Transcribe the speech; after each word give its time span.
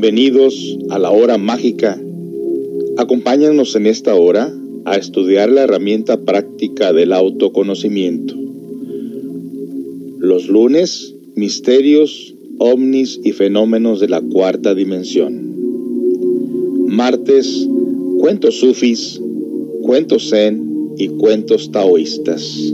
Bienvenidos 0.00 0.78
a 0.88 0.98
la 0.98 1.10
hora 1.10 1.36
mágica. 1.36 2.00
Acompáñanos 2.96 3.76
en 3.76 3.84
esta 3.84 4.14
hora 4.14 4.50
a 4.86 4.96
estudiar 4.96 5.50
la 5.50 5.64
herramienta 5.64 6.24
práctica 6.24 6.94
del 6.94 7.12
autoconocimiento. 7.12 8.34
Los 10.16 10.48
lunes, 10.48 11.14
misterios, 11.34 12.34
ovnis 12.56 13.20
y 13.22 13.32
fenómenos 13.32 14.00
de 14.00 14.08
la 14.08 14.22
cuarta 14.22 14.74
dimensión. 14.74 15.54
Martes, 16.86 17.68
cuentos 18.20 18.54
sufis, 18.54 19.20
cuentos 19.82 20.30
zen 20.30 20.94
y 20.96 21.08
cuentos 21.08 21.70
taoístas. 21.72 22.72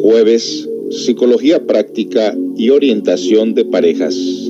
Jueves, 0.00 0.70
psicología 0.88 1.66
práctica 1.66 2.34
y 2.56 2.70
orientación 2.70 3.52
de 3.52 3.66
parejas. 3.66 4.45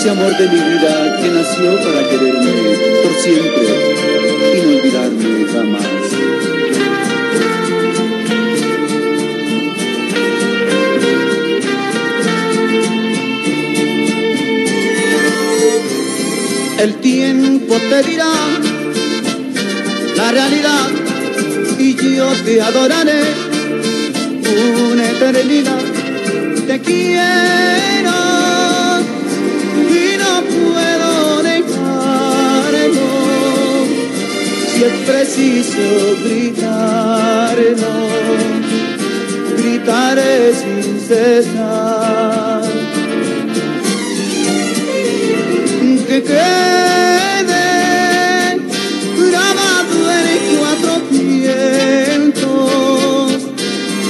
ese 0.01 0.09
amor 0.09 0.35
de 0.35 0.49
mi 0.49 0.55
vida 0.55 1.17
que 1.21 1.29
nació 1.29 1.77
para 1.77 2.09
quererme 2.09 2.79
por 3.03 3.15
siempre 3.17 3.67
y 4.55 4.61
no 4.63 4.79
olvidarme 4.79 5.47
jamás. 5.53 5.85
El 16.79 16.95
tiempo 16.95 17.75
te 17.91 18.03
dirá 18.03 18.33
la 20.17 20.33
realidad 20.33 20.89
y 21.79 21.95
yo 22.17 22.27
te 22.47 22.63
adoraré 22.63 23.21
una 24.93 25.11
eternidad. 25.11 25.83
Te 26.67 26.81
quiero 26.81 28.20
puedo 30.61 31.43
negarlo, 31.43 33.09
si 34.73 34.79
es 34.85 34.97
preciso 35.07 35.85
gritarlo, 36.25 37.95
gritaré 39.57 40.35
sin 40.55 41.01
cesar. 41.01 42.63
Que 46.11 46.21
quede 46.25 47.69
grabado 49.17 49.99
en 50.11 50.41
cuatro 50.59 50.93
vientos, 51.09 52.51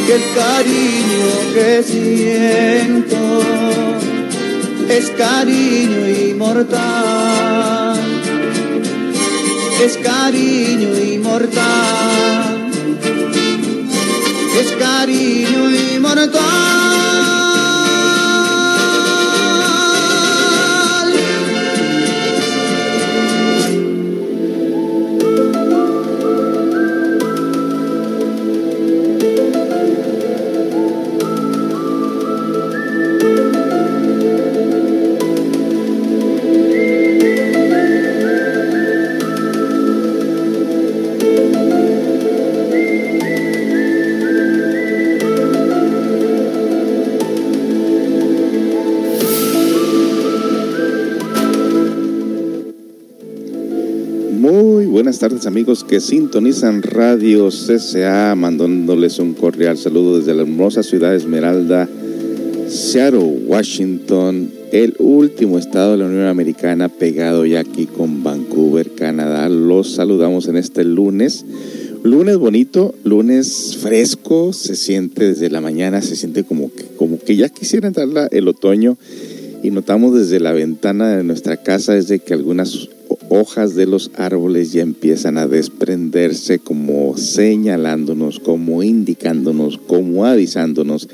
que 0.06 0.12
el 0.14 0.24
cariño 0.34 1.28
que 1.52 1.70
siento 1.82 3.20
es 4.90 5.10
cariño 5.10 6.08
inmortal, 6.08 8.00
es 9.84 9.96
cariño 9.98 10.98
inmortal, 10.98 12.70
es 14.60 14.72
cariño 14.72 15.70
inmortal. 15.70 17.39
Tardes 55.20 55.44
amigos 55.44 55.84
que 55.84 56.00
sintonizan 56.00 56.80
Radio 56.80 57.50
CCA, 57.50 58.34
mandándoles 58.34 59.18
un 59.18 59.34
cordial 59.34 59.76
saludo 59.76 60.16
desde 60.16 60.32
la 60.32 60.40
hermosa 60.40 60.82
ciudad 60.82 61.10
de 61.10 61.18
Esmeralda, 61.18 61.86
Seattle, 62.68 63.42
Washington, 63.46 64.50
el 64.72 64.94
último 64.98 65.58
estado 65.58 65.92
de 65.92 65.98
la 65.98 66.06
Unión 66.06 66.24
Americana 66.24 66.88
pegado 66.88 67.44
ya 67.44 67.60
aquí 67.60 67.84
con 67.84 68.22
Vancouver, 68.22 68.92
Canadá. 68.92 69.50
Los 69.50 69.90
saludamos 69.90 70.48
en 70.48 70.56
este 70.56 70.84
lunes. 70.84 71.44
Lunes 72.02 72.38
bonito, 72.38 72.94
lunes 73.04 73.76
fresco, 73.78 74.54
se 74.54 74.74
siente 74.74 75.28
desde 75.28 75.50
la 75.50 75.60
mañana, 75.60 76.00
se 76.00 76.16
siente 76.16 76.44
como 76.44 76.72
que, 76.72 76.84
como 76.96 77.18
que 77.18 77.36
ya 77.36 77.50
quisiera 77.50 77.88
entrar 77.88 78.08
el 78.30 78.48
otoño 78.48 78.96
y 79.62 79.70
notamos 79.70 80.14
desde 80.14 80.40
la 80.40 80.52
ventana 80.52 81.14
de 81.14 81.24
nuestra 81.24 81.58
casa 81.58 81.92
desde 81.92 82.20
que 82.20 82.32
algunas 82.32 82.88
hojas 83.30 83.76
de 83.76 83.86
los 83.86 84.10
árboles 84.16 84.72
ya 84.72 84.82
empiezan 84.82 85.38
a 85.38 85.46
desprenderse 85.46 86.58
como 86.58 87.16
señalándonos, 87.16 88.40
como 88.40 88.82
indicándonos, 88.82 89.78
como 89.78 90.26
avisándonos 90.26 91.08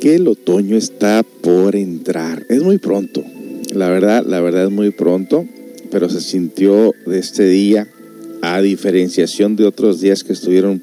que 0.00 0.14
el 0.14 0.28
otoño 0.28 0.76
está 0.76 1.24
por 1.42 1.74
entrar. 1.74 2.46
Es 2.48 2.62
muy 2.62 2.78
pronto, 2.78 3.24
la 3.72 3.88
verdad, 3.88 4.24
la 4.24 4.40
verdad 4.40 4.64
es 4.66 4.70
muy 4.70 4.90
pronto, 4.90 5.44
pero 5.90 6.08
se 6.08 6.20
sintió 6.20 6.92
de 7.06 7.18
este 7.18 7.46
día, 7.48 7.88
a 8.40 8.60
diferenciación 8.60 9.56
de 9.56 9.64
otros 9.64 10.00
días 10.00 10.22
que 10.22 10.32
estuvieron 10.32 10.82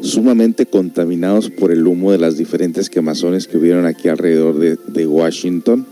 sumamente 0.00 0.66
contaminados 0.66 1.50
por 1.50 1.70
el 1.70 1.86
humo 1.86 2.10
de 2.10 2.18
las 2.18 2.36
diferentes 2.36 2.90
quemazones 2.90 3.46
que 3.46 3.58
hubieron 3.58 3.86
aquí 3.86 4.08
alrededor 4.08 4.58
de, 4.58 4.78
de 4.88 5.06
Washington 5.06 5.86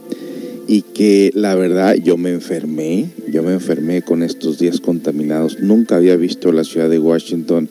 y 0.67 0.83
que 0.83 1.31
la 1.35 1.55
verdad 1.55 1.95
yo 1.95 2.17
me 2.17 2.31
enfermé, 2.31 3.11
yo 3.31 3.43
me 3.43 3.53
enfermé 3.53 4.03
con 4.03 4.23
estos 4.23 4.59
días 4.59 4.81
contaminados. 4.81 5.61
Nunca 5.61 5.97
había 5.97 6.17
visto 6.17 6.53
la 6.53 6.65
ciudad 6.65 6.89
de 6.89 6.99
Washington 6.99 7.69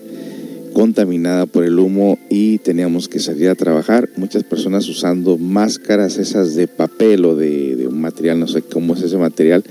contaminada 0.73 1.45
por 1.45 1.63
el 1.63 1.79
humo 1.79 2.17
y 2.29 2.57
teníamos 2.59 3.07
que 3.07 3.19
salir 3.19 3.49
a 3.49 3.55
trabajar. 3.55 4.09
Muchas 4.15 4.43
personas 4.43 4.87
usando 4.87 5.37
máscaras 5.37 6.17
esas 6.17 6.55
de 6.55 6.67
papel 6.67 7.25
o 7.25 7.35
de, 7.35 7.87
un 7.87 7.99
material, 7.99 8.39
no 8.39 8.47
sé 8.47 8.61
cómo 8.61 8.93
es 8.93 9.01
ese 9.01 9.17
material. 9.17 9.63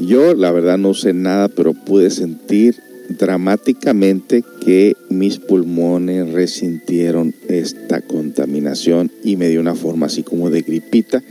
Yo 0.00 0.34
la 0.34 0.50
verdad 0.50 0.78
no 0.78 0.90
usé 0.90 1.12
nada, 1.12 1.48
pero 1.48 1.74
pude 1.74 2.10
sentir 2.10 2.76
dramáticamente 3.08 4.42
que 4.64 4.96
mis 5.10 5.38
pulmones 5.38 6.32
resintieron 6.32 7.34
esta 7.48 8.00
contaminación 8.00 9.10
y 9.22 9.36
me 9.36 9.48
dio 9.48 9.60
una 9.60 9.74
forma 9.74 10.06
así 10.06 10.22
como 10.22 10.48
de 10.48 10.62
gripita 10.62 11.22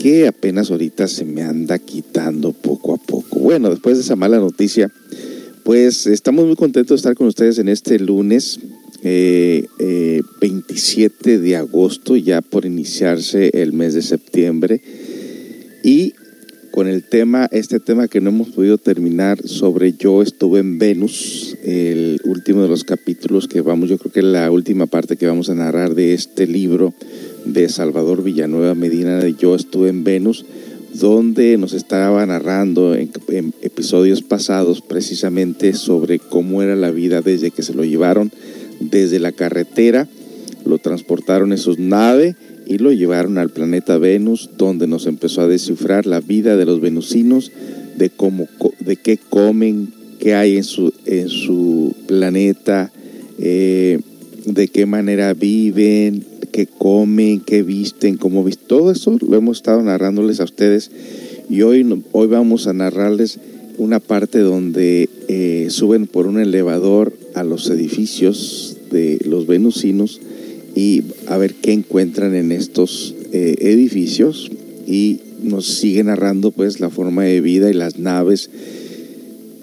que 0.00 0.26
apenas 0.26 0.70
ahorita 0.70 1.06
se 1.08 1.26
me 1.26 1.42
anda 1.42 1.78
quitando 1.78 2.52
poco 2.52 2.94
a 2.94 2.96
poco. 2.96 3.38
Bueno, 3.38 3.68
después 3.68 3.98
de 3.98 4.02
esa 4.02 4.16
mala 4.16 4.38
noticia, 4.38 4.90
pues 5.62 6.06
estamos 6.06 6.46
muy 6.46 6.56
contentos 6.56 6.88
de 6.88 6.96
estar 6.96 7.14
con 7.14 7.26
ustedes 7.26 7.58
en 7.58 7.68
este 7.68 7.98
lunes 7.98 8.60
eh, 9.02 9.66
27 10.40 11.34
eh, 11.34 11.38
de 11.38 11.56
agosto, 11.56 12.16
ya 12.16 12.40
por 12.40 12.64
iniciarse 12.64 13.50
el 13.52 13.74
mes 13.74 13.92
de 13.92 14.00
septiembre. 14.00 14.80
Y 15.84 16.14
con 16.70 16.88
el 16.88 17.04
tema, 17.04 17.46
este 17.52 17.78
tema 17.78 18.08
que 18.08 18.22
no 18.22 18.30
hemos 18.30 18.48
podido 18.48 18.78
terminar 18.78 19.46
sobre 19.46 19.92
Yo 19.92 20.22
estuve 20.22 20.60
en 20.60 20.78
Venus, 20.78 21.58
el 21.62 22.22
último 22.24 22.62
de 22.62 22.68
los 22.68 22.84
capítulos 22.84 23.48
que 23.48 23.60
vamos, 23.60 23.90
yo 23.90 23.98
creo 23.98 24.12
que 24.12 24.22
la 24.22 24.50
última 24.50 24.86
parte 24.86 25.16
que 25.16 25.26
vamos 25.26 25.50
a 25.50 25.54
narrar 25.54 25.94
de 25.94 26.14
este 26.14 26.46
libro 26.46 26.94
de 27.44 27.68
Salvador 27.68 28.22
Villanueva 28.22 28.74
Medina 28.74 29.18
de 29.18 29.34
Yo 29.34 29.54
estuve 29.54 29.88
en 29.88 30.04
Venus, 30.04 30.44
donde 30.94 31.56
nos 31.56 31.72
estaba 31.72 32.24
narrando 32.26 32.94
en, 32.94 33.10
episodios 33.62 34.22
pasados 34.22 34.80
precisamente 34.80 35.72
sobre 35.74 36.18
cómo 36.18 36.62
era 36.62 36.76
la 36.76 36.90
vida 36.90 37.22
desde 37.22 37.50
que 37.50 37.62
se 37.62 37.74
lo 37.74 37.84
llevaron 37.84 38.32
desde 38.80 39.18
la 39.18 39.32
carretera, 39.32 40.08
lo 40.64 40.78
transportaron 40.78 41.52
en 41.52 41.58
su 41.58 41.76
nave 41.78 42.34
y 42.66 42.78
lo 42.78 42.92
llevaron 42.92 43.38
al 43.38 43.50
planeta 43.50 43.98
Venus, 43.98 44.50
donde 44.56 44.86
nos 44.86 45.06
empezó 45.06 45.42
a 45.42 45.48
descifrar 45.48 46.06
la 46.06 46.20
vida 46.20 46.56
de 46.56 46.64
los 46.64 46.80
venusinos, 46.80 47.52
de 47.96 48.10
cómo, 48.10 48.48
de 48.80 48.96
qué 48.96 49.18
comen, 49.18 49.92
qué 50.18 50.34
hay 50.34 50.56
en 50.56 50.64
su, 50.64 50.92
en 51.04 51.28
su 51.28 51.94
planeta, 52.06 52.92
eh, 53.38 54.00
de 54.44 54.68
qué 54.68 54.86
manera 54.86 55.34
viven, 55.34 56.24
qué 56.50 56.66
comen, 56.66 57.40
qué 57.40 57.62
visten, 57.62 58.16
cómo 58.16 58.44
visten. 58.44 58.66
Todo 58.68 58.90
eso 58.90 59.18
lo 59.20 59.36
hemos 59.36 59.58
estado 59.58 59.82
narrándoles 59.82 60.40
a 60.40 60.44
ustedes 60.44 60.90
y 61.48 61.62
hoy, 61.62 61.86
hoy 62.12 62.26
vamos 62.28 62.66
a 62.66 62.72
narrarles 62.72 63.38
una 63.78 63.98
parte 63.98 64.40
donde 64.40 65.08
eh, 65.28 65.68
suben 65.70 66.06
por 66.06 66.26
un 66.26 66.38
elevador 66.38 67.12
a 67.34 67.44
los 67.44 67.70
edificios 67.70 68.76
de 68.90 69.18
los 69.24 69.46
venusinos 69.46 70.20
y 70.74 71.02
a 71.26 71.38
ver 71.38 71.54
qué 71.54 71.72
encuentran 71.72 72.34
en 72.34 72.52
estos 72.52 73.14
eh, 73.32 73.56
edificios 73.60 74.50
y 74.86 75.20
nos 75.42 75.66
sigue 75.66 76.04
narrando 76.04 76.50
pues 76.50 76.80
la 76.80 76.90
forma 76.90 77.24
de 77.24 77.40
vida 77.40 77.70
y 77.70 77.74
las 77.74 77.98
naves 77.98 78.50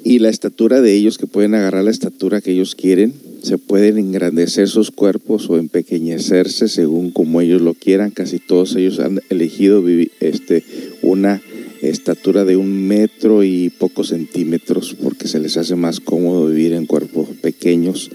y 0.07 0.19
la 0.19 0.29
estatura 0.29 0.79
de 0.79 0.93
ellos 0.93 1.17
que 1.17 1.27
pueden 1.27 1.53
agarrar 1.53 1.83
la 1.83 1.91
estatura 1.91 2.39
que 2.39 2.51
ellos 2.51 2.75
quieren 2.75 3.13
se 3.43 3.57
pueden 3.57 3.97
engrandecer 3.97 4.69
sus 4.69 4.89
cuerpos 4.89 5.49
o 5.49 5.57
empequeñecerse 5.57 6.69
según 6.69 7.11
como 7.11 7.41
ellos 7.41 7.61
lo 7.61 7.73
quieran. 7.73 8.11
Casi 8.11 8.39
todos 8.39 8.77
ellos 8.77 9.01
han 9.01 9.19
elegido 9.29 9.83
este, 10.21 10.63
una 11.01 11.41
estatura 11.81 12.45
de 12.45 12.55
un 12.55 12.87
metro 12.87 13.43
y 13.43 13.69
pocos 13.69 14.07
centímetros 14.07 14.95
porque 15.03 15.27
se 15.27 15.41
les 15.41 15.57
hace 15.57 15.75
más 15.75 15.99
cómodo 15.99 16.47
vivir 16.47 16.71
en 16.71 16.85
cuerpos 16.85 17.27
pequeños. 17.41 18.09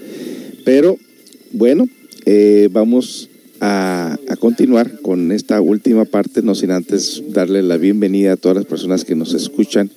Pero 0.65 0.97
bueno, 1.51 1.87
eh, 2.25 2.69
vamos 2.71 3.29
a, 3.59 4.17
a, 4.29 4.35
continuar 4.37 4.99
con 5.01 5.31
esta 5.31 5.61
última 5.61 6.05
parte, 6.05 6.41
no 6.41 6.55
sin 6.55 6.71
antes 6.71 7.21
darle 7.29 7.61
la 7.61 7.77
bienvenida 7.77 8.33
a 8.33 8.37
todas 8.37 8.57
las 8.57 8.65
personas 8.65 9.05
que 9.05 9.15
nos 9.15 9.35
escuchan 9.35 9.91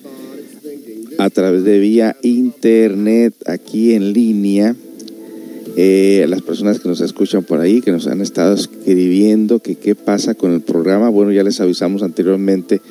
a 1.17 1.29
través 1.29 1.63
de 1.63 1.79
vía 1.79 2.15
internet 2.21 3.33
aquí 3.45 3.93
en 3.93 4.13
línea 4.13 4.75
eh, 5.79 6.25
las 6.27 6.41
personas 6.41 6.79
que 6.79 6.89
nos 6.89 7.01
escuchan 7.01 7.43
por 7.43 7.59
ahí, 7.59 7.81
que 7.81 7.91
nos 7.91 8.07
han 8.07 8.19
estado 8.21 8.55
escribiendo 8.55 9.59
que 9.59 9.75
qué 9.75 9.93
pasa 9.93 10.33
con 10.33 10.51
el 10.53 10.61
programa. 10.61 11.09
Bueno, 11.09 11.31
ya 11.31 11.43
les 11.43 11.61
avisamos 11.61 12.01
anteriormente 12.01 12.81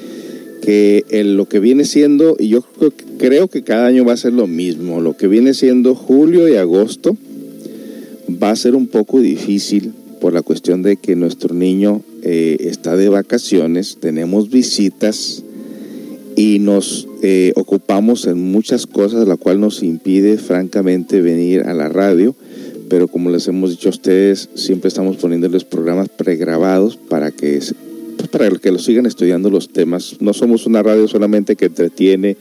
que 0.63 1.05
lo 1.25 1.49
que 1.49 1.59
viene 1.59 1.85
siendo, 1.85 2.37
y 2.39 2.49
yo 2.49 2.65
creo, 3.19 3.49
que 3.49 3.63
cada 3.65 3.87
año 3.87 4.05
va 4.05 4.13
a 4.13 4.17
ser 4.17 4.35
lo 4.35 4.47
mismo, 4.47 5.01
lo 5.01 5.17
que 5.17 5.27
viene 5.27 5.53
siendo 5.53 5.97
julio 5.97 6.49
y 6.49 6.55
agosto 6.55 7.17
va 8.41 8.51
a 8.51 8.57
ser 8.57 8.77
un 8.77 8.87
poco 8.87 9.21
difícil 9.21 9.93
por 10.21 10.33
la 10.33 10.43
cuestión 10.43 10.83
de 10.83 10.97
que 10.97 11.17
nuestro 11.17 11.57
niño 11.57 12.03
eh, 12.23 12.57
está 12.61 12.97
de 12.97 13.09
vacaciones, 13.09 13.99
tenemos 14.01 14.49
visitas 14.49 15.43
y 16.37 16.59
nos 16.61 17.09
eh, 17.23 17.53
ocupamos 17.57 18.27
en 18.27 18.39
muchas 18.53 18.87
cosas, 18.87 19.27
la 19.27 19.37
cual 19.37 19.59
nos 19.59 19.83
impide 19.83 20.39
francamente 20.39 21.21
venir 21.21 21.63
a 21.63 21.75
la 21.75 21.89
radio 21.89 22.37
pero 22.89 23.09
como 23.09 23.31
les 23.31 23.49
hemos 23.49 23.71
dicho 23.71 23.89
a 23.89 23.91
ustedes, 23.91 24.49
siempre 24.55 24.89
estamos 24.89 25.17
poniéndoles 25.17 25.65
programas 25.65 26.09
pregrabados 26.09 26.97
para 26.97 27.31
que, 27.31 27.61
pues, 28.17 28.29
para 28.29 28.51
que 28.51 28.71
lo 28.71 28.79
sigan 28.79 29.07
estudiando 29.07 29.51
los 29.51 29.71
temas. 29.71 30.17
No 30.21 30.33
somos 30.33 30.67
una 30.67 30.83
radio 30.83 31.09
solamente 31.09 31.57
que 31.57 31.67
entretiene 31.67 32.37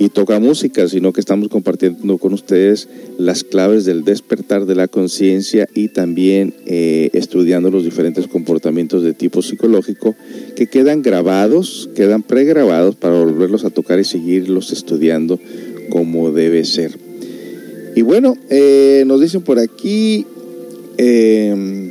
y 0.00 0.08
toca 0.08 0.40
música, 0.40 0.88
sino 0.88 1.12
que 1.12 1.20
estamos 1.20 1.48
compartiendo 1.48 2.16
con 2.16 2.32
ustedes 2.32 2.88
las 3.18 3.44
claves 3.44 3.84
del 3.84 4.02
despertar 4.02 4.64
de 4.64 4.74
la 4.74 4.88
conciencia 4.88 5.68
y 5.74 5.88
también 5.88 6.54
eh, 6.64 7.10
estudiando 7.12 7.70
los 7.70 7.84
diferentes 7.84 8.26
comportamientos 8.26 9.02
de 9.02 9.12
tipo 9.12 9.42
psicológico 9.42 10.16
que 10.56 10.68
quedan 10.68 11.02
grabados, 11.02 11.90
quedan 11.94 12.22
pregrabados 12.22 12.96
para 12.96 13.22
volverlos 13.22 13.66
a 13.66 13.70
tocar 13.70 14.00
y 14.00 14.04
seguirlos 14.04 14.72
estudiando 14.72 15.38
como 15.90 16.32
debe 16.32 16.64
ser. 16.64 16.98
Y 17.94 18.00
bueno, 18.00 18.38
eh, 18.48 19.04
nos 19.06 19.20
dicen 19.20 19.42
por 19.42 19.58
aquí, 19.58 20.24
em, 20.96 21.89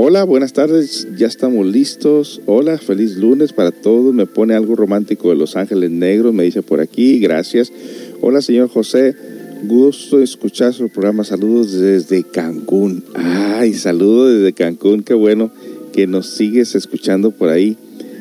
hola, 0.00 0.24
buenas 0.24 0.52
tardes, 0.52 1.08
ya 1.16 1.26
estamos 1.26 1.66
listos. 1.66 2.40
Hola, 2.46 2.78
feliz 2.78 3.16
lunes 3.16 3.52
para 3.52 3.72
todos. 3.72 4.14
Me 4.14 4.26
pone 4.26 4.54
algo 4.54 4.76
romántico 4.76 5.30
de 5.30 5.36
Los 5.36 5.56
Ángeles 5.56 5.90
Negros, 5.90 6.32
me 6.32 6.44
dice 6.44 6.62
por 6.62 6.80
aquí, 6.80 7.18
gracias. 7.18 7.72
Hola, 8.20 8.40
señor 8.40 8.68
José, 8.68 9.16
gusto 9.64 10.20
escuchar 10.20 10.72
su 10.72 10.88
programa. 10.88 11.24
Saludos 11.24 11.72
desde 11.72 12.22
Cancún. 12.22 13.02
Ay, 13.14 13.74
saludos 13.74 14.38
desde 14.38 14.52
Cancún, 14.52 15.02
qué 15.02 15.14
bueno 15.14 15.50
que 15.92 16.06
nos 16.06 16.28
sigues 16.28 16.74
escuchando 16.74 17.32
por 17.32 17.48
ahí. 17.48 17.76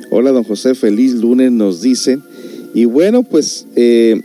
Hola, 0.09 0.31
don 0.31 0.43
José, 0.43 0.73
feliz 0.73 1.13
lunes, 1.13 1.51
nos 1.51 1.81
dicen. 1.81 2.23
Y 2.73 2.85
bueno, 2.85 3.23
pues... 3.23 3.67
Eh, 3.75 4.21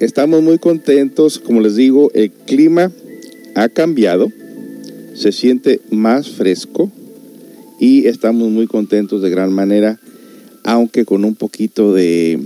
Estamos 0.00 0.44
muy 0.44 0.58
contentos, 0.58 1.40
como 1.40 1.60
les 1.60 1.74
digo, 1.74 2.12
el 2.14 2.30
clima 2.30 2.92
ha 3.56 3.68
cambiado, 3.68 4.30
se 5.18 5.32
siente 5.32 5.80
más 5.90 6.30
fresco 6.30 6.92
y 7.80 8.06
estamos 8.06 8.50
muy 8.50 8.68
contentos 8.68 9.20
de 9.20 9.30
gran 9.30 9.52
manera, 9.52 9.98
aunque 10.62 11.04
con 11.04 11.24
un 11.24 11.34
poquito 11.34 11.92
de, 11.92 12.38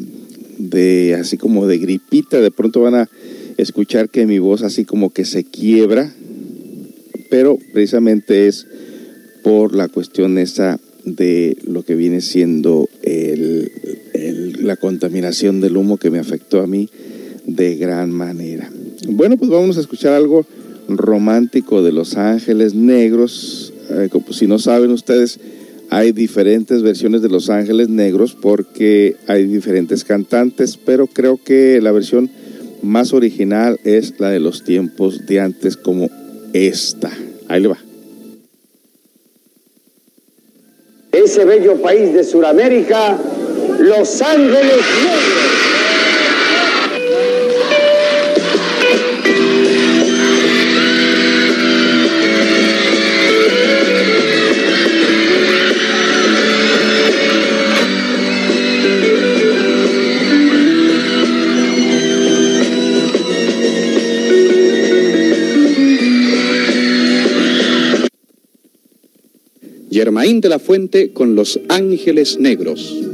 de 0.59 1.15
así 1.15 1.37
como 1.37 1.67
de 1.67 1.77
gripita, 1.77 2.41
de 2.41 2.51
pronto 2.51 2.81
van 2.81 2.95
a 2.95 3.11
escuchar 3.59 4.09
que 4.09 4.27
mi 4.27 4.39
voz 4.39 4.63
así 4.63 4.87
como 4.87 5.11
que 5.11 5.27
se 5.27 5.45
quiebra, 5.45 6.15
pero 7.29 7.59
precisamente 7.75 8.49
es 8.49 8.67
por 9.43 9.75
la 9.75 9.89
cuestión 9.89 10.39
esa 10.39 10.81
de 11.05 11.59
lo 11.65 11.83
que 11.83 11.95
viene 11.95 12.23
siendo 12.23 12.89
la 14.61 14.77
contaminación 14.77 15.61
del 15.61 15.77
humo 15.77 15.99
que 15.99 16.11
me 16.11 16.21
afectó 16.21 16.63
a 16.63 16.67
mí 16.67 16.89
de 17.47 17.77
gran 17.77 18.11
manera. 18.11 18.71
Bueno, 19.09 19.37
pues 19.37 19.51
vamos 19.51 19.77
a 19.77 19.81
escuchar 19.81 20.15
algo 20.15 20.47
romántico 20.99 21.83
de 21.83 21.93
Los 21.93 22.17
Ángeles 22.17 22.75
Negros. 22.75 23.73
Eh, 23.91 24.09
si 24.31 24.47
no 24.47 24.59
saben 24.59 24.91
ustedes, 24.91 25.39
hay 25.91 26.13
diferentes 26.13 26.83
versiones 26.83 27.23
de 27.23 27.29
Los 27.29 27.51
Ángeles 27.51 27.89
Negros 27.89 28.35
porque 28.35 29.17
hay 29.27 29.47
diferentes 29.47 30.05
cantantes, 30.05 30.79
pero 30.83 31.07
creo 31.07 31.39
que 31.43 31.81
la 31.83 31.93
versión 31.93 32.31
más 32.83 33.13
original 33.13 33.79
es 33.85 34.15
la 34.19 34.31
de 34.31 34.41
los 34.41 34.65
tiempos 34.65 35.27
de 35.27 35.41
antes 35.41 35.77
como 35.77 36.09
esta. 36.53 37.11
Ahí 37.49 37.61
le 37.63 37.69
va. 37.69 37.79
Ese 41.13 41.45
bello 41.45 41.81
país 41.83 42.15
de 42.15 42.25
Sudamérica 42.25 43.19
Los 43.79 44.23
Ángeles 44.23 44.81
Negros. 45.05 45.52
Germain 69.93 70.41
de 70.41 70.49
la 70.49 70.59
Fuente 70.59 71.13
con 71.13 71.35
Los 71.35 71.61
Ángeles 71.69 72.39
Negros. 72.39 73.12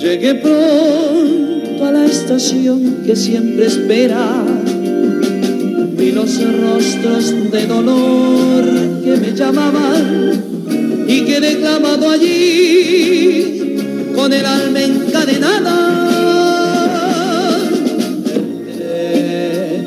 Llegué 0.00 0.34
pronto 0.36 1.84
a 1.84 1.92
la 1.92 2.06
estación 2.06 3.02
que 3.04 3.14
siempre 3.14 3.66
espera. 3.66 4.44
Vi 5.96 6.12
los 6.12 6.40
rostros 6.60 7.50
de 7.50 7.66
dolor 7.66 8.64
que 9.04 9.16
me 9.16 9.34
llamaban 9.34 11.04
y 11.06 11.20
quedé 11.22 11.58
clavado 11.58 12.10
allí 12.10 13.76
con 14.14 14.32
el 14.32 14.46
alma 14.46 14.82
encadenada. 14.82 15.76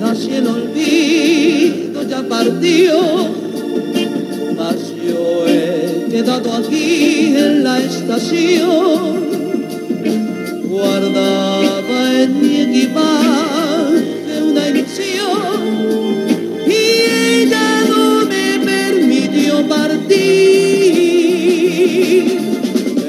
Nací 0.02 0.34
el 0.36 0.48
olvido, 0.48 2.04
ya 2.08 2.22
partió 2.22 3.13
guardaba 10.68 12.22
en 12.22 12.42
mi 12.42 12.62
equipaje 12.62 14.42
una 14.42 14.68
ilusión 14.70 15.62
y 16.68 16.72
ella 17.42 17.86
no 17.88 18.26
me 18.26 18.60
permitió 18.66 19.68
partir. 19.68 20.14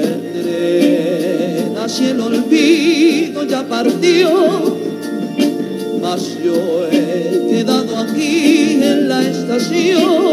El 0.01 0.19
tren 0.33 1.75
el 2.09 2.21
olvido 2.21 3.43
ya 3.43 3.63
partió, 3.67 4.77
mas 6.01 6.21
yo 6.43 6.87
he 6.91 7.47
quedado 7.49 7.97
aquí 7.97 8.79
en 8.81 9.09
la 9.09 9.21
estación 9.27 10.24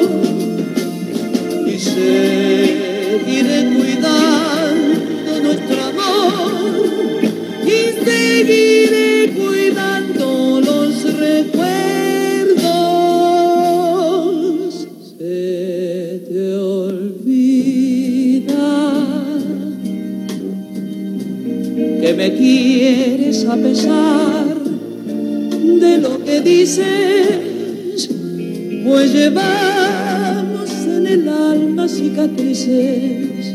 pues 28.85 29.13
llevamos 29.13 30.71
en 30.87 31.07
el 31.07 31.29
alma 31.29 31.87
cicatrices 31.87 33.47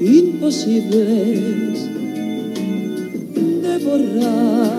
imposibles 0.00 1.88
de 3.62 3.78
borrar. 3.84 4.76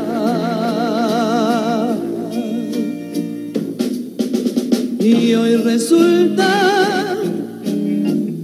Y 4.99 5.33
hoy 5.35 5.55
resulta 5.55 7.17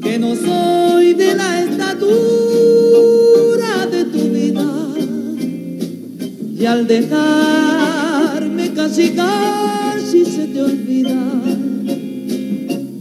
que 0.01 0.19
no 0.19 0.35
soy 0.37 1.13
de 1.15 1.35
la 1.35 1.63
estatura 1.63 2.15
de 3.91 4.05
tu 4.05 4.29
vida. 4.29 4.63
Y 6.57 6.65
al 6.65 6.87
dejarme 6.87 7.62
casi 8.93 9.09
casi 9.15 10.23
se 10.23 10.47
te 10.49 10.61
olvida 10.61 11.15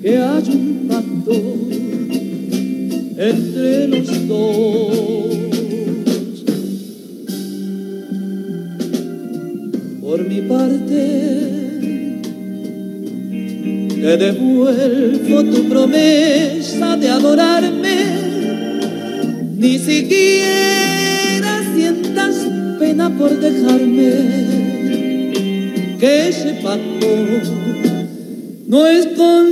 que 0.01 0.17
hay 0.17 0.43
un 0.49 0.89
pacto 0.89 1.35
entre 3.19 3.89
los 3.89 4.27
dos. 4.27 5.37
Por 10.01 10.29
mi 10.29 10.41
parte, 10.41 12.21
te 14.01 14.17
devuelvo 14.17 15.45
tu 15.45 15.69
promesa 15.69 16.97
de 16.97 17.09
adorarme, 17.11 17.97
ni 19.59 19.79
siquiera 19.79 21.63
sientas 21.75 22.47
pena 22.79 23.11
por 23.11 23.39
dejarme, 23.39 24.42
que 26.03 26.31
ese 26.31 26.55
pacto 26.55 27.07
no 28.67 28.87
escondió. 28.89 29.52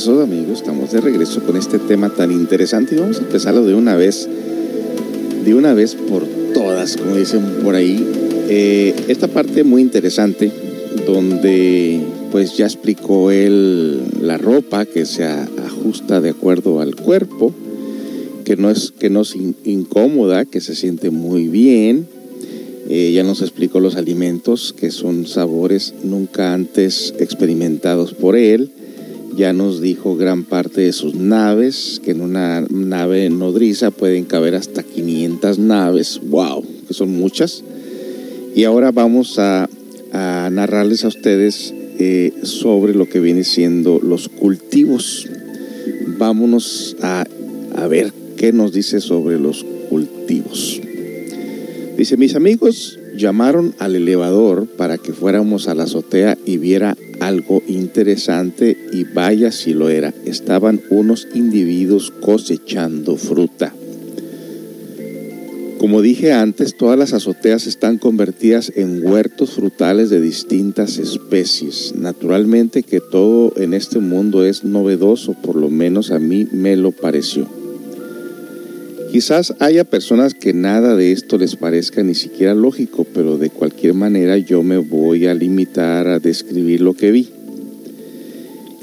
Regreso, 0.00 0.22
amigos, 0.22 0.60
estamos 0.60 0.92
de 0.92 1.00
regreso 1.02 1.42
con 1.42 1.58
este 1.58 1.78
tema 1.78 2.08
tan 2.08 2.32
interesante 2.32 2.94
y 2.94 2.98
vamos 2.98 3.18
a 3.18 3.22
empezarlo 3.22 3.66
de 3.66 3.74
una 3.74 3.96
vez, 3.96 4.26
de 5.44 5.54
una 5.54 5.74
vez 5.74 5.94
por 5.94 6.24
todas, 6.54 6.96
como 6.96 7.16
dicen 7.16 7.58
por 7.62 7.74
ahí. 7.74 8.02
Eh, 8.48 8.94
esta 9.08 9.28
parte 9.28 9.62
muy 9.62 9.82
interesante, 9.82 10.50
donde 11.06 12.00
pues 12.32 12.56
ya 12.56 12.64
explicó 12.64 13.30
él 13.30 14.00
la 14.22 14.38
ropa 14.38 14.86
que 14.86 15.04
se 15.04 15.24
ajusta 15.24 16.22
de 16.22 16.30
acuerdo 16.30 16.80
al 16.80 16.96
cuerpo, 16.96 17.52
que 18.46 18.56
no 18.56 18.70
es, 18.70 18.92
que 18.92 19.10
no 19.10 19.20
es 19.20 19.36
incómoda, 19.64 20.46
que 20.46 20.62
se 20.62 20.74
siente 20.74 21.10
muy 21.10 21.48
bien. 21.48 22.06
ella 22.88 23.22
nos 23.22 23.42
explicó 23.42 23.80
los 23.80 23.96
alimentos, 23.96 24.72
que 24.72 24.90
son 24.90 25.26
sabores 25.26 25.92
nunca 26.02 26.54
antes 26.54 27.12
experimentados 27.18 28.14
por 28.14 28.36
él. 28.36 28.69
Ya 29.40 29.54
nos 29.54 29.80
dijo 29.80 30.18
gran 30.18 30.44
parte 30.44 30.82
de 30.82 30.92
sus 30.92 31.14
naves, 31.14 31.98
que 32.04 32.10
en 32.10 32.20
una 32.20 32.60
nave 32.68 33.30
nodriza 33.30 33.90
pueden 33.90 34.26
caber 34.26 34.54
hasta 34.54 34.82
500 34.82 35.58
naves. 35.58 36.20
¡Wow! 36.24 36.62
Que 36.86 36.92
son 36.92 37.12
muchas. 37.12 37.64
Y 38.54 38.64
ahora 38.64 38.92
vamos 38.92 39.38
a, 39.38 39.66
narrarles 40.12 41.06
a 41.06 41.08
ustedes 41.08 41.72
eh, 41.98 42.34
sobre 42.42 42.92
lo 42.92 43.08
que 43.08 43.18
viene 43.18 43.44
siendo 43.44 43.98
los 43.98 44.28
cultivos. 44.28 45.26
Vámonos 46.18 46.98
a, 47.00 47.24
a 47.76 47.86
ver 47.86 48.12
qué 48.36 48.52
nos 48.52 48.74
dice 48.74 49.00
sobre 49.00 49.40
los 49.40 49.64
cultivos. 49.88 50.82
Dice, 51.96 52.18
mis 52.18 52.34
amigos 52.34 52.98
llamaron 53.16 53.74
al 53.78 53.96
elevador 53.96 54.66
para 54.66 54.98
que 54.98 55.14
fuéramos 55.14 55.66
a 55.66 55.74
la 55.74 55.84
azotea 55.84 56.36
y 56.44 56.58
viera 56.58 56.94
algo 57.20 57.62
interesante 57.68 58.76
y 58.92 59.04
vaya 59.04 59.52
si 59.52 59.72
lo 59.74 59.88
era. 59.88 60.12
Estaban 60.24 60.80
unos 60.90 61.28
individuos 61.34 62.10
cosechando 62.20 63.16
fruta. 63.16 63.72
Como 65.78 66.02
dije 66.02 66.32
antes, 66.32 66.76
todas 66.76 66.98
las 66.98 67.14
azoteas 67.14 67.66
están 67.66 67.96
convertidas 67.96 68.70
en 68.76 69.02
huertos 69.02 69.52
frutales 69.52 70.10
de 70.10 70.20
distintas 70.20 70.98
especies. 70.98 71.94
Naturalmente 71.96 72.82
que 72.82 73.00
todo 73.00 73.54
en 73.56 73.72
este 73.72 73.98
mundo 73.98 74.44
es 74.44 74.62
novedoso, 74.62 75.32
por 75.32 75.56
lo 75.56 75.70
menos 75.70 76.10
a 76.10 76.18
mí 76.18 76.46
me 76.52 76.76
lo 76.76 76.92
pareció. 76.92 77.59
Quizás 79.10 79.54
haya 79.58 79.82
personas 79.82 80.34
que 80.34 80.52
nada 80.52 80.94
de 80.94 81.10
esto 81.10 81.36
les 81.36 81.56
parezca 81.56 82.04
ni 82.04 82.14
siquiera 82.14 82.54
lógico, 82.54 83.04
pero 83.04 83.38
de 83.38 83.50
cualquier 83.50 83.94
manera 83.94 84.38
yo 84.38 84.62
me 84.62 84.78
voy 84.78 85.26
a 85.26 85.34
limitar 85.34 86.06
a 86.06 86.20
describir 86.20 86.80
lo 86.80 86.94
que 86.94 87.10
vi. 87.10 87.28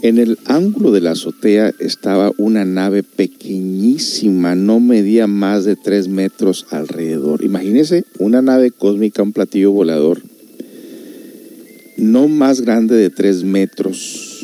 En 0.01 0.17
el 0.17 0.37
ángulo 0.45 0.91
de 0.91 0.99
la 0.99 1.11
azotea 1.11 1.71
estaba 1.79 2.33
una 2.37 2.65
nave 2.65 3.03
pequeñísima, 3.03 4.53
no 4.53 4.81
medía 4.81 5.27
más 5.27 5.63
de 5.63 5.77
tres 5.77 6.09
metros 6.09 6.67
alrededor. 6.71 7.41
Imagínense 7.43 8.03
una 8.19 8.41
nave 8.41 8.71
cósmica, 8.71 9.23
un 9.23 9.31
platillo 9.31 9.71
volador, 9.71 10.21
no 11.95 12.27
más 12.27 12.59
grande 12.59 12.95
de 12.95 13.09
tres 13.09 13.45
metros 13.45 14.36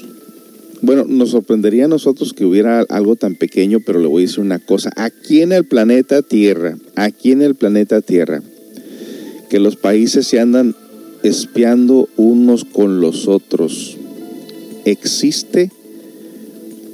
bueno, 0.84 1.06
nos 1.08 1.30
sorprendería 1.30 1.86
a 1.86 1.88
nosotros 1.88 2.34
que 2.34 2.44
hubiera 2.44 2.82
algo 2.90 3.16
tan 3.16 3.36
pequeño, 3.36 3.80
pero 3.86 4.02
le 4.02 4.08
voy 4.08 4.24
a 4.24 4.26
decir 4.26 4.42
una 4.42 4.60
cosa. 4.60 4.92
Aquí 4.98 5.42
en 5.42 5.54
el 5.54 5.64
planeta 5.64 6.22
Tierra, 6.22 6.78
aquí 6.96 7.32
en 7.32 7.42
el 7.42 7.56
planeta 7.56 8.02
Tierra, 8.02 8.44
que 9.50 9.60
los 9.62 9.78
países 9.78 10.28
se 10.28 10.42
andan 10.42 10.76
espiando 11.24 12.10
unos 12.18 12.66
con 12.66 13.00
los 13.00 13.30
otros, 13.30 13.98
existe 14.84 15.72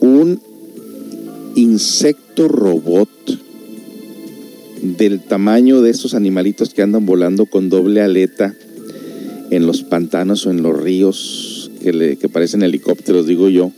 un 0.02 0.40
insecto 1.56 2.48
robot 2.48 3.10
del 4.84 5.20
tamaño 5.20 5.82
de 5.82 5.90
esos 5.90 6.14
animalitos 6.14 6.76
que 6.76 6.84
andan 6.84 7.08
volando 7.08 7.48
con 7.48 7.70
doble 7.70 8.04
aleta 8.04 8.54
en 9.50 9.66
los 9.66 9.82
pantanos 9.82 10.46
o 10.46 10.52
en 10.52 10.62
los 10.62 10.80
ríos 10.80 11.59
que, 11.80 11.94
le, 11.94 12.18
que 12.18 12.30
parecen 12.30 12.64
helicópteros, 12.64 13.28
digo 13.28 13.50
yo, 13.50 13.72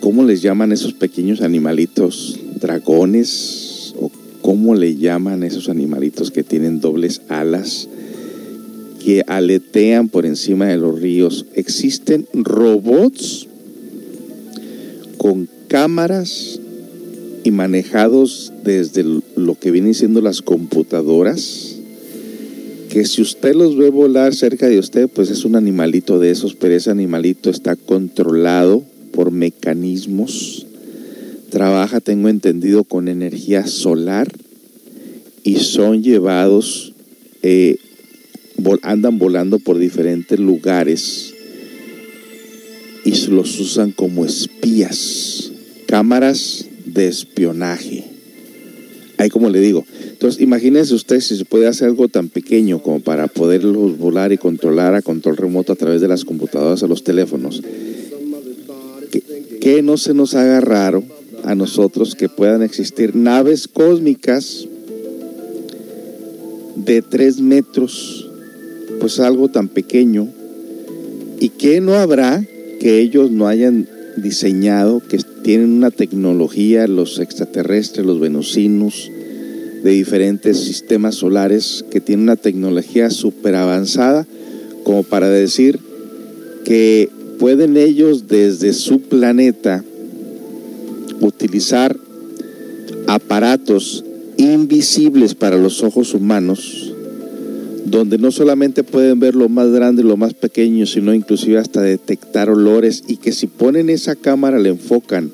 ¿cómo 0.00 0.24
les 0.24 0.42
llaman 0.42 0.72
esos 0.72 0.94
pequeños 0.94 1.40
animalitos? 1.40 2.38
¿Dragones? 2.60 3.94
¿O 4.00 4.10
cómo 4.42 4.74
le 4.74 4.96
llaman 4.96 5.42
esos 5.42 5.68
animalitos 5.68 6.30
que 6.30 6.42
tienen 6.42 6.80
dobles 6.80 7.22
alas? 7.28 7.88
que 9.06 9.22
aletean 9.28 10.08
por 10.08 10.26
encima 10.26 10.66
de 10.66 10.78
los 10.78 11.00
ríos. 11.00 11.46
Existen 11.54 12.26
robots 12.34 13.46
con 15.16 15.48
cámaras 15.68 16.58
y 17.44 17.52
manejados 17.52 18.52
desde 18.64 19.04
lo 19.36 19.54
que 19.60 19.70
vienen 19.70 19.94
siendo 19.94 20.20
las 20.20 20.42
computadoras, 20.42 21.75
que 22.96 23.04
si 23.04 23.20
usted 23.20 23.54
los 23.54 23.76
ve 23.76 23.90
volar 23.90 24.34
cerca 24.34 24.68
de 24.68 24.78
usted, 24.78 25.06
pues 25.06 25.28
es 25.28 25.44
un 25.44 25.54
animalito 25.54 26.18
de 26.18 26.30
esos, 26.30 26.54
pero 26.54 26.74
ese 26.74 26.90
animalito 26.90 27.50
está 27.50 27.76
controlado 27.76 28.84
por 29.12 29.32
mecanismos, 29.32 30.66
trabaja, 31.50 32.00
tengo 32.00 32.30
entendido, 32.30 32.84
con 32.84 33.08
energía 33.08 33.66
solar 33.66 34.32
y 35.44 35.56
son 35.56 36.02
llevados, 36.02 36.94
eh, 37.42 37.76
andan 38.80 39.18
volando 39.18 39.58
por 39.58 39.76
diferentes 39.76 40.40
lugares 40.40 41.34
y 43.04 43.14
los 43.26 43.60
usan 43.60 43.92
como 43.92 44.24
espías, 44.24 45.52
cámaras 45.86 46.64
de 46.86 47.08
espionaje. 47.08 48.04
Ahí 49.18 49.28
como 49.28 49.50
le 49.50 49.60
digo, 49.60 49.84
entonces 50.16 50.40
imagínense 50.40 50.94
usted 50.94 51.20
si 51.20 51.36
se 51.36 51.44
puede 51.44 51.66
hacer 51.66 51.88
algo 51.88 52.08
tan 52.08 52.30
pequeño 52.30 52.82
como 52.82 53.00
para 53.00 53.26
poderlos 53.26 53.98
volar 53.98 54.32
y 54.32 54.38
controlar 54.38 54.94
a 54.94 55.02
control 55.02 55.36
remoto 55.36 55.74
a 55.74 55.76
través 55.76 56.00
de 56.00 56.08
las 56.08 56.24
computadoras 56.24 56.82
o 56.82 56.86
los 56.88 57.04
teléfonos 57.04 57.62
que 59.60 59.82
no 59.82 59.96
se 59.96 60.14
nos 60.14 60.34
haga 60.34 60.60
raro 60.60 61.02
a 61.42 61.54
nosotros 61.54 62.14
que 62.14 62.28
puedan 62.28 62.62
existir 62.62 63.14
naves 63.16 63.68
cósmicas 63.68 64.66
de 66.76 67.02
tres 67.02 67.40
metros, 67.40 68.30
pues 69.00 69.18
algo 69.18 69.48
tan 69.48 69.68
pequeño, 69.68 70.28
y 71.40 71.48
que 71.48 71.80
no 71.80 71.94
habrá 71.94 72.46
que 72.78 73.00
ellos 73.00 73.30
no 73.32 73.48
hayan 73.48 73.88
diseñado, 74.16 75.02
que 75.08 75.18
tienen 75.42 75.72
una 75.72 75.90
tecnología, 75.90 76.86
los 76.86 77.18
extraterrestres, 77.18 78.06
los 78.06 78.20
venusinos, 78.20 79.10
de 79.86 79.92
diferentes 79.92 80.58
sistemas 80.58 81.14
solares, 81.14 81.84
que 81.92 82.00
tienen 82.00 82.24
una 82.24 82.34
tecnología 82.34 83.08
súper 83.08 83.54
avanzada, 83.54 84.26
como 84.82 85.04
para 85.04 85.28
decir 85.28 85.78
que 86.64 87.08
pueden 87.38 87.76
ellos 87.76 88.26
desde 88.26 88.72
su 88.72 89.02
planeta 89.02 89.84
utilizar 91.20 91.96
aparatos 93.06 94.04
invisibles 94.36 95.36
para 95.36 95.56
los 95.56 95.84
ojos 95.84 96.14
humanos, 96.14 96.92
donde 97.84 98.18
no 98.18 98.32
solamente 98.32 98.82
pueden 98.82 99.20
ver 99.20 99.36
lo 99.36 99.48
más 99.48 99.70
grande 99.70 100.02
y 100.02 100.04
lo 100.04 100.16
más 100.16 100.34
pequeño, 100.34 100.84
sino 100.86 101.14
inclusive 101.14 101.58
hasta 101.58 101.80
detectar 101.80 102.50
olores 102.50 103.04
y 103.06 103.18
que 103.18 103.30
si 103.30 103.46
ponen 103.46 103.88
esa 103.88 104.16
cámara 104.16 104.58
le 104.58 104.70
enfocan 104.70 105.30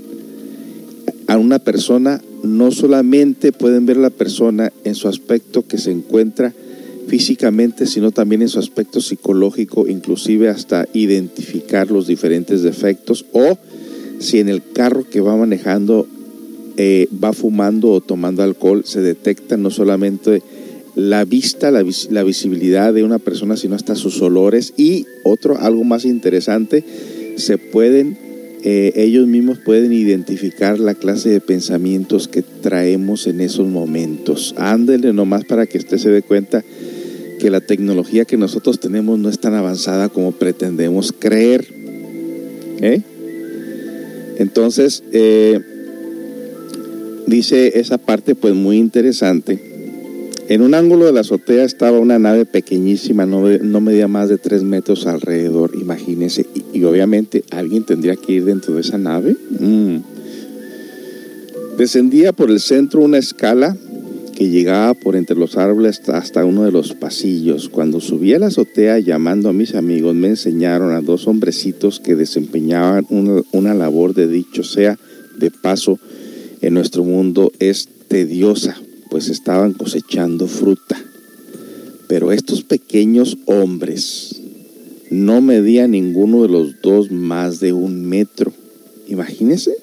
a 1.27 1.39
una 1.39 1.59
persona, 1.59 2.21
no 2.43 2.71
solamente 2.71 3.53
pueden 3.53 3.87
ver 3.87 3.97
la 3.97 4.11
persona 4.11 4.73
en 4.85 4.95
su 4.95 5.09
aspecto 5.09 5.67
que 5.67 5.79
se 5.79 5.91
encuentra 5.91 6.53
físicamente, 7.07 7.87
sino 7.87 8.11
también 8.11 8.43
en 8.43 8.49
su 8.49 8.59
aspecto 8.59 9.01
psicológico, 9.01 9.87
inclusive 9.89 10.49
hasta 10.49 10.87
identificar 10.93 11.91
los 11.91 12.07
diferentes 12.07 12.63
defectos 12.63 13.27
o 13.33 13.59
si 14.19 14.39
en 14.39 14.49
el 14.49 14.63
carro 14.73 15.05
que 15.09 15.21
va 15.21 15.37
manejando 15.37 16.07
eh, 16.77 17.09
va 17.23 17.33
fumando 17.33 17.91
o 17.91 18.01
tomando 18.01 18.43
alcohol, 18.43 18.83
se 18.87 19.01
detecta 19.03 19.57
no 19.57 19.71
solamente 19.71 20.43
la 20.95 21.25
vista, 21.25 21.71
la, 21.71 21.83
visibilidad 22.23 22.95
de 22.95 23.03
una 23.03 23.19
persona, 23.19 23.57
sino 23.57 23.75
hasta 23.75 23.95
sus 23.95 24.21
olores. 24.23 24.73
Y 24.77 25.07
otro, 25.25 25.59
algo 25.59 25.85
más 25.85 26.05
interesante, 26.05 26.85
se 27.37 27.59
pueden, 27.59 28.17
eh, 28.65 28.93
ellos 28.95 29.27
mismos 29.27 29.59
pueden 29.59 29.93
identificar 29.93 30.79
la 30.79 30.95
clase 30.95 31.31
de 31.31 31.41
pensamientos 31.41 32.29
que 32.29 32.43
traemos 32.43 33.27
en 33.27 33.41
esos 33.41 33.69
momentos. 33.69 34.55
Ándele 34.57 35.13
nomás 35.13 35.45
para 35.45 35.67
que 35.67 35.79
usted 35.79 35.99
se 35.99 36.11
dé 36.11 36.23
cuenta 36.23 36.63
que 37.41 37.51
la 37.51 37.61
tecnología 37.61 38.25
que 38.25 38.37
nosotros 38.37 38.79
tenemos 38.79 39.19
no 39.19 39.29
es 39.29 39.41
tan 39.41 39.55
avanzada 39.55 40.09
como 40.09 40.31
pretendemos 40.31 41.13
creer. 41.13 41.67
¿Eh? 42.81 43.03
Entonces, 44.39 45.03
eh, 45.13 45.61
dice 47.27 47.81
esa 47.81 47.99
parte 47.99 48.37
pues 48.37 48.55
muy 48.55 48.79
interesante. 48.79 49.72
En 50.53 50.61
un 50.61 50.75
ángulo 50.75 51.07
de 51.07 51.13
la 51.13 51.21
azotea 51.21 51.65
estaba 51.65 51.99
una 51.99 52.19
nave 52.19 52.45
pequeñísima, 52.45 53.25
no, 53.25 53.49
no 53.49 53.81
medía 53.81 54.07
más 54.07 54.29
de 54.29 54.37
tres 54.37 54.63
metros 54.63 55.07
alrededor, 55.07 55.71
imagínense. 55.81 56.45
Y, 56.75 56.85
obviamente 56.85 57.43
alguien 57.51 57.85
tendría 57.85 58.17
que 58.17 58.35
ir 58.35 58.45
dentro 58.45 58.75
de 58.75 58.83
esa 58.83 58.99
nave. 58.99 59.35
Mm. 59.59 59.97
Descendía 61.79 62.35
por 62.35 62.51
el 62.51 62.61
centro 62.61 63.01
una 63.01 63.17
escala 63.17 63.75
que 64.37 64.51
llegaba 64.51 64.93
por 64.93 65.17
entre 65.17 65.37
los 65.37 65.57
árboles 65.57 66.07
hasta 66.11 66.45
uno 66.45 66.65
de 66.65 66.71
los 66.71 66.93
pasillos. 66.93 67.71
Cuando 67.71 67.99
subí 68.03 68.35
a 68.35 68.39
la 68.39 68.49
azotea 68.49 68.99
llamando 68.99 69.49
a 69.49 69.55
mis 69.55 69.75
amigos, 69.75 70.15
me 70.15 70.29
enseñaron 70.29 70.93
a 70.93 71.01
dos 71.01 71.27
hombrecitos 71.29 71.99
que 71.99 72.15
desempeñaban 72.15 73.07
una, 73.09 73.73
labor 73.73 74.13
de 74.13 74.29
dicho 74.29 74.65
sea 74.65 74.99
de 75.39 75.51
paso 75.51 75.99
en 76.61 76.75
nuestro 76.75 77.05
mundo 77.05 77.51
es 77.59 77.89
tediosa, 78.09 78.77
pues 79.13 79.29
estaban 79.29 79.75
cosechando 79.75 80.49
fruta. 80.49 80.99
Pero 82.09 82.33
estos 82.33 82.63
pequeños 82.63 83.37
hombres 83.45 84.41
no 85.11 85.43
medían 85.43 85.91
ninguno 85.91 86.41
de 86.41 86.49
los 86.49 86.81
dos 86.81 87.11
más 87.11 87.61
de 87.61 87.75
un 87.75 88.07
metro. 88.07 88.55
Imagínense. 89.09 89.77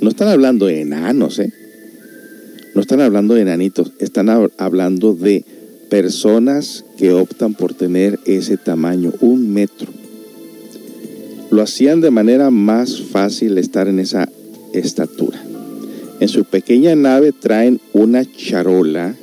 No 0.00 0.10
están 0.10 0.28
hablando 0.28 0.66
de 0.66 0.80
enanos, 0.80 1.40
¿eh? 1.40 1.52
No 2.76 2.80
están 2.80 3.00
hablando 3.00 3.34
de 3.34 3.42
enanitos, 3.42 3.90
están 3.98 4.28
hablando 4.28 5.12
de 5.12 5.44
personas 5.90 6.84
que 6.96 7.12
optan 7.12 7.54
por 7.54 7.74
tener 7.74 8.20
ese 8.26 8.58
tamaño, 8.58 9.12
un 9.20 9.52
metro. 9.52 9.88
Lo 11.50 11.62
hacían 11.62 12.00
de 12.00 12.12
manera 12.12 12.50
más 12.50 13.02
fácil 13.02 13.58
estar 13.58 13.88
en 13.88 13.98
esa 13.98 14.28
estatura. 14.72 15.51
En 16.22 16.28
su 16.28 16.44
pequeña 16.44 16.94
nave 16.94 17.32
traen 17.32 17.80
una 17.92 18.24
charola 18.24 19.16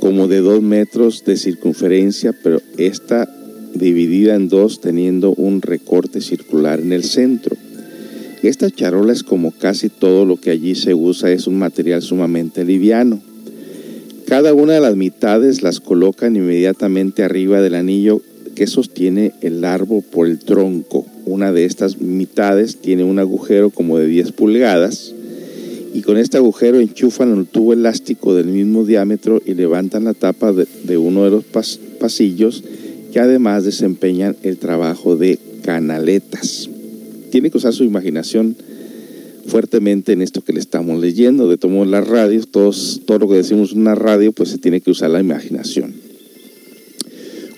como 0.00 0.26
de 0.26 0.38
dos 0.38 0.62
metros 0.62 1.22
de 1.26 1.36
circunferencia, 1.36 2.34
pero 2.42 2.62
está 2.78 3.28
dividida 3.74 4.34
en 4.34 4.48
dos 4.48 4.80
teniendo 4.80 5.34
un 5.34 5.60
recorte 5.60 6.22
circular 6.22 6.80
en 6.80 6.94
el 6.94 7.04
centro. 7.04 7.58
Esta 8.42 8.70
charola 8.70 9.12
es 9.12 9.22
como 9.22 9.50
casi 9.50 9.90
todo 9.90 10.24
lo 10.24 10.38
que 10.38 10.50
allí 10.50 10.76
se 10.76 10.94
usa, 10.94 11.30
es 11.30 11.46
un 11.46 11.58
material 11.58 12.00
sumamente 12.00 12.64
liviano. 12.64 13.20
Cada 14.26 14.54
una 14.54 14.72
de 14.72 14.80
las 14.80 14.96
mitades 14.96 15.60
las 15.60 15.80
colocan 15.80 16.36
inmediatamente 16.36 17.22
arriba 17.22 17.60
del 17.60 17.74
anillo 17.74 18.22
que 18.54 18.66
sostiene 18.66 19.34
el 19.42 19.62
árbol 19.62 20.02
por 20.10 20.26
el 20.26 20.38
tronco. 20.38 21.04
Una 21.26 21.52
de 21.52 21.66
estas 21.66 22.00
mitades 22.00 22.78
tiene 22.78 23.04
un 23.04 23.18
agujero 23.18 23.68
como 23.68 23.98
de 23.98 24.06
10 24.06 24.32
pulgadas 24.32 25.14
y 25.94 26.02
con 26.02 26.16
este 26.16 26.36
agujero 26.36 26.80
enchufan 26.80 27.36
el 27.36 27.46
tubo 27.46 27.72
elástico 27.72 28.34
del 28.34 28.46
mismo 28.46 28.84
diámetro 28.84 29.42
y 29.44 29.54
levantan 29.54 30.04
la 30.04 30.14
tapa 30.14 30.52
de, 30.52 30.96
uno 30.96 31.24
de 31.24 31.30
los 31.30 31.44
pasillos 31.98 32.64
que 33.12 33.20
además 33.20 33.64
desempeñan 33.64 34.36
el 34.42 34.56
trabajo 34.56 35.16
de 35.16 35.38
canaletas 35.62 36.70
tiene 37.32 37.50
que 37.50 37.56
usar 37.56 37.72
su 37.72 37.82
imaginación 37.82 38.54
fuertemente 39.46 40.12
en 40.12 40.20
esto 40.20 40.42
que 40.42 40.52
le 40.52 40.60
estamos 40.60 41.00
leyendo. 41.00 41.48
De 41.48 41.56
tomo 41.56 41.84
las 41.86 42.06
radios, 42.06 42.48
todo 42.48 43.18
lo 43.18 43.28
que 43.28 43.36
decimos 43.36 43.72
una 43.72 43.94
radio, 43.94 44.32
pues 44.32 44.50
se 44.50 44.58
tiene 44.58 44.82
que 44.82 44.90
usar 44.90 45.10
la 45.10 45.18
imaginación. 45.18 45.94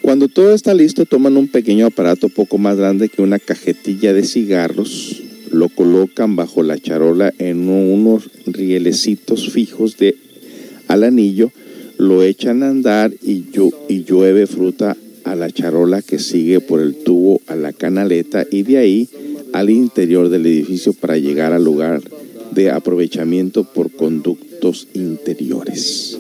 Cuando 0.01 0.29
todo 0.29 0.55
está 0.55 0.75
listo, 0.75 1.07
toman 1.07 1.37
un 1.37 1.49
pequeño 1.49 1.87
aparato 1.87 2.29
poco 2.29 2.57
más 2.57 2.77
grande 2.77 3.09
que 3.09 3.21
una 3.21 3.41
cajetilla 3.41 4.13
de 4.13 4.23
cigarros, 4.23 5.24
lo 5.55 5.69
colocan 5.69 6.37
bajo 6.37 6.63
la 6.63 6.79
charola 6.79 7.33
en 7.39 7.69
unos 7.69 8.31
rielecitos 8.47 9.51
fijos 9.51 9.97
de, 9.97 10.17
al 10.89 11.05
anillo, 11.05 11.51
lo 11.99 12.23
echan 12.23 12.63
a 12.63 12.69
andar 12.69 13.13
y, 13.23 13.45
y 13.89 14.05
llueve 14.05 14.47
fruta 14.47 14.97
a 15.25 15.35
la 15.35 15.51
charola 15.51 16.03
que 16.03 16.19
sigue 16.19 16.61
por 16.61 16.81
el 16.81 16.97
tubo 16.97 17.41
a 17.47 17.57
la 17.57 17.73
canaleta 17.73 18.47
y 18.51 18.63
de 18.63 18.79
ahí 18.79 19.09
al 19.53 19.71
interior 19.71 20.29
del 20.29 20.47
edificio 20.47 20.93
para 20.93 21.17
llegar 21.17 21.53
al 21.53 21.65
lugar 21.65 22.03
de 22.51 22.71
aprovechamiento 22.71 23.65
por 23.65 23.91
conductos 23.91 24.89
interiores. 24.95 26.19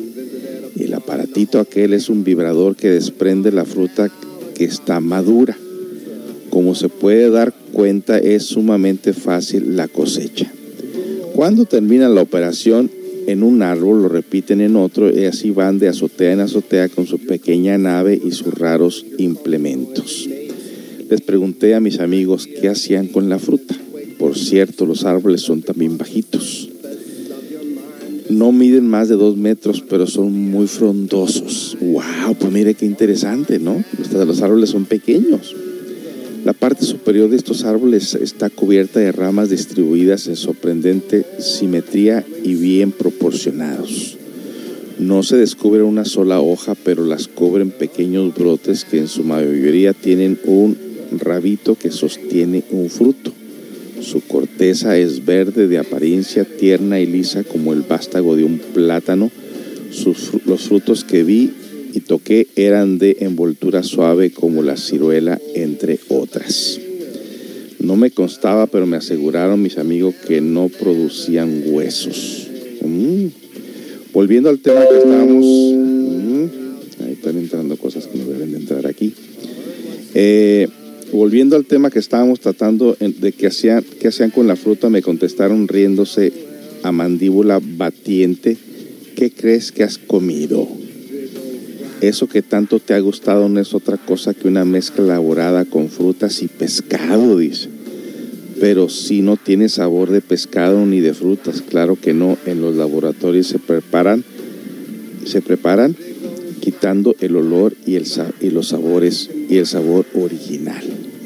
El 0.79 0.95
aparatito 0.95 1.61
aquel 1.61 1.93
es 1.95 2.09
un 2.09 2.25
vibrador 2.25 2.77
que 2.77 2.91
desprende 2.91 3.53
la 3.53 3.65
fruta 3.65 4.11
que 4.55 4.65
está 4.65 5.01
madura. 5.01 5.57
Como 6.51 6.75
se 6.75 6.89
puede 6.89 7.31
dar 7.31 7.53
cuenta, 7.75 8.17
es 8.17 8.45
sumamente 8.45 9.13
fácil 9.13 9.77
la 9.77 9.89
cosecha. 9.89 10.51
Cuando 11.35 11.67
termina 11.67 12.09
la 12.09 12.23
operación 12.23 12.91
en 13.27 13.43
un 13.43 13.63
árbol, 13.63 14.03
lo 14.03 14.09
repiten 14.09 14.61
en 14.61 14.77
otro 14.77 15.13
y 15.13 15.25
así 15.25 15.51
van 15.51 15.79
de 15.79 15.89
azotea 15.89 16.33
en 16.33 16.41
azotea 16.41 16.89
con 16.89 17.07
su 17.07 17.19
pequeña 17.19 17.77
nave 17.77 18.19
y 18.25 18.31
sus 18.31 18.55
raros 18.55 19.05
implementos. 19.19 20.29
Les 21.11 21.21
pregunté 21.21 21.75
a 21.75 21.81
mis 21.81 21.99
amigos 21.99 22.47
qué 22.47 22.69
hacían 22.69 23.09
con 23.09 23.29
la 23.29 23.39
fruta. 23.39 23.75
Por 24.19 24.39
cierto, 24.39 24.87
los 24.87 25.05
árboles 25.05 25.43
son 25.43 25.63
también 25.63 25.99
bajitos. 25.99 26.71
No 28.31 28.53
miden 28.53 28.89
más 28.89 29.09
de 29.09 29.17
dos 29.17 29.37
metros, 29.37 29.83
pero 29.89 30.07
son 30.07 30.33
muy 30.33 30.67
frondosos. 30.67 31.77
¡Wow! 31.81 32.35
Pues 32.39 32.53
mire 32.53 32.75
qué 32.75 32.87
interesante, 32.87 33.59
¿no? 33.59 33.85
Los 34.13 34.41
árboles 34.41 34.71
son 34.71 34.87
pequeños. 34.87 35.55
La 36.45 36.53
parte 36.53 36.85
superior 36.85 37.31
de 37.31 37.37
estos 37.37 37.65
árboles 37.65 38.15
está 38.15 38.51
cubierta 38.51 39.01
de 39.01 39.13
ramas 39.13 39.49
distribuidas 39.49 40.27
en 40.27 40.37
sorprendente 40.37 41.25
simetría 41.39 42.23
y 42.43 42.55
bien 42.55 42.93
proporcionados. 42.93 44.19
No 44.99 45.23
se 45.23 45.39
descubre 45.39 45.83
una 45.83 46.05
sola 46.05 46.43
hoja, 46.43 46.75
pero 46.75 47.07
las 47.07 47.29
cubren 47.29 47.71
pequeños 47.71 48.35
brotes 48.35 48.85
que 48.85 48.99
en 48.99 49.09
su 49.09 49.25
mayoría 49.25 49.95
tienen 49.95 50.39
un 50.45 50.77
rabito 51.19 51.77
que 51.77 51.91
sostiene 51.91 52.63
un 52.71 52.91
fruto. 52.91 53.33
Su 54.03 54.21
corteza 54.21 54.99
es 54.99 55.25
verde 55.25 55.67
de 55.67 55.79
apariencia 55.79 56.45
tierna 56.45 57.01
y 57.01 57.07
lisa 57.07 57.43
como 57.43 57.73
el 57.73 57.81
vástago 57.81 58.37
de 58.37 58.45
un 58.45 58.59
plátano. 58.59 59.31
los 60.45 60.63
frutos 60.69 61.05
que 61.05 61.23
vi 61.25 61.53
y 61.95 62.01
toqué 62.01 62.49
eran 62.57 62.99
de 62.99 63.19
envoltura 63.21 63.85
suave 63.85 64.31
como 64.31 64.65
la 64.65 64.77
ciruela, 64.77 65.41
entre 65.55 66.01
otras. 66.09 66.81
No 67.79 67.95
me 67.95 68.11
constaba, 68.11 68.67
pero 68.67 68.85
me 68.85 68.97
aseguraron 68.97 69.63
mis 69.63 69.79
amigos 69.79 70.17
que 70.27 70.41
no 70.41 70.69
producían 70.69 71.63
huesos. 71.67 72.49
Mm. 72.85 73.27
Volviendo 74.13 74.49
al 74.49 74.59
tema 74.59 74.81
que 74.89 74.97
estábamos... 74.97 75.45
Mm, 75.45 76.45
ahí 77.05 77.13
están 77.13 77.39
entrando 77.39 77.77
cosas 77.77 78.09
que 78.09 78.19
no 78.19 78.25
deben 78.25 78.51
de 78.51 78.59
entrar 78.59 78.87
aquí. 78.89 79.15
Eh, 80.15 80.67
volviendo 81.13 81.55
al 81.55 81.65
tema 81.65 81.91
que 81.91 82.01
estábamos 82.01 82.41
tratando 82.41 82.97
de 82.99 83.33
qué 83.33 83.47
hacían, 83.47 83.85
qué 84.01 84.09
hacían 84.09 84.31
con 84.31 84.49
la 84.49 84.57
fruta, 84.57 84.91
me 84.91 85.03
contestaron 85.03 85.69
riéndose 85.69 86.33
a 86.83 86.91
mandíbula 86.91 87.61
batiente, 87.63 88.57
¿qué 89.15 89.31
crees 89.31 89.71
que 89.71 89.85
has 89.85 89.99
comido? 89.99 90.84
Eso 92.01 92.29
que 92.29 92.43
tanto 92.43 92.81
te 92.81 92.95
ha 92.95 93.01
gustado 93.01 93.49
no 93.49 93.61
es 93.61 93.75
otra 93.75 93.97
cosa 93.97 94.35
que 94.35 94.49
una 94.49 94.65
mezcla 94.65 95.05
elaborada 95.05 95.65
con 95.65 95.89
frutas 95.89 96.43
y 96.43 96.49
pescado, 96.49 97.39
dice. 97.39 97.69
Pero 98.61 98.89
si 98.89 99.23
no 99.23 99.37
tiene 99.37 99.69
sabor 99.69 100.11
de 100.11 100.21
pescado 100.21 100.87
ni 100.87 101.01
de 101.01 101.15
frutas, 101.15 101.63
claro 101.63 101.97
que 102.01 102.15
no. 102.15 102.37
En 102.47 102.61
los 102.61 102.77
laboratorios 102.77 103.47
se 103.47 103.59
preparan, 103.59 104.25
se 105.25 105.43
preparan 105.43 105.97
quitando 106.61 107.15
el 107.21 107.37
olor 107.37 107.75
y, 107.85 107.97
el, 107.97 108.07
y 108.41 108.51
los 108.51 108.69
sabores 108.69 109.31
y 109.49 109.57
el 109.59 109.67
sabor 109.67 110.07
original. 110.15 110.83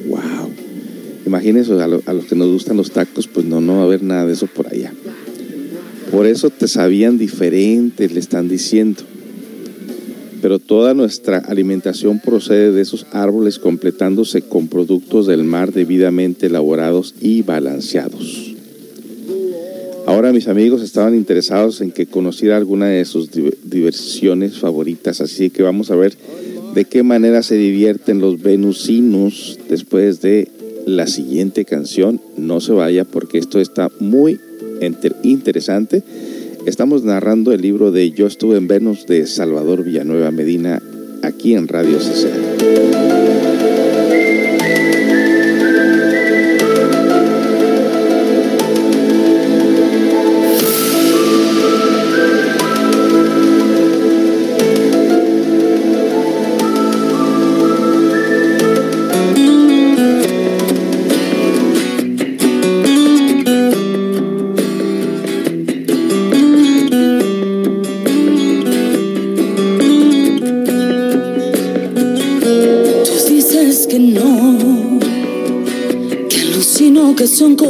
¡Wow! 0.08 0.50
Imagínense, 1.26 1.72
a, 1.74 1.86
los 1.86 2.24
que 2.24 2.34
nos 2.34 2.48
gustan 2.48 2.76
los 2.76 2.90
tacos, 2.90 3.28
pues 3.28 3.44
no, 3.44 3.60
no 3.60 3.74
va 3.74 3.80
a 3.82 3.84
haber 3.84 4.02
nada 4.02 4.26
de 4.26 4.32
eso 4.32 4.46
por 4.46 4.66
allá. 4.66 4.92
Por 6.10 6.26
eso 6.26 6.48
te 6.50 6.66
sabían 6.68 7.18
diferente, 7.18 8.08
le 8.08 8.18
están 8.18 8.48
diciendo. 8.48 9.02
Pero 10.40 10.58
toda 10.58 10.94
nuestra 10.94 11.38
alimentación 11.38 12.20
procede 12.20 12.72
de 12.72 12.82
esos 12.82 13.06
árboles 13.12 13.58
completándose 13.58 14.42
con 14.42 14.68
productos 14.68 15.26
del 15.26 15.44
mar 15.44 15.72
debidamente 15.72 16.46
elaborados 16.46 17.14
y 17.20 17.42
balanceados. 17.42 18.54
Ahora 20.06 20.32
mis 20.32 20.48
amigos 20.48 20.80
estaban 20.82 21.14
interesados 21.14 21.82
en 21.82 21.90
que 21.90 22.06
conociera 22.06 22.56
alguna 22.56 22.86
de 22.86 23.04
sus 23.04 23.30
diversiones 23.64 24.58
favoritas, 24.58 25.20
así 25.20 25.50
que 25.50 25.62
vamos 25.62 25.90
a 25.90 25.96
ver 25.96 26.16
de 26.74 26.84
qué 26.86 27.02
manera 27.02 27.42
se 27.42 27.56
divierten 27.56 28.20
los 28.20 28.40
venusinos 28.40 29.58
después 29.68 30.22
de 30.22 30.48
la 30.86 31.06
siguiente 31.06 31.66
canción. 31.66 32.20
No 32.38 32.60
se 32.60 32.72
vaya 32.72 33.04
porque 33.04 33.36
esto 33.36 33.60
está 33.60 33.90
muy 34.00 34.40
interesante. 35.22 36.02
Estamos 36.66 37.04
narrando 37.04 37.52
el 37.52 37.62
libro 37.62 37.90
de 37.90 38.10
Yo 38.10 38.26
estuve 38.26 38.56
en 38.56 38.68
Venus 38.68 39.06
de 39.06 39.26
Salvador 39.26 39.84
Villanueva 39.84 40.30
Medina 40.30 40.82
aquí 41.22 41.54
en 41.54 41.68
Radio 41.68 41.98
CC. 41.98 43.27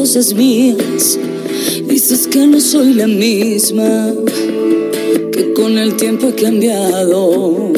Cosas 0.08 0.32
mías. 0.32 1.18
Dices 1.84 2.26
que 2.28 2.46
no 2.46 2.60
soy 2.60 2.94
la 2.94 3.06
misma, 3.06 4.10
que 5.32 5.52
con 5.52 5.76
el 5.76 5.96
tiempo 5.96 6.28
he 6.28 6.34
cambiado. 6.34 7.72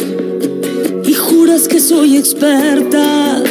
soy 1.81 2.19
experta 2.19 3.43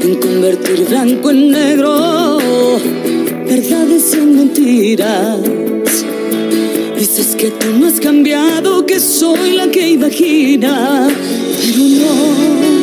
en 0.00 0.14
convertir 0.20 0.86
blanco 0.88 1.30
en 1.30 1.50
negro, 1.50 2.38
verdades 3.46 4.14
en 4.14 4.36
mentiras. 4.36 5.40
Dices 6.98 7.36
que 7.36 7.50
tú 7.50 7.66
no 7.78 7.88
has 7.88 8.00
cambiado, 8.00 8.86
que 8.86 9.00
soy 9.00 9.52
la 9.52 9.70
que 9.70 9.90
imagina, 9.90 11.08
pero 11.60 11.82
no, 12.00 12.75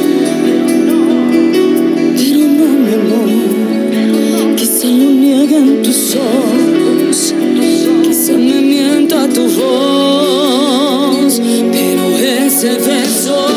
quizá 4.83 4.97
lo 4.97 5.11
nieguen 5.11 5.81
tus 5.81 6.15
ojos, 6.15 7.33
quizá 8.03 8.33
me 8.33 8.61
mienta 8.61 9.29
tu 9.29 9.47
voz, 9.47 11.41
pero 11.71 12.17
ese 12.17 12.73
beso 12.79 13.52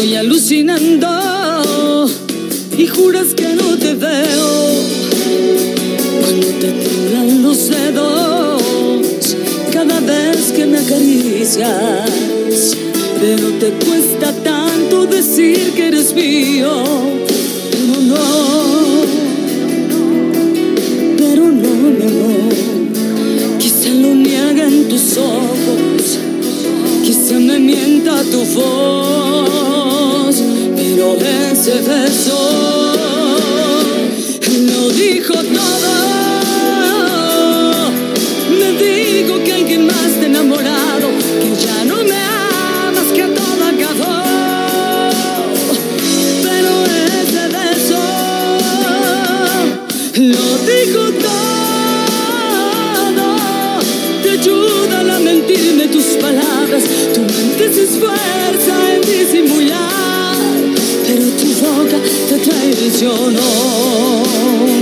estoy 0.00 0.16
alucinando 0.16 2.06
y 2.74 2.86
juras 2.86 3.34
que 3.36 3.48
no 3.48 3.76
te 3.76 3.92
veo 3.92 4.48
cuando 6.22 6.46
te 6.46 6.72
tiemblan 6.72 7.42
los 7.42 7.68
dedos 7.68 8.62
cada 9.70 10.00
vez 10.00 10.52
que 10.56 10.64
me 10.64 10.78
acaricias. 10.78 12.08
Pero 13.20 13.48
te 13.60 13.72
cuesta 13.84 14.32
tanto 14.42 15.04
decir 15.04 15.72
que 15.74 15.88
eres 15.88 16.14
mío, 16.14 16.82
pero 17.70 18.00
no, 18.00 19.04
pero 21.18 21.44
no, 21.44 21.74
mi 21.98 22.04
amor. 22.04 22.54
Quizá 23.58 23.90
lo 23.90 24.14
nieguen 24.14 24.88
tus 24.88 25.18
ojos, 25.18 26.18
quizá 27.04 27.34
me 27.38 27.58
mienta 27.58 28.22
tu 28.24 28.42
voz, 28.54 29.89
pero 31.00 31.16
ese 31.50 31.80
beso 31.80 32.38
lo 34.68 34.90
dijo 34.90 35.32
todo. 35.32 35.92
Me 38.58 38.72
dijo 38.72 39.42
que 39.42 39.52
alguien 39.54 39.86
más 39.86 40.20
te 40.20 40.26
enamorado, 40.26 41.08
que 41.40 41.56
ya 41.64 41.84
no 41.86 42.04
me 42.04 42.20
amas, 42.86 43.12
que 43.14 43.22
todo 43.22 43.64
acabó. 43.72 44.18
Pero 46.42 46.72
ese 47.22 47.44
beso 47.56 48.02
lo 50.16 50.46
dijo 50.70 51.02
todo. 51.28 52.18
Te 54.22 54.30
ayudan 54.32 55.10
a 55.10 55.18
mentirme 55.18 55.86
tus 55.86 56.08
palabras, 56.20 56.84
tu 57.14 57.20
mente 57.20 57.72
se 57.72 57.84
esfuerza 57.84 58.89
traicionó. 62.90 64.79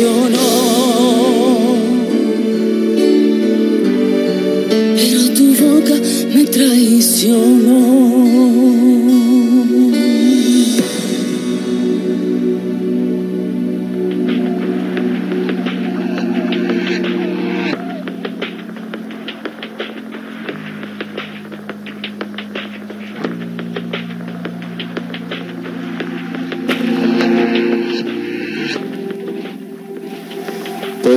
Traicionó. 0.00 0.38
Pero 4.96 5.20
tu 5.34 5.54
boca 5.54 5.94
me 6.34 6.44
traicionó. 6.44 7.59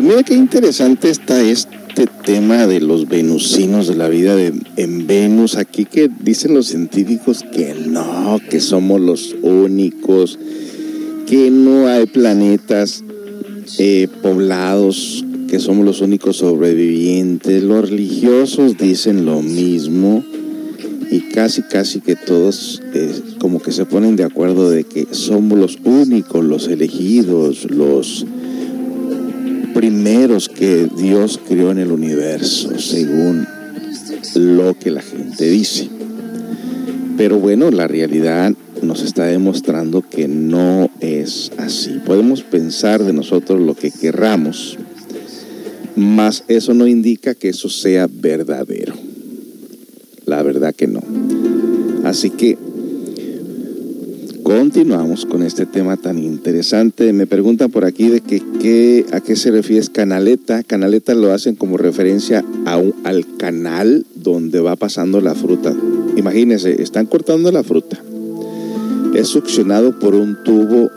Mira 0.03 0.21
qué 0.21 0.33
interesante 0.33 1.09
está 1.09 1.41
este 1.41 2.07
tema 2.25 2.67
de 2.67 2.81
los 2.81 3.07
venusinos, 3.07 3.87
de 3.87 3.95
la 3.95 4.09
vida 4.09 4.35
en 4.75 5.07
Venus. 5.07 5.55
Aquí 5.55 5.85
que 5.85 6.09
dicen 6.09 6.53
los 6.53 6.67
científicos 6.67 7.45
que 7.53 7.73
no, 7.73 8.37
que 8.49 8.59
somos 8.59 8.99
los 8.99 9.33
únicos, 9.41 10.37
que 11.25 11.49
no 11.49 11.87
hay 11.87 12.05
planetas 12.07 13.01
eh, 13.77 14.09
poblados, 14.21 15.23
que 15.47 15.59
somos 15.59 15.85
los 15.85 16.01
únicos 16.01 16.35
sobrevivientes. 16.35 17.63
Los 17.63 17.89
religiosos 17.89 18.77
dicen 18.77 19.23
lo 19.23 19.41
mismo 19.41 20.21
y 21.11 21.29
casi, 21.29 21.61
casi 21.61 22.01
que 22.01 22.17
todos 22.17 22.81
eh, 22.93 23.21
como 23.39 23.61
que 23.61 23.71
se 23.71 23.85
ponen 23.85 24.17
de 24.17 24.25
acuerdo 24.25 24.69
de 24.69 24.83
que 24.83 25.07
somos 25.11 25.57
los 25.57 25.77
únicos, 25.85 26.43
los 26.43 26.67
elegidos, 26.67 27.71
los 27.71 28.25
primeros 29.84 30.48
que 30.48 30.88
Dios 30.96 31.38
creó 31.46 31.72
en 31.72 31.78
el 31.78 31.91
universo, 31.91 32.80
según 32.80 33.46
lo 34.34 34.80
que 34.80 34.91
la 34.91 35.02
gente 35.02 35.43
dice. 35.50 35.89
Pero 37.17 37.38
bueno, 37.38 37.69
la 37.69 37.86
realidad 37.86 38.54
nos 38.82 39.02
está 39.02 39.26
demostrando 39.26 40.02
que 40.02 40.30
no 40.30 40.89
es 41.02 41.52
así. 41.58 42.00
Podemos 42.06 42.43
pensar 42.43 43.04
de 43.04 43.12
nosotros 43.12 43.60
lo 43.60 43.76
que 43.76 43.91
querramos, 43.91 44.78
mas 45.98 46.46
eso 46.48 46.74
no 46.74 46.88
indica 46.88 47.36
que 47.36 47.50
eso 47.50 47.67
sea 47.67 48.08
verdadero. 48.10 48.93
La 50.26 50.43
verdad 50.43 50.74
que 50.74 50.88
no. 50.88 51.02
Así 52.06 52.30
que 52.30 52.58
continuamos 54.55 55.25
con 55.25 55.41
este 55.41 55.65
tema 55.65 55.97
tan 55.97 56.19
interesante. 56.19 57.11
Me 57.11 57.25
preguntan 57.25 57.71
por 57.71 57.85
aquí 57.85 58.09
de 58.09 59.05
a 59.11 59.19
qué 59.19 59.35
se 59.35 59.49
refiere 59.49 59.83
canaleta. 59.91 60.61
Canaleta 60.61 61.15
lo 61.15 61.31
hacen 61.31 61.55
como 61.55 61.75
referencia 61.77 62.45
a 62.67 62.79
al 63.03 63.37
canal 63.37 64.05
donde 64.13 64.59
va 64.59 64.75
pasando 64.75 65.21
la 65.21 65.33
fruta. 65.33 65.73
Imagínense, 66.17 66.83
están 66.83 67.07
cortando 67.07 67.51
la 67.51 67.63
fruta. 67.63 67.97
es 69.15 69.27
succionado 69.27 69.97
por 69.97 70.13
un 70.13 70.37
tubo 70.43 70.91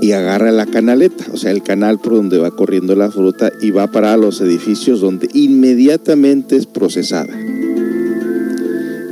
y 0.00 0.12
agarra 0.12 0.52
la 0.52 0.66
canaleta, 0.66 1.24
o 1.32 1.36
sea, 1.36 1.50
el 1.50 1.64
canal 1.64 1.98
por 1.98 2.14
donde 2.14 2.38
va 2.38 2.52
corriendo 2.52 2.94
la 2.94 3.10
fruta 3.10 3.50
y 3.60 3.72
va 3.72 3.88
para 3.88 4.16
los 4.16 4.40
edificios 4.40 5.00
donde 5.00 5.28
inmediatamente 5.32 6.54
es 6.54 6.66
procesada. 6.66 7.36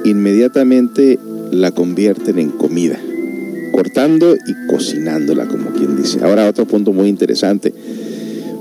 Inmediatamente 0.04 1.18
la 1.50 1.72
convierten 1.72 2.38
en 2.38 2.50
comida, 2.50 3.00
cortando 3.74 4.36
y 4.36 4.66
cocinándola, 4.68 5.48
como 5.48 5.70
quien 5.70 5.96
dice. 5.96 6.22
Ahora 6.22 6.48
otro 6.48 6.64
punto 6.64 6.92
muy 6.92 7.08
interesante. 7.08 7.74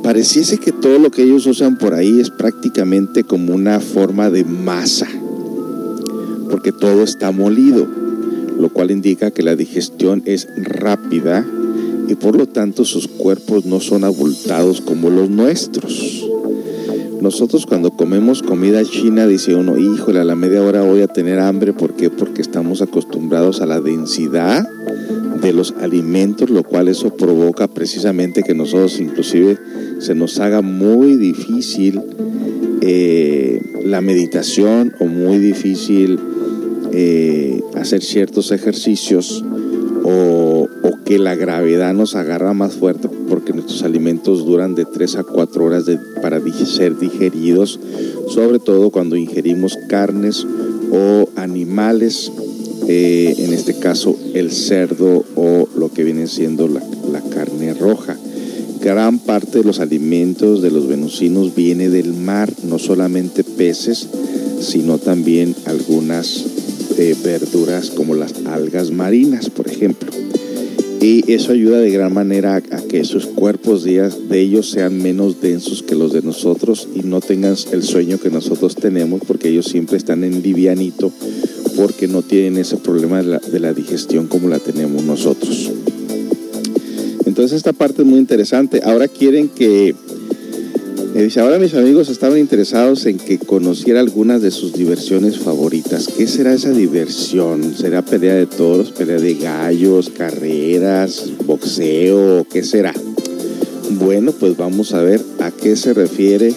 Pareciese 0.02 0.58
que 0.58 0.72
todo 0.72 0.98
lo 0.98 1.12
que 1.12 1.22
ellos 1.22 1.46
usan 1.46 1.78
por 1.78 1.94
ahí 1.94 2.20
es 2.20 2.32
prácticamente 2.32 3.24
como 3.24 3.54
una 3.54 3.80
forma 3.80 4.32
de 4.32 4.44
masa, 4.44 5.08
porque 6.50 6.72
todo 6.72 7.04
está 7.04 7.30
molido, 7.30 7.88
lo 8.60 8.70
cual 8.70 8.90
indica 8.90 9.30
que 9.30 9.44
la 9.44 9.56
digestión 9.56 10.24
es 10.26 10.48
rápida 10.58 11.46
y 12.08 12.16
por 12.16 12.36
lo 12.36 12.48
tanto 12.48 12.84
sus 12.84 13.08
cuerpos 13.08 13.66
no 13.66 13.82
son 13.82 14.06
abultados 14.06 14.82
como 14.82 15.12
los 15.12 15.30
nuestros. 15.30 16.26
Nosotros 17.24 17.66
cuando 17.66 17.92
comemos 17.92 18.44
comida 18.44 18.84
china 18.84 19.26
dice 19.26 19.56
uno, 19.56 19.78
híjole, 19.78 20.20
a 20.20 20.26
la 20.26 20.36
media 20.36 20.62
hora 20.62 20.82
voy 20.82 21.04
a 21.04 21.08
tener 21.08 21.40
hambre. 21.40 21.72
¿Por 21.72 21.96
qué? 21.96 22.10
Porque 22.10 22.42
estamos 22.42 22.82
acostumbrados 22.82 23.62
a 23.62 23.66
la 23.66 23.80
densidad 23.80 24.68
de 25.42 25.54
los 25.54 25.74
alimentos, 25.80 26.50
lo 26.50 26.64
cual 26.64 26.90
eso 26.90 27.16
provoca 27.16 27.70
precisamente 27.70 28.44
que 28.44 28.54
nosotros 28.54 29.00
inclusive 29.00 29.58
se 30.00 30.16
nos 30.16 30.38
haga 30.42 30.62
muy 30.62 31.16
difícil 31.16 32.02
eh, 32.82 33.62
la 33.86 34.02
meditación 34.02 34.94
o 35.00 35.06
muy 35.06 35.38
difícil 35.38 36.20
eh, 36.92 37.62
hacer 37.76 38.04
ciertos 38.04 38.52
ejercicios 38.52 39.46
o, 40.04 40.68
que 41.06 41.20
la 41.20 41.36
gravedad 41.36 41.94
nos 41.94 42.16
agarra 42.16 42.54
más 42.54 42.76
fuerte 42.76 43.10
porque 43.28 43.54
nuestros 43.54 43.84
alimentos 43.84 44.46
duran 44.46 44.74
de 44.74 44.86
3 44.86 45.18
a 45.18 45.24
4 45.24 45.64
horas 45.64 45.84
para 46.22 46.42
ser 46.66 46.98
digeridos, 46.98 47.80
sobre 48.30 48.60
todo 48.60 48.90
cuando 48.90 49.18
ingerimos 49.18 49.78
carnes 49.90 50.46
o 50.92 51.28
animales, 51.36 52.32
eh, 52.88 53.36
en 53.38 53.54
este 53.54 53.76
caso 53.80 54.18
el 54.34 54.52
cerdo 54.52 55.26
o 55.36 55.68
lo 55.76 55.92
que 55.92 56.04
viene 56.04 56.28
siendo 56.28 56.68
la, 56.68 56.82
la 57.12 57.22
carne 57.22 57.74
roja. 57.74 58.18
Gran 58.82 59.20
parte 59.20 59.60
de 59.60 59.64
los 59.64 59.80
alimentos 59.80 60.62
de 60.62 60.72
los 60.72 60.88
venusinos 60.88 61.56
viene 61.56 61.90
del 61.90 62.14
mar, 62.14 62.52
no 62.64 62.80
solamente 62.80 63.44
peces, 63.44 64.10
sino 64.60 64.98
también 64.98 65.56
algunas 65.66 66.46
de 66.96 67.16
verduras 67.24 67.90
como 67.90 68.16
las 68.16 68.34
algas 68.46 68.92
marinas, 68.92 69.50
por 69.50 69.68
ejemplo. 69.68 70.12
Y 71.02 71.34
eso 71.34 71.52
ayuda 71.52 71.80
de 71.80 71.92
gran 71.92 72.14
manera 72.14 72.56
a, 72.56 72.62
que 72.62 73.00
esos 73.00 73.26
cuerpos 73.26 73.84
de, 73.84 74.10
ellos 74.32 74.70
sean 74.70 75.02
menos 75.02 75.42
densos 75.42 75.84
que 75.84 75.96
los 75.96 76.14
de 76.14 76.22
nosotros 76.22 76.88
y 76.96 77.02
no 77.02 77.20
tengan 77.20 77.56
el 77.72 77.84
sueño 77.84 78.20
que 78.20 78.30
nosotros 78.30 78.76
tenemos, 78.76 79.22
porque 79.28 79.50
ellos 79.50 79.66
siempre 79.66 79.98
están 79.98 80.24
en 80.24 80.42
livianito, 80.42 81.12
porque 81.76 82.08
no 82.08 82.22
tienen 82.22 82.58
ese 82.58 82.78
problema 82.78 83.22
de 83.22 83.60
la 83.60 83.74
digestión 83.74 84.28
como 84.28 84.48
la 84.48 84.60
tenemos 84.60 85.04
nosotros. 85.04 85.72
Entonces 87.26 87.58
esta 87.58 87.74
parte 87.74 88.04
es 88.04 88.08
muy 88.08 88.20
interesante. 88.20 88.82
Ahora 88.86 89.08
quieren 89.08 89.50
que 89.50 89.96
dice, 91.22 91.42
ahora 91.42 91.60
mis 91.60 91.76
amigos 91.76 92.10
estaban 92.10 92.40
interesados 92.40 93.06
en 93.06 93.20
que 93.20 93.38
conociera 93.38 94.00
algunas 94.00 94.42
de 94.42 94.50
sus 94.50 94.74
diversiones 94.74 95.38
favoritas. 95.38 96.08
¿Qué 96.08 96.26
será 96.26 96.54
esa 96.54 96.72
diversión? 96.72 97.76
¿Será 97.76 98.02
pelea 98.02 98.34
de 98.34 98.48
toros, 98.48 98.92
pelea 98.92 99.20
de 99.20 99.36
gallos, 99.36 100.10
carreras, 100.10 101.30
boxeo? 101.46 102.48
¿Qué 102.52 102.64
será? 102.64 102.94
Bueno, 103.92 104.32
pues 104.32 104.58
vamos 104.58 104.94
a 104.94 105.04
ver 105.04 105.22
a 105.40 105.52
qué 105.52 105.76
se 105.76 105.94
refiere, 105.94 106.52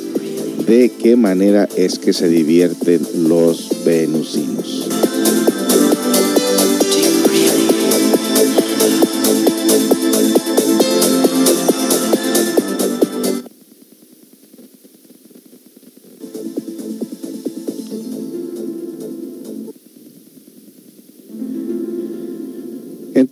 de 0.66 0.90
qué 0.90 1.16
manera 1.16 1.69
es 1.77 1.99
que 1.99 2.14
se 2.14 2.29
divierten 2.29 3.03
los 3.29 3.85
venusinos. 3.85 4.56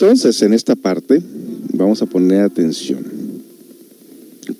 Entonces, 0.04 0.42
en 0.42 0.52
esta 0.52 0.76
parte, 0.76 1.22
vamos 1.72 2.02
a 2.02 2.06
poner 2.06 2.42
atención. 2.42 3.02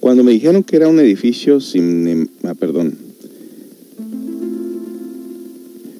Cuando 0.01 0.25
me 0.25 0.33
dijeron 0.33 0.63
que 0.63 0.77
era 0.77 0.89
un 0.89 0.99
edificio 0.99 1.61
sin... 1.61 2.31
Ah, 2.45 2.55
perdón. 2.55 2.95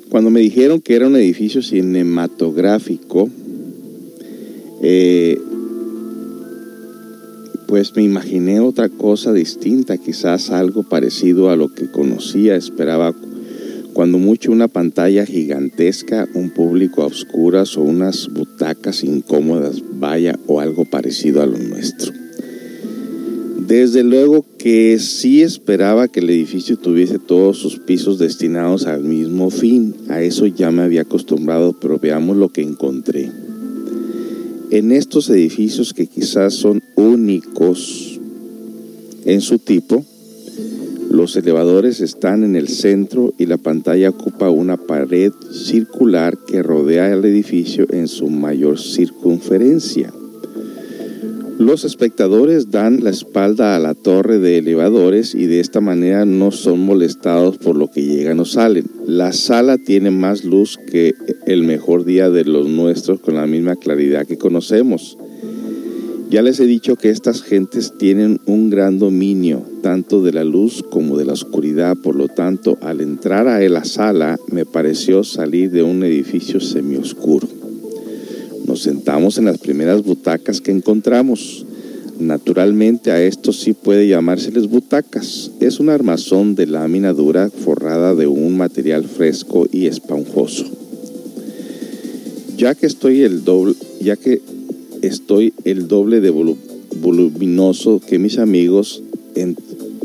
Cuando 0.09 0.31
me 0.31 0.41
dijeron 0.41 0.81
que 0.81 0.97
era 0.97 1.09
un 1.09 1.17
edificio 1.17 1.61
cinematográfico, 1.61 3.29
eh, 4.83 5.39
pues 7.69 7.95
me 7.95 8.03
imaginé 8.03 8.61
otra 8.61 8.89
cosa 8.89 9.35
distinta, 9.35 9.99
quizás 9.99 10.49
algo 10.49 10.85
parecido 10.85 11.51
a 11.51 11.57
lo 11.57 11.69
que 11.75 11.91
conocía, 11.91 12.57
esperaba 12.57 13.13
cuando 13.95 14.19
mucho 14.19 14.51
una 14.51 14.69
pantalla 14.69 15.25
gigantesca, 15.25 16.29
un 16.35 16.51
público 16.51 17.03
a 17.03 17.07
oscuras 17.07 17.77
o 17.77 17.83
unas 17.83 18.29
butacas 18.29 19.05
incómodas, 19.05 19.83
vaya, 19.99 20.39
o 20.49 20.61
algo 20.61 20.85
parecido 20.85 21.41
a 21.41 21.47
lo 21.47 21.57
nuestro. 21.57 22.13
Desde 23.67 24.03
luego 24.03 24.45
que 24.59 24.99
sí 24.99 25.43
esperaba 25.43 26.09
que 26.09 26.21
el 26.21 26.29
edificio 26.29 26.77
tuviese 26.77 27.19
todos 27.19 27.57
sus 27.57 27.79
pisos 27.79 28.19
destinados 28.19 28.85
al 28.87 29.05
mismo 29.05 29.49
fin. 29.49 29.95
A 30.09 30.21
eso 30.21 30.47
ya 30.47 30.71
me 30.71 30.83
había 30.83 31.03
acostumbrado, 31.03 31.73
pero 31.81 31.99
veamos 31.99 32.37
lo 32.37 32.51
que 32.51 32.61
encontré. 32.61 33.31
En 34.71 34.93
estos 34.93 35.31
edificios 35.31 35.95
que 35.95 36.09
quizás 36.09 36.55
son 36.55 36.83
únicos 36.97 38.21
en 39.25 39.41
su 39.41 39.59
tipo, 39.59 40.05
los 41.15 41.37
elevadores 41.37 42.01
están 42.01 42.43
en 42.43 42.57
el 42.57 42.69
centro 42.69 43.33
y 43.39 43.47
la 43.47 43.57
pantalla 43.57 44.11
ocupa 44.11 44.51
una 44.51 44.77
pared 44.77 45.33
circular 45.53 46.37
que 46.37 46.61
rodea 46.63 47.13
el 47.13 47.25
edificio 47.25 47.87
en 47.91 48.09
su 48.09 48.29
mayor 48.29 48.81
circunferencia. 48.81 50.13
Los 51.57 51.85
espectadores 51.85 52.73
dan 52.73 53.05
la 53.05 53.11
espalda 53.11 53.77
a 53.77 53.79
la 53.79 53.95
torre 53.95 54.41
de 54.41 54.59
elevadores 54.59 55.37
y 55.37 55.47
de 55.47 55.61
esta 55.61 55.81
manera 55.81 56.25
no 56.25 56.51
son 56.51 56.81
molestados 56.81 57.59
por 57.59 57.77
lo 57.77 57.89
que 57.93 58.03
llegan 58.03 58.41
o 58.41 58.45
salen. 58.45 58.87
La 59.07 59.33
sala 59.33 59.79
tiene 59.79 60.11
más 60.11 60.45
luz 60.45 60.79
que 60.91 61.15
el 61.47 61.63
mejor 61.63 62.05
día 62.05 62.29
de 62.29 62.45
los 62.45 62.69
nuestros 62.69 63.21
con 63.21 63.37
la 63.37 63.47
misma 63.47 63.77
claridad 63.77 64.27
que 64.27 64.37
conocemos. 64.37 65.17
Ya 66.35 66.43
les 66.43 66.59
he 66.59 66.67
dicho 66.67 66.97
que 66.97 67.11
estas 67.11 67.43
gentes 67.43 67.93
tienen 67.97 68.41
un 68.45 68.69
gran 68.69 68.99
dominio, 68.99 69.63
tanto 69.85 70.21
de 70.21 70.33
la 70.33 70.43
luz 70.43 70.83
como 70.83 71.17
de 71.17 71.25
la 71.25 71.33
oscuridad, 71.33 71.97
por 71.97 72.17
lo 72.17 72.27
tanto, 72.27 72.77
al 72.81 73.01
entrar 73.01 73.47
a 73.47 73.61
la 73.69 73.85
sala 73.85 74.37
me 74.51 74.67
pareció 74.67 75.23
salir 75.23 75.71
de 75.71 75.85
un 75.85 76.03
edificio 76.03 76.59
semioscuro. 76.59 77.47
Nos 78.67 78.83
sentamos 78.83 79.39
en 79.39 79.45
las 79.45 79.59
primeras 79.59 80.03
butacas 80.03 80.61
que 80.61 80.73
encontramos. 80.73 81.67
Naturalmente 82.19 83.13
a 83.13 83.23
esto 83.23 83.53
sí 83.53 83.73
puede 83.73 84.09
llamárseles 84.09 84.67
butacas. 84.67 85.53
Es 85.61 85.79
un 85.79 85.89
armazón 85.89 86.57
de 86.57 86.67
lámina 86.67 87.13
dura 87.13 87.49
forrada 87.49 88.17
de 88.17 88.27
un 88.27 88.57
material 88.57 89.05
fresco 89.05 89.69
y 89.71 89.87
esponjoso. 89.87 90.65
Ya 92.57 92.75
que 92.75 92.87
estoy 92.87 93.23
el 93.23 93.45
doble, 93.45 93.77
ya 94.01 94.17
que 94.17 94.41
estoy 95.07 95.53
el 95.65 95.89
doble 95.89 96.21
de 96.21 96.31
voluminoso 96.31 98.01
que 98.07 98.19
mis 98.19 98.39
amigos. 98.39 99.03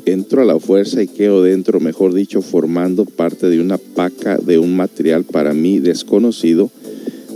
entro 0.05 0.41
a 0.41 0.45
la 0.45 0.59
fuerza 0.59 1.03
y 1.03 1.07
quedo 1.07 1.43
dentro, 1.43 1.79
mejor 1.79 2.13
dicho, 2.13 2.41
formando 2.41 3.05
parte 3.05 3.49
de 3.49 3.61
una 3.61 3.77
paca 3.77 4.37
de 4.37 4.57
un 4.57 4.75
material 4.75 5.23
para 5.23 5.53
mí 5.53 5.79
desconocido, 5.79 6.71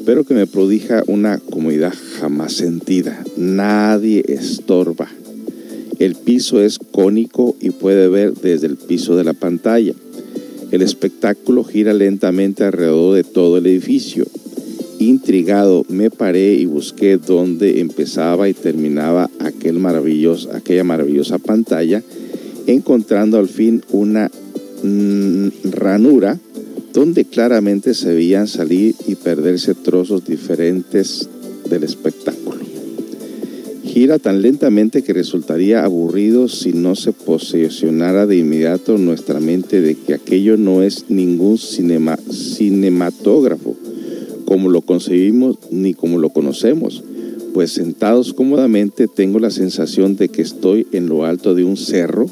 pero 0.05 0.23
que 0.23 0.33
me 0.33 0.47
prodija 0.47 1.03
una 1.07 1.37
comodidad 1.37 1.93
jamás 2.19 2.53
sentida. 2.53 3.23
Nadie 3.37 4.23
estorba. 4.27 5.07
El 5.99 6.15
piso 6.15 6.61
es 6.61 6.79
cónico 6.79 7.55
y 7.61 7.69
puede 7.69 8.07
ver 8.07 8.33
desde 8.33 8.67
el 8.67 8.77
piso 8.77 9.15
de 9.15 9.23
la 9.23 9.33
pantalla. 9.33 9.93
El 10.71 10.81
espectáculo 10.81 11.63
gira 11.63 11.93
lentamente 11.93 12.63
alrededor 12.63 13.15
de 13.15 13.23
todo 13.23 13.57
el 13.57 13.67
edificio. 13.67 14.25
Intrigado, 15.03 15.85
me 15.89 16.09
paré 16.09 16.53
y 16.53 16.65
busqué 16.65 17.17
dónde 17.17 17.81
empezaba 17.81 18.47
y 18.47 18.53
terminaba 18.53 19.29
aquel 19.39 19.77
maravilloso, 19.77 20.53
aquella 20.53 20.85
maravillosa 20.85 21.39
pantalla, 21.39 22.01
encontrando 22.67 23.37
al 23.37 23.49
fin 23.49 23.83
una 23.91 24.31
mm, 24.81 25.47
ranura 25.71 26.39
donde 26.93 27.25
claramente 27.25 27.95
se 27.95 28.13
veían 28.13 28.47
salir 28.47 28.95
y 29.05 29.15
perderse 29.15 29.73
trozos 29.73 30.23
diferentes 30.23 31.27
del 31.69 31.83
espectáculo. 31.83 32.61
Gira 33.83 34.19
tan 34.19 34.41
lentamente 34.41 35.03
que 35.03 35.11
resultaría 35.11 35.83
aburrido 35.83 36.47
si 36.47 36.71
no 36.71 36.95
se 36.95 37.11
posesionara 37.11 38.25
de 38.25 38.37
inmediato 38.37 38.97
nuestra 38.97 39.41
mente 39.41 39.81
de 39.81 39.95
que 39.95 40.13
aquello 40.13 40.55
no 40.55 40.81
es 40.81 41.09
ningún 41.09 41.57
cinema, 41.57 42.17
cinematógrafo 42.31 43.82
como 44.53 44.69
lo 44.69 44.81
concebimos 44.81 45.57
ni 45.71 45.95
como 45.95 46.19
lo 46.19 46.29
conocemos, 46.29 47.03
pues 47.55 47.71
sentados 47.71 48.35
cómodamente 48.35 49.07
tengo 49.07 49.39
la 49.39 49.49
sensación 49.49 50.15
de 50.15 50.29
que 50.29 50.43
estoy 50.43 50.85
en 50.91 51.07
lo 51.07 51.25
alto 51.25 51.55
de 51.55 51.63
un 51.63 51.75
cerro 51.75 52.27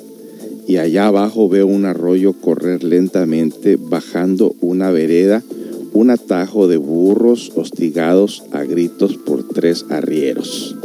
y 0.68 0.78
allá 0.78 1.08
abajo 1.08 1.50
veo 1.50 1.66
un 1.66 1.86
arroyo 1.86 2.34
correr 2.34 2.84
lentamente 2.84 3.76
bajando 3.76 4.54
una 4.62 4.92
vereda, 4.92 5.42
un 5.94 6.12
atajo 6.12 6.68
de 6.68 6.78
burros 6.78 7.52
hostigados 7.56 8.44
a 8.52 8.66
gritos 8.66 9.18
por 9.18 9.48
tres 9.48 9.88
arrieros. 9.90 10.76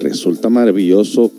Resulta 0.00 0.48
maravilloso 0.48 1.30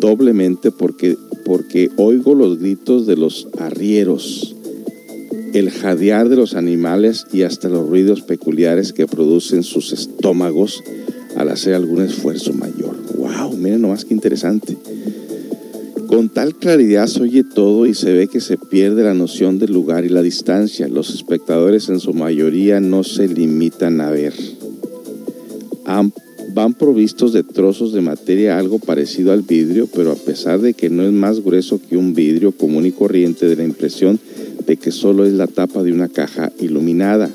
doblemente 0.00 0.72
porque, 0.72 1.16
porque 1.44 1.90
oigo 1.96 2.34
los 2.34 2.58
gritos 2.58 3.06
de 3.06 3.16
los 3.16 3.46
arrieros, 3.56 4.55
el 5.58 5.70
jadear 5.70 6.28
de 6.28 6.36
los 6.36 6.54
animales 6.54 7.26
y 7.32 7.42
hasta 7.42 7.70
los 7.70 7.88
ruidos 7.88 8.20
peculiares 8.20 8.92
que 8.92 9.06
producen 9.06 9.62
sus 9.62 9.92
estómagos 9.92 10.82
al 11.34 11.48
hacer 11.48 11.74
algún 11.74 12.02
esfuerzo 12.02 12.52
mayor. 12.52 12.94
¡Wow! 13.16 13.56
Miren 13.56 13.80
nomás 13.80 14.04
qué 14.04 14.12
interesante. 14.12 14.76
Con 16.08 16.28
tal 16.28 16.54
claridad 16.54 17.06
se 17.06 17.22
oye 17.22 17.42
todo 17.42 17.86
y 17.86 17.94
se 17.94 18.12
ve 18.12 18.28
que 18.28 18.40
se 18.40 18.58
pierde 18.58 19.02
la 19.02 19.14
noción 19.14 19.58
del 19.58 19.72
lugar 19.72 20.04
y 20.04 20.10
la 20.10 20.20
distancia. 20.20 20.88
Los 20.88 21.14
espectadores 21.14 21.88
en 21.88 22.00
su 22.00 22.12
mayoría 22.12 22.80
no 22.80 23.02
se 23.02 23.26
limitan 23.26 24.02
a 24.02 24.10
ver. 24.10 24.34
van 26.54 26.74
provistos 26.74 27.32
de 27.32 27.42
trozos 27.42 27.92
de 27.94 28.02
materia 28.02 28.58
algo 28.58 28.78
parecido 28.78 29.32
al 29.32 29.42
vidrio, 29.42 29.88
pero 29.94 30.12
a 30.12 30.16
pesar 30.16 30.60
de 30.60 30.74
que 30.74 30.90
no 30.90 31.02
es 31.02 31.12
más 31.12 31.42
grueso 31.42 31.80
que 31.80 31.96
un 31.96 32.14
vidrio 32.14 32.52
común 32.52 32.84
y 32.84 32.92
corriente 32.92 33.46
de 33.46 33.56
la 33.56 33.64
impresión 33.64 34.20
de 34.66 34.76
que 34.76 34.90
solo 34.90 35.24
es 35.24 35.32
la 35.32 35.46
tapa 35.46 35.82
de 35.82 35.92
una 35.92 36.08
caja 36.08 36.52
iluminada. 36.60 37.30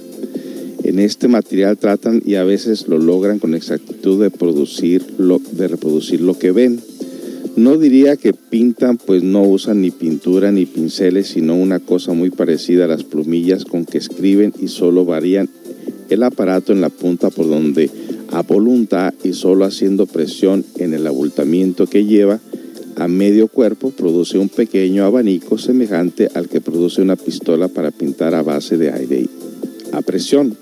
En 0.84 1.00
este 1.00 1.28
material 1.28 1.78
tratan 1.78 2.22
y 2.26 2.36
a 2.36 2.44
veces 2.44 2.88
lo 2.88 2.98
logran 2.98 3.40
con 3.40 3.54
exactitud 3.54 4.22
de, 4.22 4.30
producir 4.30 5.06
de 5.06 5.68
reproducir 5.68 6.22
lo 6.22 6.38
que 6.38 6.52
ven. 6.52 6.80
No 7.56 7.78
diría 7.78 8.16
que 8.16 8.34
pintan, 8.34 8.98
pues 8.98 9.24
no 9.24 9.44
usan 9.44 9.82
ni 9.82 9.92
pintura 9.92 10.52
ni 10.52 10.66
pinceles, 10.66 11.28
sino 11.28 11.56
una 11.56 11.80
cosa 11.80 12.14
muy 12.14 12.30
parecida 12.30 12.86
a 12.86 12.88
las 12.88 13.04
plumillas 13.04 13.66
con 13.66 13.86
que 13.86 13.98
escriben 13.98 14.54
y 14.60 14.70
solo 14.70 15.06
varían 15.06 15.50
el 16.10 16.24
aparato 16.24 16.74
en 16.74 16.82
la 16.82 16.90
punta 16.90 17.30
por 17.30 17.48
donde 17.48 17.90
a 18.32 18.42
voluntad 18.42 19.14
y 19.24 19.34
solo 19.34 19.66
haciendo 19.66 20.06
presión 20.06 20.64
en 20.78 20.94
el 20.94 21.06
abultamiento 21.08 21.88
que 21.88 22.06
lleva 22.06 22.40
a 22.96 23.08
medio 23.08 23.48
cuerpo 23.48 23.92
produce 23.92 24.38
un 24.38 24.50
pequeño 24.50 25.06
abanico 25.06 25.58
semejante 25.58 26.30
al 26.34 26.50
que 26.50 26.62
produce 26.62 27.02
una 27.02 27.16
pistola 27.16 27.68
para 27.68 27.92
pintar 27.92 28.36
a 28.36 28.44
base 28.44 28.78
de 28.78 28.92
aire 28.92 29.28
a 29.92 30.02
presión. 30.02 30.56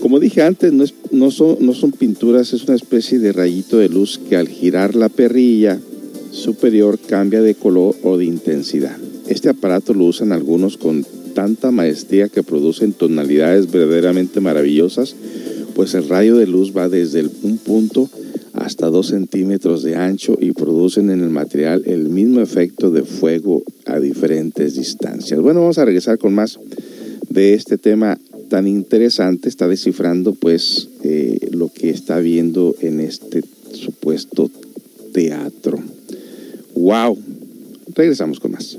Como 0.00 0.18
dije 0.18 0.42
antes, 0.42 0.72
no, 1.10 1.30
son, 1.30 1.56
no 1.60 1.74
son 1.74 1.92
pinturas, 1.92 2.52
es 2.52 2.64
una 2.64 2.74
especie 2.74 3.18
de 3.18 3.32
rayito 3.32 3.78
de 3.78 3.88
luz 3.88 4.18
que 4.28 4.36
al 4.36 4.48
girar 4.48 4.96
la 4.96 5.08
perrilla 5.08 5.78
superior 6.32 6.98
cambia 6.98 7.40
de 7.40 7.54
color 7.54 7.94
o 8.02 8.16
de 8.16 8.24
intensidad. 8.24 8.96
Este 9.28 9.48
aparato 9.48 9.94
lo 9.94 10.04
usan 10.04 10.32
algunos 10.32 10.76
con 10.76 11.06
tanta 11.34 11.70
maestría 11.70 12.28
que 12.28 12.42
producen 12.42 12.92
tonalidades 12.92 13.70
verdaderamente 13.70 14.40
maravillosas, 14.40 15.14
pues 15.74 15.94
el 15.94 16.08
rayo 16.08 16.36
de 16.36 16.46
luz 16.46 16.76
va 16.76 16.88
desde 16.88 17.24
un 17.42 17.58
punto 17.58 18.10
hasta 18.64 18.86
2 18.86 19.06
centímetros 19.06 19.82
de 19.82 19.96
ancho 19.96 20.36
y 20.40 20.52
producen 20.52 21.10
en 21.10 21.20
el 21.20 21.30
material 21.30 21.82
el 21.86 22.08
mismo 22.08 22.40
efecto 22.40 22.90
de 22.90 23.02
fuego 23.02 23.62
a 23.86 23.98
diferentes 23.98 24.76
distancias. 24.76 25.40
Bueno, 25.40 25.60
vamos 25.60 25.78
a 25.78 25.84
regresar 25.84 26.18
con 26.18 26.34
más 26.34 26.58
de 27.28 27.54
este 27.54 27.78
tema 27.78 28.18
tan 28.48 28.68
interesante 28.68 29.48
está 29.48 29.66
descifrando 29.66 30.34
pues 30.34 30.88
eh, 31.04 31.48
lo 31.52 31.70
que 31.72 31.88
está 31.88 32.18
viendo 32.18 32.76
en 32.80 33.00
este 33.00 33.42
supuesto 33.72 34.50
teatro. 35.12 35.78
¡Wow! 36.74 37.18
Regresamos 37.94 38.40
con 38.40 38.52
más. 38.52 38.76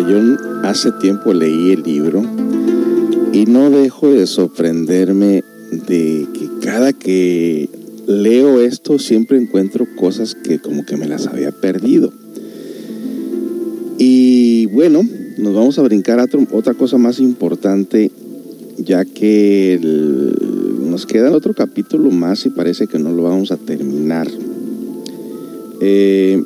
Yo 0.00 0.18
hace 0.62 0.92
tiempo 0.92 1.32
leí 1.32 1.72
el 1.72 1.82
libro 1.82 2.22
y 3.32 3.46
no 3.46 3.70
dejo 3.70 4.10
de 4.10 4.26
sorprenderme 4.26 5.42
de 5.70 6.26
que 6.32 6.48
cada 6.62 6.92
que 6.92 7.68
leo 8.06 8.60
esto 8.60 8.98
siempre 8.98 9.38
encuentro 9.38 9.86
cosas 9.96 10.34
que 10.34 10.60
como 10.60 10.86
que 10.86 10.96
me 10.96 11.08
las 11.08 11.26
había 11.26 11.50
perdido. 11.50 12.12
Y 13.98 14.66
bueno, 14.66 15.02
nos 15.38 15.54
vamos 15.54 15.78
a 15.78 15.82
brincar 15.82 16.20
a 16.20 16.26
otra 16.52 16.74
cosa 16.74 16.96
más 16.96 17.18
importante, 17.18 18.12
ya 18.78 19.04
que 19.04 19.80
nos 20.80 21.06
queda 21.06 21.32
otro 21.32 21.54
capítulo 21.54 22.10
más 22.10 22.46
y 22.46 22.50
parece 22.50 22.86
que 22.86 22.98
no 22.98 23.10
lo 23.10 23.24
vamos 23.24 23.50
a 23.50 23.56
terminar. 23.56 24.28
Eh, 25.80 26.42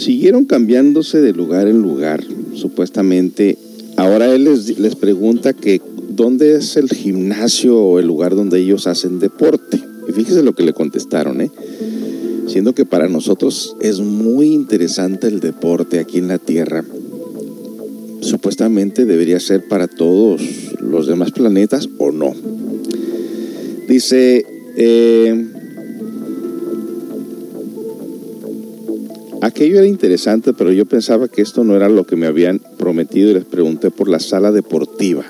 siguieron 0.00 0.46
cambiándose 0.46 1.20
de 1.20 1.34
lugar 1.34 1.68
en 1.68 1.82
lugar, 1.82 2.24
supuestamente. 2.54 3.58
Ahora 3.96 4.34
él 4.34 4.44
les, 4.44 4.78
les 4.78 4.96
pregunta 4.96 5.52
que 5.52 5.82
dónde 6.08 6.56
es 6.56 6.78
el 6.78 6.88
gimnasio 6.88 7.78
o 7.78 7.98
el 7.98 8.06
lugar 8.06 8.34
donde 8.34 8.60
ellos 8.60 8.86
hacen 8.86 9.20
deporte. 9.20 9.78
Y 10.08 10.12
fíjese 10.12 10.42
lo 10.42 10.54
que 10.54 10.62
le 10.62 10.72
contestaron, 10.72 11.42
¿eh? 11.42 11.50
Siendo 12.46 12.74
que 12.74 12.86
para 12.86 13.08
nosotros 13.08 13.76
es 13.80 14.00
muy 14.00 14.54
interesante 14.54 15.28
el 15.28 15.38
deporte 15.38 15.98
aquí 15.98 16.16
en 16.16 16.28
la 16.28 16.38
Tierra. 16.38 16.82
Supuestamente 18.22 19.04
debería 19.04 19.38
ser 19.38 19.68
para 19.68 19.86
todos 19.86 20.40
los 20.80 21.06
demás 21.06 21.30
planetas 21.30 21.90
o 21.98 22.10
no. 22.10 22.32
Dice, 23.86 24.46
eh, 24.76 25.46
Aquello 29.42 29.78
era 29.78 29.86
interesante, 29.86 30.52
pero 30.52 30.70
yo 30.70 30.84
pensaba 30.84 31.28
que 31.28 31.40
esto 31.40 31.64
no 31.64 31.74
era 31.74 31.88
lo 31.88 32.04
que 32.04 32.16
me 32.16 32.26
habían 32.26 32.60
prometido 32.76 33.30
y 33.30 33.34
les 33.34 33.46
pregunté 33.46 33.90
por 33.90 34.08
la 34.08 34.20
sala 34.20 34.52
deportiva. 34.52 35.24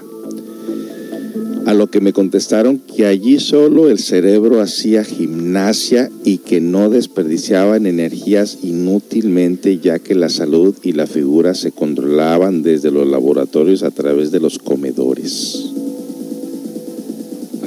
A 1.67 1.75
lo 1.75 1.87
que 1.89 2.01
me 2.01 2.13
contestaron 2.13 2.79
que 2.79 3.07
allí 3.07 3.39
solo 3.39 3.89
el 3.89 4.01
cerebro 4.01 4.61
hacía 4.61 5.05
gimnasia 5.05 6.11
y 6.25 6.39
que 6.39 6.61
no 6.61 6.91
desperdiciaban 6.91 7.87
energías 7.87 8.59
inútilmente 8.65 9.79
ya 9.79 10.01
que 10.01 10.17
la 10.17 10.29
salud 10.29 10.75
y 10.83 10.93
la 10.93 11.07
figura 11.07 11.55
se 11.55 11.71
controlaban 11.71 12.63
desde 12.65 12.91
los 12.91 13.07
laboratorios 13.07 13.85
a 13.85 13.93
través 13.93 14.33
de 14.33 14.41
los 14.41 14.59
comedores. 14.59 15.67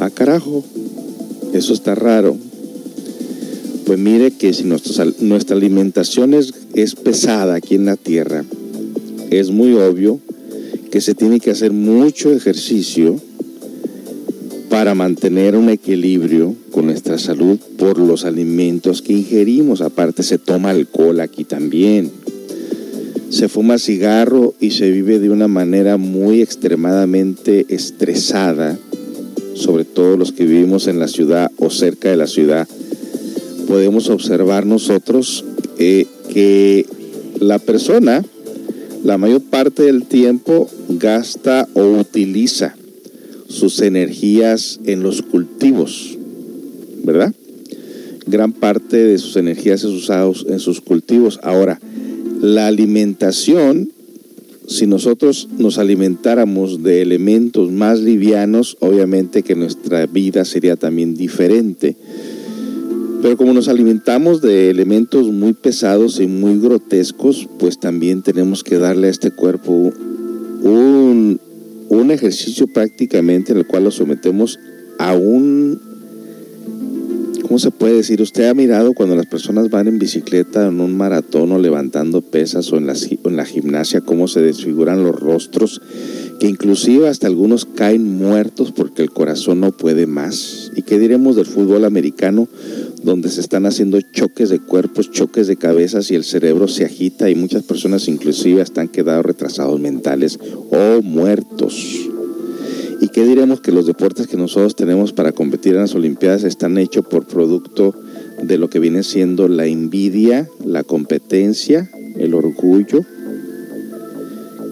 Ah, 0.01 0.09
carajo, 0.09 0.65
eso 1.53 1.71
está 1.71 1.95
raro. 1.95 2.35
Pues 3.85 3.99
mire 3.99 4.31
que 4.31 4.53
si 4.53 4.63
nuestra, 4.63 5.55
alimentación 5.55 6.33
es, 6.33 6.53
es 6.73 6.95
pesada 6.95 7.55
aquí 7.55 7.75
en 7.75 7.85
la 7.85 7.97
tierra, 7.97 8.45
es 9.29 9.51
muy 9.51 9.73
obvio 9.73 10.19
que 10.89 11.01
se 11.01 11.15
tiene 11.15 11.39
que 11.39 11.51
hacer 11.51 11.71
mucho 11.73 12.31
ejercicio 12.31 13.19
para 14.69 14.95
mantener 14.95 15.55
un 15.55 15.69
equilibrio 15.69 16.55
con 16.71 16.85
nuestra 16.85 17.17
salud 17.17 17.59
por 17.77 17.99
los 17.99 18.25
alimentos 18.25 19.01
que 19.01 19.13
ingerimos. 19.13 19.81
Aparte 19.81 20.23
se 20.23 20.37
toma 20.37 20.69
alcohol 20.69 21.19
aquí 21.19 21.43
también. 21.43 22.09
Se 23.29 23.49
fuma 23.49 23.79
cigarro 23.79 24.53
y 24.59 24.71
se 24.71 24.91
vive 24.91 25.19
de 25.19 25.29
una 25.29 25.47
manera 25.47 25.97
muy 25.97 26.41
extremadamente 26.41 27.65
estresada, 27.69 28.77
sobre 29.55 29.85
todo 29.85 30.15
los 30.15 30.31
que 30.31 30.45
vivimos 30.45 30.87
en 30.87 30.99
la 30.99 31.07
ciudad 31.07 31.51
o 31.57 31.69
cerca 31.69 32.09
de 32.09 32.17
la 32.17 32.27
ciudad 32.27 32.67
podemos 33.67 34.09
observar 34.09 34.65
nosotros 34.65 35.43
eh, 35.77 36.05
que 36.29 36.85
la 37.39 37.59
persona 37.59 38.23
la 39.03 39.17
mayor 39.17 39.41
parte 39.41 39.83
del 39.83 40.03
tiempo 40.03 40.69
gasta 40.87 41.67
o 41.73 41.83
utiliza 41.99 42.73
sus 43.49 43.81
energías 43.81 44.79
en 44.85 45.03
los 45.03 45.21
cultivos, 45.21 46.17
¿verdad? 47.03 47.33
Gran 48.25 48.53
parte 48.53 48.95
de 48.95 49.17
sus 49.17 49.35
energías 49.35 49.81
es 49.81 49.89
usados 49.89 50.45
en 50.49 50.59
sus 50.59 50.79
cultivos. 50.79 51.41
Ahora, 51.43 51.81
la 52.41 52.67
alimentación, 52.67 53.89
si 54.67 54.87
nosotros 54.87 55.49
nos 55.57 55.77
alimentáramos 55.77 56.81
de 56.81 57.01
elementos 57.01 57.71
más 57.71 57.99
livianos, 57.99 58.77
obviamente 58.79 59.43
que 59.43 59.55
nuestra 59.55 60.05
vida 60.05 60.45
sería 60.45 60.77
también 60.77 61.13
diferente. 61.13 61.97
Pero 63.23 63.37
como 63.37 63.53
nos 63.53 63.69
alimentamos 63.69 64.41
de 64.41 64.69
elementos 64.69 65.31
muy 65.31 65.53
pesados 65.53 66.19
y 66.19 66.27
muy 66.27 66.59
grotescos, 66.59 67.47
pues 67.57 67.79
también 67.79 68.21
tenemos 68.21 68.65
que 68.65 68.77
darle 68.77 69.07
a 69.07 69.11
este 69.11 69.31
cuerpo 69.31 69.93
un, 70.61 71.39
ejercicio 72.11 72.67
prácticamente 72.67 73.53
en 73.53 73.59
el 73.59 73.65
cual 73.65 73.85
lo 73.85 73.91
sometemos 73.91 74.59
a 74.99 75.15
un 75.15 75.79
¿cómo 77.43 77.59
se 77.59 77.71
puede 77.71 77.95
decir? 77.95 78.21
Usted 78.21 78.49
ha 78.49 78.53
mirado 78.53 78.93
cuando 78.93 79.15
las 79.15 79.25
personas 79.25 79.69
van 79.69 79.87
en 79.87 79.99
bicicleta 79.99 80.67
en 80.67 80.81
un 80.81 80.97
maratón 80.97 81.53
o 81.53 81.59
levantando 81.59 82.21
pesas 82.21 82.73
o 82.73 82.77
en 82.77 82.87
la, 82.87 82.93
en 82.93 83.37
la 83.37 83.45
gimnasia, 83.45 84.01
cómo 84.01 84.27
se 84.27 84.41
desfiguran 84.41 85.01
los 85.01 85.17
rostros, 85.17 85.81
que 86.39 86.47
inclusive 86.47 87.07
hasta 87.07 87.27
algunos 87.27 87.65
caen 87.65 88.17
muertos 88.17 88.71
porque 88.71 89.01
el 89.01 89.11
corazón 89.11 89.59
no 89.61 89.71
puede 89.71 90.07
más. 90.07 90.71
¿Y 90.75 90.81
qué 90.81 90.99
diremos 90.99 91.35
del 91.35 91.45
fútbol 91.45 91.85
americano? 91.85 92.47
donde 93.03 93.29
se 93.29 93.41
están 93.41 93.65
haciendo 93.65 93.99
choques 94.01 94.49
de 94.49 94.59
cuerpos, 94.59 95.11
choques 95.11 95.47
de 95.47 95.57
cabezas 95.57 96.09
y 96.09 96.15
el 96.15 96.23
cerebro 96.23 96.67
se 96.67 96.85
agita 96.85 97.29
y 97.29 97.35
muchas 97.35 97.63
personas 97.63 98.07
inclusive 98.07 98.61
están 98.61 98.87
quedado 98.87 99.21
retrasados 99.21 99.79
mentales 99.79 100.39
o 100.71 101.01
muertos. 101.01 102.09
¿Y 103.01 103.09
qué 103.09 103.25
diremos 103.25 103.59
que 103.59 103.73
los 103.73 103.85
deportes 103.85 104.27
que 104.27 104.37
nosotros 104.37 104.77
tenemos 104.77 105.11
para 105.11 105.33
competir 105.33 105.73
en 105.73 105.81
las 105.81 105.93
Olimpiadas 105.93 106.45
están 106.45 106.77
hechos 106.77 107.05
por 107.05 107.25
producto 107.25 107.93
de 108.41 108.57
lo 108.57 108.69
que 108.69 108.79
viene 108.79 109.03
siendo 109.03 109.49
la 109.49 109.65
envidia, 109.65 110.47
la 110.65 110.83
competencia, 110.83 111.89
el 112.15 112.33
orgullo? 112.33 113.01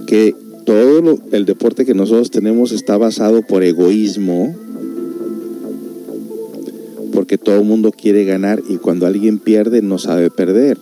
Que 0.07 0.33
todo 0.65 1.19
el 1.31 1.45
deporte 1.45 1.85
que 1.85 1.93
nosotros 1.93 2.31
tenemos 2.31 2.71
está 2.71 2.97
basado 2.97 3.41
por 3.41 3.63
egoísmo, 3.63 4.55
porque 7.13 7.37
todo 7.37 7.57
el 7.57 7.65
mundo 7.65 7.91
quiere 7.91 8.25
ganar 8.25 8.61
y 8.67 8.77
cuando 8.77 9.05
alguien 9.05 9.39
pierde 9.39 9.81
no 9.81 9.97
sabe 9.97 10.29
perder. 10.29 10.77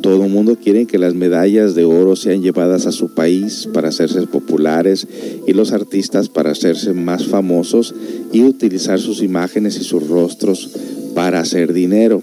Todo 0.00 0.24
el 0.24 0.30
mundo 0.30 0.56
quiere 0.62 0.86
que 0.86 0.98
las 0.98 1.14
medallas 1.14 1.74
de 1.74 1.84
oro 1.84 2.14
sean 2.14 2.40
llevadas 2.40 2.86
a 2.86 2.92
su 2.92 3.14
país 3.14 3.68
para 3.72 3.88
hacerse 3.88 4.24
populares 4.28 5.08
y 5.46 5.52
los 5.52 5.72
artistas 5.72 6.28
para 6.28 6.52
hacerse 6.52 6.92
más 6.92 7.26
famosos 7.26 7.94
y 8.32 8.44
utilizar 8.44 9.00
sus 9.00 9.22
imágenes 9.22 9.76
y 9.76 9.84
sus 9.84 10.06
rostros 10.06 10.70
para 11.14 11.40
hacer 11.40 11.72
dinero. 11.72 12.22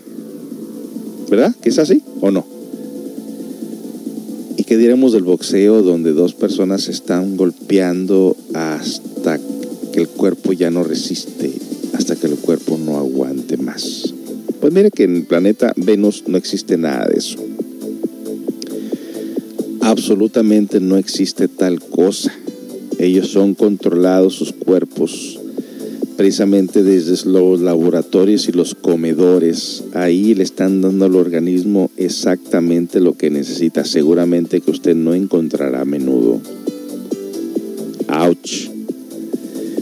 ¿Verdad? 1.29 1.53
¿Que 1.61 1.69
es 1.69 1.79
así 1.79 2.01
o 2.21 2.31
no? 2.31 2.55
¿Y 4.76 4.78
qué 4.78 4.82
diremos 4.82 5.13
del 5.13 5.23
boxeo 5.23 5.84
donde 5.84 6.11
dos 6.11 6.34
personas 6.34 6.82
se 6.82 6.91
están 6.91 7.38
golpeando 7.38 8.36
hasta 8.53 9.39
que 9.93 10.01
el 10.01 10.09
cuerpo 10.09 10.51
ya 10.51 10.69
no 10.69 10.84
resiste, 10.84 11.49
hasta 11.93 12.17
que 12.17 12.28
el 12.28 12.36
cuerpo 12.36 12.78
no 12.78 12.97
aguante 12.97 13.55
más? 13.55 14.13
Pues 14.59 14.73
mire 14.73 14.91
que 14.91 15.03
en 15.03 15.15
el 15.15 15.23
planeta 15.23 15.71
Venus 15.78 16.26
no 16.28 16.38
existe 16.38 16.76
nada 16.76 17.07
de 17.07 17.17
eso. 17.17 17.38
Absolutamente 19.80 20.82
no 20.82 20.97
existe 20.97 21.47
tal 21.47 21.80
cosa. 21.80 22.34
Ellos 22.99 23.30
son 23.30 23.55
controlados 23.55 24.36
sus 24.36 24.51
cuerpos 24.51 25.39
precisamente 26.16 26.84
desde 26.84 27.30
los 27.30 27.61
laboratorios 27.61 28.47
y 28.47 28.51
los 28.51 28.76
comedores. 28.76 29.84
Ahí 29.93 30.34
le 30.34 30.43
están 30.43 30.82
dando 30.82 31.05
al 31.05 31.16
organismo 31.16 31.91
exactamente 31.97 32.99
lo 32.99 33.13
que 33.13 33.30
necesita. 33.30 33.86
Seguramente 33.86 34.61
que 34.61 34.72
usted 34.72 34.95
no 34.95 35.13
encontrará 35.13 35.82
a 35.82 35.86
menudo. 35.86 36.41
Ouch. 38.07 38.70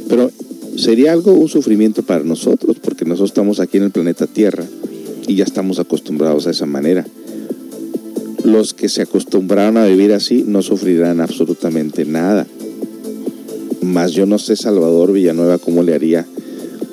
Pero 0.10 0.32
sería 0.76 1.12
algo 1.12 1.34
un 1.34 1.50
sufrimiento 1.50 2.04
para 2.04 2.24
nosotros, 2.24 2.78
porque 2.82 3.06
nosotros 3.06 3.32
estamos 3.32 3.60
aquí 3.60 3.78
en 3.78 3.84
el 3.84 3.92
planeta 3.92 4.28
Tierra 4.28 4.66
y 5.28 5.36
ya 5.36 5.44
estamos 5.44 5.80
acostumbrados 5.80 6.48
a 6.48 6.52
esa 6.52 6.66
manera. 6.66 7.06
Los 8.44 8.74
que 8.74 8.90
se 8.90 9.02
acostumbraron 9.02 9.78
a 9.78 9.86
vivir 9.86 10.12
así 10.12 10.44
no 10.46 10.62
sufrirán 10.62 11.22
absolutamente 11.22 12.06
nada. 12.06 12.46
Más 13.84 14.14
yo 14.14 14.26
no 14.26 14.40
sé 14.40 14.56
Salvador 14.56 15.12
Villanueva 15.12 15.58
cómo 15.58 15.84
le 15.84 15.94
haría 15.94 16.26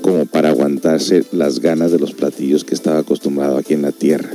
como 0.02 0.26
para 0.26 0.50
aguantarse 0.50 1.24
las 1.32 1.60
ganas 1.60 1.92
de 1.92 1.98
los 1.98 2.12
platillos 2.12 2.64
que 2.64 2.74
estaba 2.74 2.98
acostumbrado 2.98 3.58
aquí 3.58 3.74
en 3.74 3.82
la 3.82 3.92
tierra. 3.92 4.30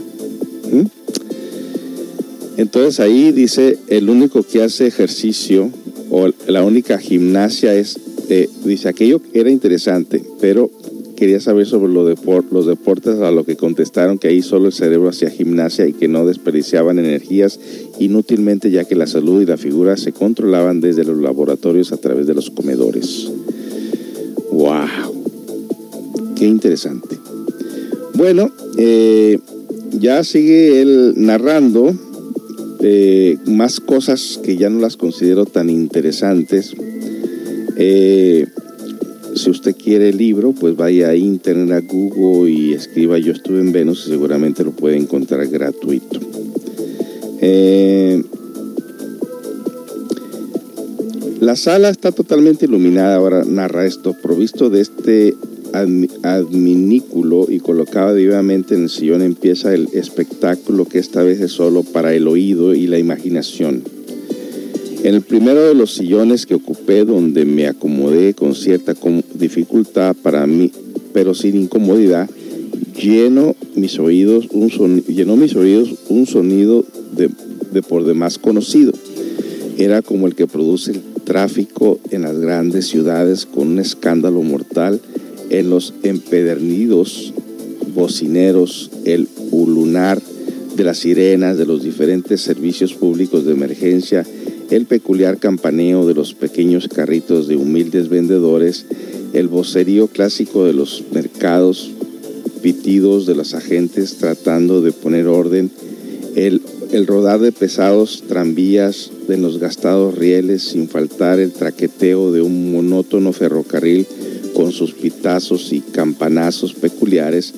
Entonces 2.58 3.00
ahí 3.00 3.32
dice, 3.32 3.78
el 3.88 4.10
único 4.10 4.44
que 4.44 4.64
hace 4.64 4.88
ejercicio 4.88 5.70
o 6.10 6.30
la 6.48 6.64
única 6.64 6.98
gimnasia 6.98 7.74
es, 7.74 8.00
eh, 8.30 8.50
dice, 8.64 8.88
aquello 8.88 9.22
era 9.34 9.50
interesante, 9.50 10.24
pero 10.40 10.72
quería 11.16 11.40
saber 11.40 11.66
sobre 11.66 11.92
los 11.92 12.06
deportes, 12.08 13.20
a 13.20 13.32
lo 13.32 13.46
que 13.46 13.56
contestaron 13.56 14.18
que 14.18 14.28
ahí 14.28 14.42
solo 14.42 14.68
el 14.68 14.74
cerebro 14.74 15.10
hacía 15.10 15.30
gimnasia 15.30 15.88
y 15.88 15.94
que 15.94 16.08
no 16.08 16.26
desperdiciaban 16.26 17.00
energías 17.00 17.60
inútilmente 18.00 18.70
ya 18.72 18.86
que 18.86 18.96
la 18.96 19.08
salud 19.08 19.42
y 19.42 19.46
la 19.46 19.58
figura 19.58 19.98
se 19.98 20.12
controlaban 20.12 20.82
desde 20.82 21.04
los 21.04 21.18
laboratorios 21.18 21.92
a 21.92 21.98
través 21.98 22.28
de 22.28 22.34
los 22.34 22.50
comedores. 22.50 23.32
¡Wow! 24.52 25.24
¡Qué 26.36 26.46
interesante! 26.46 27.18
Bueno, 28.14 28.52
eh, 28.78 29.40
ya 30.00 30.24
sigue 30.24 30.82
él 30.82 31.14
narrando 31.18 31.94
eh, 32.82 33.38
más 33.46 33.80
cosas 33.80 34.40
que 34.44 34.58
ya 34.58 34.70
no 34.70 34.80
las 34.80 34.96
considero 34.96 35.46
tan 35.46 35.70
interesantes. 35.70 36.76
Eh, 37.78 38.48
si 39.36 39.50
usted 39.50 39.76
quiere 39.76 40.10
el 40.10 40.18
libro, 40.18 40.54
pues 40.54 40.76
vaya 40.76 41.10
a 41.10 41.16
internet, 41.16 41.84
a 41.84 41.94
Google 41.94 42.50
y 42.50 42.74
escriba 42.74 43.18
Yo 43.18 43.34
estuve 43.34 43.60
en 43.60 43.72
Venus 43.72 44.06
y 44.08 44.10
seguramente 44.10 44.64
lo 44.64 44.72
puede 44.72 44.98
encontrar 44.98 45.46
gratuito. 45.48 46.20
Eh, 47.42 48.24
la 51.42 51.56
sala 51.56 51.90
está 51.90 52.12
totalmente 52.12 52.66
iluminada, 52.66 53.16
ahora 53.16 53.44
narra 53.44 53.86
esto, 53.86 54.14
provisto 54.14 54.70
de 54.70 54.82
este 54.82 55.36
adminículo 56.24 57.48
y 57.50 57.60
colocado 57.60 58.16
vivamente 58.16 58.76
en 58.76 58.84
el 58.84 58.90
sillón 58.90 59.22
empieza 59.22 59.74
el 59.74 59.90
espectáculo 59.94 60.86
que 60.86 61.00
esta 61.00 61.22
vez 61.22 61.42
es 61.42 61.52
solo 61.52 61.84
para 61.84 62.14
el 62.14 62.30
oído 62.30 62.74
y 62.74 62.88
la 62.88 62.98
imaginación. 62.98 63.84
En 65.06 65.14
el 65.14 65.22
primero 65.22 65.62
de 65.62 65.76
los 65.76 65.94
sillones 65.94 66.48
que 66.48 66.56
ocupé, 66.56 67.06
donde 67.06 67.46
me 67.46 67.68
acomodé 67.68 68.34
con 68.34 68.56
cierta 68.56 68.96
dificultad 69.36 70.16
para 70.16 70.48
mí, 70.48 70.72
pero 71.14 71.36
sin 71.36 71.58
incomodidad, 71.58 72.28
lleno 73.00 73.56
mis 73.76 74.00
oídos 74.00 74.48
un 74.50 75.04
llenó 75.04 75.38
mis 75.38 75.56
oídos 75.56 75.94
un 76.10 76.26
sonido 76.26 76.84
de, 77.16 77.30
de 77.72 77.84
por 77.84 78.04
demás 78.04 78.40
conocido. 78.40 78.94
Era 79.78 80.02
como 80.02 80.26
el 80.26 80.34
que 80.34 80.48
produce 80.48 80.94
el 80.94 81.02
tráfico 81.24 82.00
en 82.10 82.24
las 82.24 82.40
grandes 82.40 82.88
ciudades 82.88 83.46
con 83.46 83.68
un 83.68 83.80
escándalo 83.80 84.42
mortal 84.42 85.00
en 85.52 85.70
los 85.70 85.94
empedernidos 86.02 87.32
bocineros, 87.94 88.90
el 89.06 89.28
ulunar 89.52 90.20
de 90.76 90.84
las 90.84 90.98
sirenas 90.98 91.60
de 91.60 91.68
los 91.68 91.84
diferentes 91.84 92.42
servicios 92.42 92.96
públicos 92.96 93.46
de 93.46 93.52
emergencia 93.52 94.26
el 94.70 94.86
peculiar 94.86 95.38
campaneo 95.38 96.08
de 96.08 96.14
los 96.14 96.34
pequeños 96.34 96.88
carritos 96.88 97.48
de 97.48 97.56
humildes 97.56 98.10
vendedores, 98.10 98.86
el 99.34 99.48
vocerío 99.48 100.08
clásico 100.08 100.66
de 100.66 100.74
los 100.74 101.04
mercados, 101.12 101.92
pitidos 102.62 103.26
de 103.26 103.36
los 103.36 103.54
agentes 103.54 104.18
tratando 104.18 104.82
de 104.82 104.92
poner 104.92 105.28
orden, 105.28 105.70
el, 106.36 106.62
el 106.92 107.06
rodar 107.06 107.40
de 107.40 107.52
pesados 107.52 108.24
tranvías 108.28 109.12
de 109.28 109.38
los 109.38 109.60
gastados 109.60 110.16
rieles, 110.16 110.64
sin 110.64 110.90
faltar 110.90 111.40
el 111.40 111.52
traqueteo 111.52 112.32
de 112.32 112.42
un 112.42 112.72
monótono 112.72 113.34
ferrocarril 113.34 114.08
con 114.54 114.72
sus 114.72 114.94
pitazos 114.94 115.74
y 115.74 115.82
campanazos 115.82 116.74
peculiares, 116.74 117.54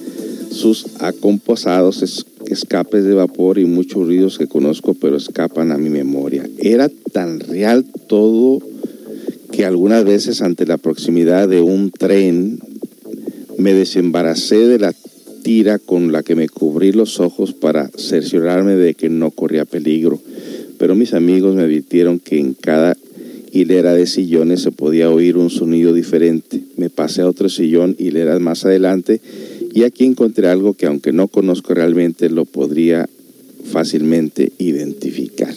sus 0.51 0.88
acompasados 0.99 2.01
escapes 2.54 3.04
de 3.04 3.14
vapor 3.14 3.60
y 3.60 3.66
muchos 3.66 4.06
ruidos 4.06 4.38
que 4.38 4.48
conozco 4.48 4.93
pero 4.93 5.18
escapan 5.18 5.72
a 5.72 5.78
mi 5.78 5.89
memoria. 5.89 6.48
Era 6.60 6.89
tan 7.12 7.39
real 7.39 7.86
todo 8.08 8.62
que 9.52 9.66
algunas 9.66 10.04
veces 10.06 10.41
ante 10.41 10.66
la 10.66 10.78
proximidad 10.78 11.48
de 11.48 11.62
un 11.62 11.91
tren 11.91 12.60
me 13.58 13.74
desembaracé 13.74 14.68
de 14.68 14.80
la 14.80 14.93
tira 15.43 15.80
con 15.80 16.12
la 16.12 16.24
que 16.24 16.36
me 16.36 16.50
cubrí 16.50 16.91
los 16.91 17.20
ojos 17.20 17.54
para 17.54 17.89
cerciorarme 17.98 18.76
de 18.76 18.93
que 18.93 19.10
no 19.10 19.32
corría 19.32 19.66
peligro. 19.66 20.20
Pero 20.78 20.93
mis 20.93 21.14
amigos 21.14 21.56
me 21.56 21.64
advirtieron 21.64 22.20
que 22.20 22.39
en 22.39 22.54
cada 22.54 22.95
hilera 23.52 23.93
de 23.93 24.06
sillones 24.06 24.62
se 24.62 24.72
podía 24.72 25.10
oír 25.10 25.38
un 25.38 25.50
sonido 25.50 25.93
diferente. 25.93 26.62
Me 26.76 26.89
pasé 26.89 27.22
a 27.22 27.30
otro 27.30 27.50
sillón 27.50 27.95
hileras 27.98 28.39
más 28.39 28.66
adelante 28.66 29.22
y 29.78 29.84
aquí 29.84 30.06
encontré 30.06 30.48
algo 30.48 30.74
que 30.74 30.88
aunque 30.88 31.12
no 31.12 31.28
conozco 31.28 31.76
realmente 31.76 32.32
lo 32.32 32.46
podría 32.46 33.08
fácilmente 33.64 34.52
identificar. 34.58 35.54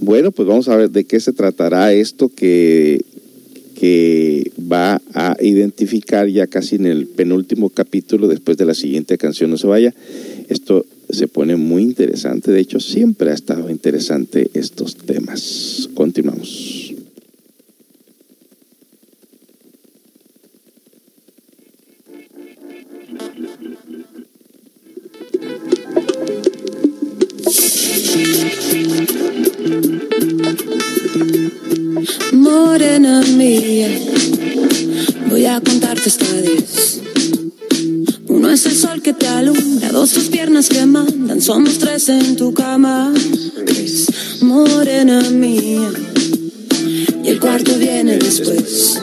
Bueno, 0.00 0.30
pues 0.30 0.46
vamos 0.46 0.68
a 0.68 0.76
ver 0.76 0.92
de 0.92 1.02
qué 1.02 1.18
se 1.18 1.32
tratará 1.32 1.92
esto 1.92 2.28
que, 2.28 3.04
que 3.74 4.52
va 4.60 5.02
a 5.14 5.36
identificar 5.40 6.28
ya 6.28 6.46
casi 6.46 6.76
en 6.76 6.86
el 6.86 7.08
penúltimo 7.08 7.70
capítulo 7.70 8.28
después 8.28 8.56
de 8.56 8.66
la 8.66 8.74
siguiente 8.74 9.18
canción 9.18 9.50
no 9.50 9.56
se 9.56 9.66
vaya. 9.66 9.92
Esto 10.48 10.86
se 11.10 11.26
pone 11.26 11.56
muy 11.56 11.82
interesante, 11.82 12.52
de 12.52 12.60
hecho 12.60 12.78
siempre 12.78 13.32
ha 13.32 13.34
estado 13.34 13.68
interesante 13.68 14.48
estos 14.54 14.94
temas. 14.94 15.90
Continuamos. 15.92 16.87
Morena 32.32 33.20
mía, 33.36 33.88
voy 35.28 35.44
a 35.44 35.60
contarte 35.60 36.08
esta 36.08 36.24
vez. 36.32 37.00
Uno 38.28 38.50
es 38.50 38.64
el 38.66 38.74
sol 38.74 39.02
que 39.02 39.12
te 39.12 39.26
alumbra, 39.26 39.90
dos 39.90 40.12
tus 40.12 40.24
piernas 40.24 40.68
que 40.68 40.86
mandan, 40.86 41.42
somos 41.42 41.78
tres 41.78 42.08
en 42.08 42.36
tu 42.36 42.54
cama. 42.54 43.12
Morena 44.40 45.20
mía, 45.30 45.90
y 47.24 47.28
el 47.28 47.40
cuarto 47.40 47.76
viene 47.78 48.16
después. 48.16 48.98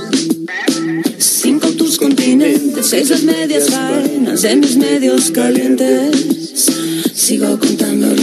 Cinco 1.19 1.67
tus 1.73 1.97
continentes, 1.97 2.87
seis 2.87 3.09
las 3.09 3.23
medias 3.23 3.69
faenas 3.69 4.41
de 4.41 4.55
mis 4.55 4.77
medios 4.77 5.29
calientes. 5.31 6.71
Sigo 7.13 7.59
contando. 7.59 8.15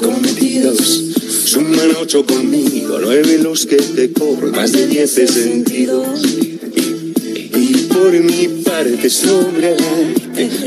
cometidos. 0.00 1.04
Suman 1.46 1.92
ocho 2.00 2.24
conmigo, 2.26 2.98
nueve 3.00 3.38
los 3.38 3.66
que 3.66 3.76
te 3.76 4.12
corro, 4.12 4.50
más 4.52 4.72
de 4.72 4.86
diez 4.88 5.14
de 5.16 5.26
sentidos. 5.26 6.22
Y 6.24 7.74
por 7.88 8.12
mi 8.12 8.48
parte 8.64 9.08
sobra 9.08 9.76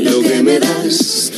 lo 0.00 0.22
que 0.22 0.42
me 0.42 0.58
das, 0.58 1.32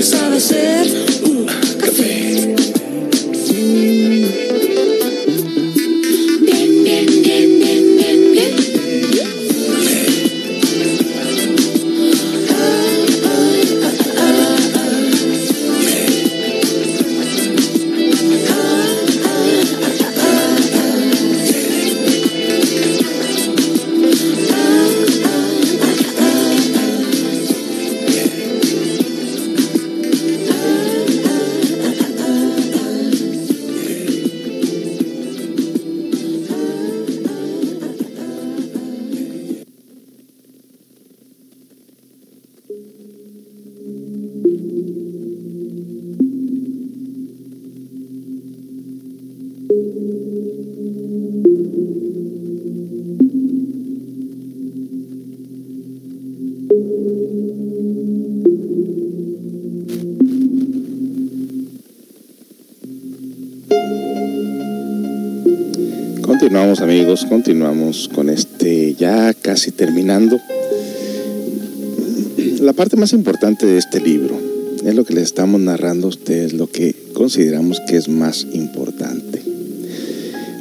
como 0.00 0.12
tú 0.12 0.16
me 0.16 0.16
sabe 0.18 0.36
hacer 0.36 0.86
uh, 1.24 1.69
parte 72.80 72.96
más 72.96 73.12
importante 73.12 73.66
de 73.66 73.76
este 73.76 74.00
libro 74.00 74.40
es 74.82 74.94
lo 74.94 75.04
que 75.04 75.12
les 75.12 75.24
estamos 75.24 75.60
narrando 75.60 76.06
a 76.06 76.08
ustedes, 76.08 76.54
lo 76.54 76.66
que 76.66 76.96
consideramos 77.12 77.78
que 77.86 77.98
es 77.98 78.08
más 78.08 78.46
importante. 78.54 79.42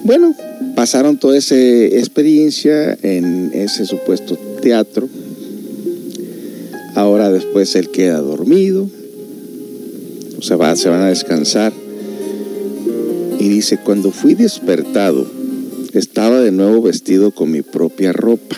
Bueno, 0.03 0.35
pasaron 0.75 1.17
toda 1.17 1.37
esa 1.37 1.55
experiencia 1.55 2.97
en 3.03 3.51
ese 3.53 3.85
supuesto 3.85 4.37
teatro. 4.61 5.07
Ahora 6.93 7.31
después 7.31 7.73
él 7.77 7.89
queda 7.89 8.19
dormido, 8.19 8.89
o 10.37 10.41
sea, 10.41 10.57
va, 10.57 10.75
se 10.75 10.89
van 10.89 11.03
a 11.03 11.07
descansar. 11.07 11.71
Y 13.39 13.47
dice, 13.47 13.77
cuando 13.77 14.11
fui 14.11 14.33
despertado, 14.35 15.25
estaba 15.93 16.41
de 16.41 16.51
nuevo 16.51 16.81
vestido 16.81 17.31
con 17.31 17.49
mi 17.49 17.61
propia 17.61 18.11
ropa. 18.11 18.57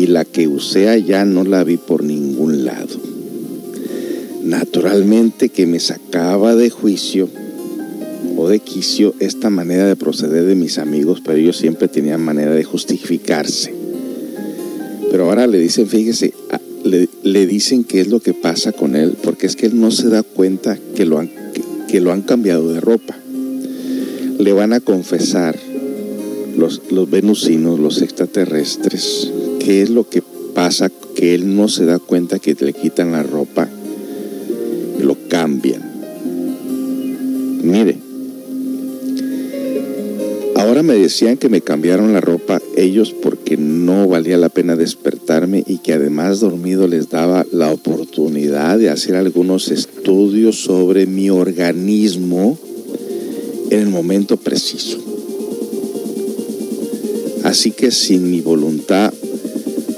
Y 0.00 0.06
la 0.06 0.24
que 0.24 0.48
usé 0.48 0.88
allá 0.88 1.26
no 1.26 1.44
la 1.44 1.62
vi 1.62 1.76
por 1.76 2.04
ningún 2.04 2.64
lado. 2.64 2.96
Naturalmente 4.42 5.50
que 5.50 5.66
me 5.66 5.78
sacaba 5.78 6.56
de 6.56 6.70
juicio 6.70 7.28
o 8.34 8.48
de 8.48 8.60
quicio 8.60 9.14
esta 9.20 9.50
manera 9.50 9.86
de 9.86 9.96
proceder 9.96 10.46
de 10.46 10.54
mis 10.54 10.78
amigos, 10.78 11.20
pero 11.22 11.36
ellos 11.36 11.58
siempre 11.58 11.86
tenían 11.86 12.22
manera 12.22 12.54
de 12.54 12.64
justificarse. 12.64 13.74
Pero 15.10 15.24
ahora 15.24 15.46
le 15.46 15.58
dicen, 15.58 15.86
fíjese, 15.86 16.32
le, 16.82 17.46
dicen 17.46 17.84
qué 17.84 18.00
es 18.00 18.08
lo 18.08 18.20
que 18.20 18.32
pasa 18.32 18.72
con 18.72 18.96
él, 18.96 19.18
porque 19.22 19.46
es 19.46 19.54
que 19.54 19.66
él 19.66 19.78
no 19.78 19.90
se 19.90 20.08
da 20.08 20.22
cuenta 20.22 20.78
que 20.96 21.04
lo 21.04 21.18
han, 21.18 21.30
que 21.88 22.00
lo 22.00 22.10
han 22.10 22.22
cambiado 22.22 22.72
de 22.72 22.80
ropa. 22.80 23.18
Le 24.38 24.54
van 24.54 24.72
a 24.72 24.80
confesar 24.80 25.58
los, 26.56 26.80
los 26.90 27.10
venusinos, 27.10 27.78
los 27.78 28.00
extraterrestres, 28.00 29.30
qué 29.60 29.82
es 29.82 29.90
lo 29.90 30.08
que 30.08 30.22
pasa, 30.54 30.90
que 31.14 31.34
él 31.34 31.54
no 31.54 31.68
se 31.68 31.84
da 31.84 31.98
cuenta 31.98 32.38
que 32.38 32.56
le 32.58 32.72
quitan 32.72 33.12
la 33.12 33.22
ropa 33.22 33.68
y 34.98 35.02
lo 35.02 35.16
cambian. 35.28 35.82
Mire, 37.62 37.98
ahora 40.56 40.82
me 40.82 40.94
decían 40.94 41.36
que 41.36 41.48
me 41.48 41.60
cambiaron 41.60 42.12
la 42.12 42.20
ropa 42.20 42.60
ellos 42.76 43.12
porque 43.12 43.56
no 43.56 44.08
valía 44.08 44.38
la 44.38 44.48
pena 44.48 44.76
despertarme 44.76 45.62
y 45.66 45.78
que 45.78 45.92
además 45.92 46.40
dormido 46.40 46.88
les 46.88 47.10
daba 47.10 47.44
la 47.52 47.70
oportunidad 47.72 48.78
de 48.78 48.88
hacer 48.88 49.14
algunos 49.14 49.70
estudios 49.70 50.56
sobre 50.56 51.06
mi 51.06 51.30
organismo 51.30 52.58
en 53.70 53.80
el 53.80 53.88
momento 53.88 54.36
preciso. 54.36 54.98
Así 57.44 57.70
que 57.70 57.90
sin 57.90 58.30
mi 58.30 58.40
voluntad 58.40 59.12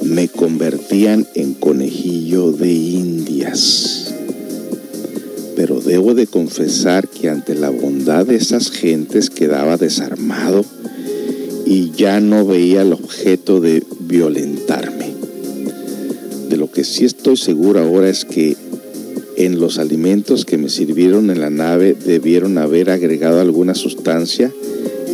me 0.04 0.28
convertían 0.28 1.26
en 1.34 1.54
conejillo 1.54 2.52
de 2.52 2.72
indias. 2.72 4.14
Pero 5.56 5.80
debo 5.80 6.14
de 6.14 6.26
confesar 6.26 7.08
que 7.08 7.28
ante 7.28 7.54
la 7.54 7.70
bondad 7.70 8.26
de 8.26 8.36
esas 8.36 8.70
gentes 8.70 9.30
quedaba 9.30 9.76
desarmado 9.76 10.64
y 11.66 11.92
ya 11.92 12.20
no 12.20 12.46
veía 12.46 12.82
el 12.82 12.92
objeto 12.92 13.60
de 13.60 13.82
violentarme. 14.00 15.02
que 16.72 16.84
sí 16.84 17.04
estoy 17.04 17.36
seguro 17.36 17.80
ahora 17.80 18.08
es 18.08 18.24
que 18.24 18.56
en 19.36 19.60
los 19.60 19.78
alimentos 19.78 20.44
que 20.44 20.56
me 20.56 20.68
sirvieron 20.68 21.30
en 21.30 21.40
la 21.40 21.50
nave 21.50 21.94
debieron 21.94 22.58
haber 22.58 22.90
agregado 22.90 23.40
alguna 23.40 23.74
sustancia 23.74 24.50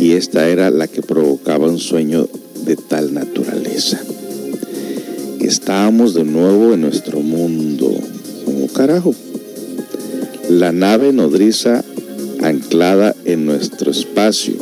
y 0.01 0.13
esta 0.13 0.49
era 0.49 0.71
la 0.71 0.87
que 0.87 1.03
provocaba 1.03 1.69
un 1.69 1.79
sueño 1.79 2.29
de 2.65 2.77
tal 2.77 3.13
naturaleza. 3.13 4.01
Estábamos 5.49 6.13
de 6.13 6.25
nuevo 6.25 6.75
en 6.75 6.83
nuestro 6.83 7.21
mundo. 7.21 7.91
como 8.45 8.69
carajo? 8.69 9.15
La 10.51 10.73
nave 10.73 11.15
nodriza 11.15 11.83
anclada 12.43 13.17
en 13.25 13.47
nuestro 13.47 13.91
espacio. 13.91 14.53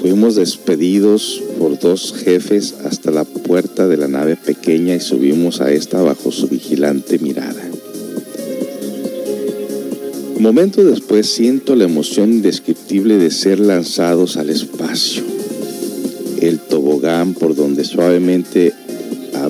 Fuimos 0.00 0.36
despedidos 0.36 1.42
por 1.58 1.76
dos 1.80 2.14
jefes 2.14 2.76
hasta 2.84 3.10
la 3.10 3.24
puerta 3.24 3.88
de 3.88 3.96
la 3.96 4.06
nave 4.06 4.36
pequeña 4.36 4.94
y 4.94 5.00
subimos 5.00 5.60
a 5.60 5.72
esta 5.72 6.00
bajo 6.00 6.30
su 6.30 6.46
vigilante 6.46 7.18
mirada. 7.18 7.64
Momento 10.38 10.84
después 10.84 11.26
siento 11.26 11.74
la 11.74 11.82
emoción 11.82 12.30
indescriptible 12.30 13.18
de 13.18 13.32
ser 13.32 13.58
lanzados 13.58 14.36
al 14.36 14.50
espacio. 14.50 15.24
El 16.40 16.60
tobogán 16.60 17.34
por 17.34 17.56
donde 17.56 17.84
suavemente 17.84 18.72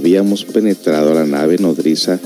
habíamos 0.02 0.44
penetrado 0.44 1.14
la 1.14 1.24
nave 1.24 1.58
nodriza 1.58 2.18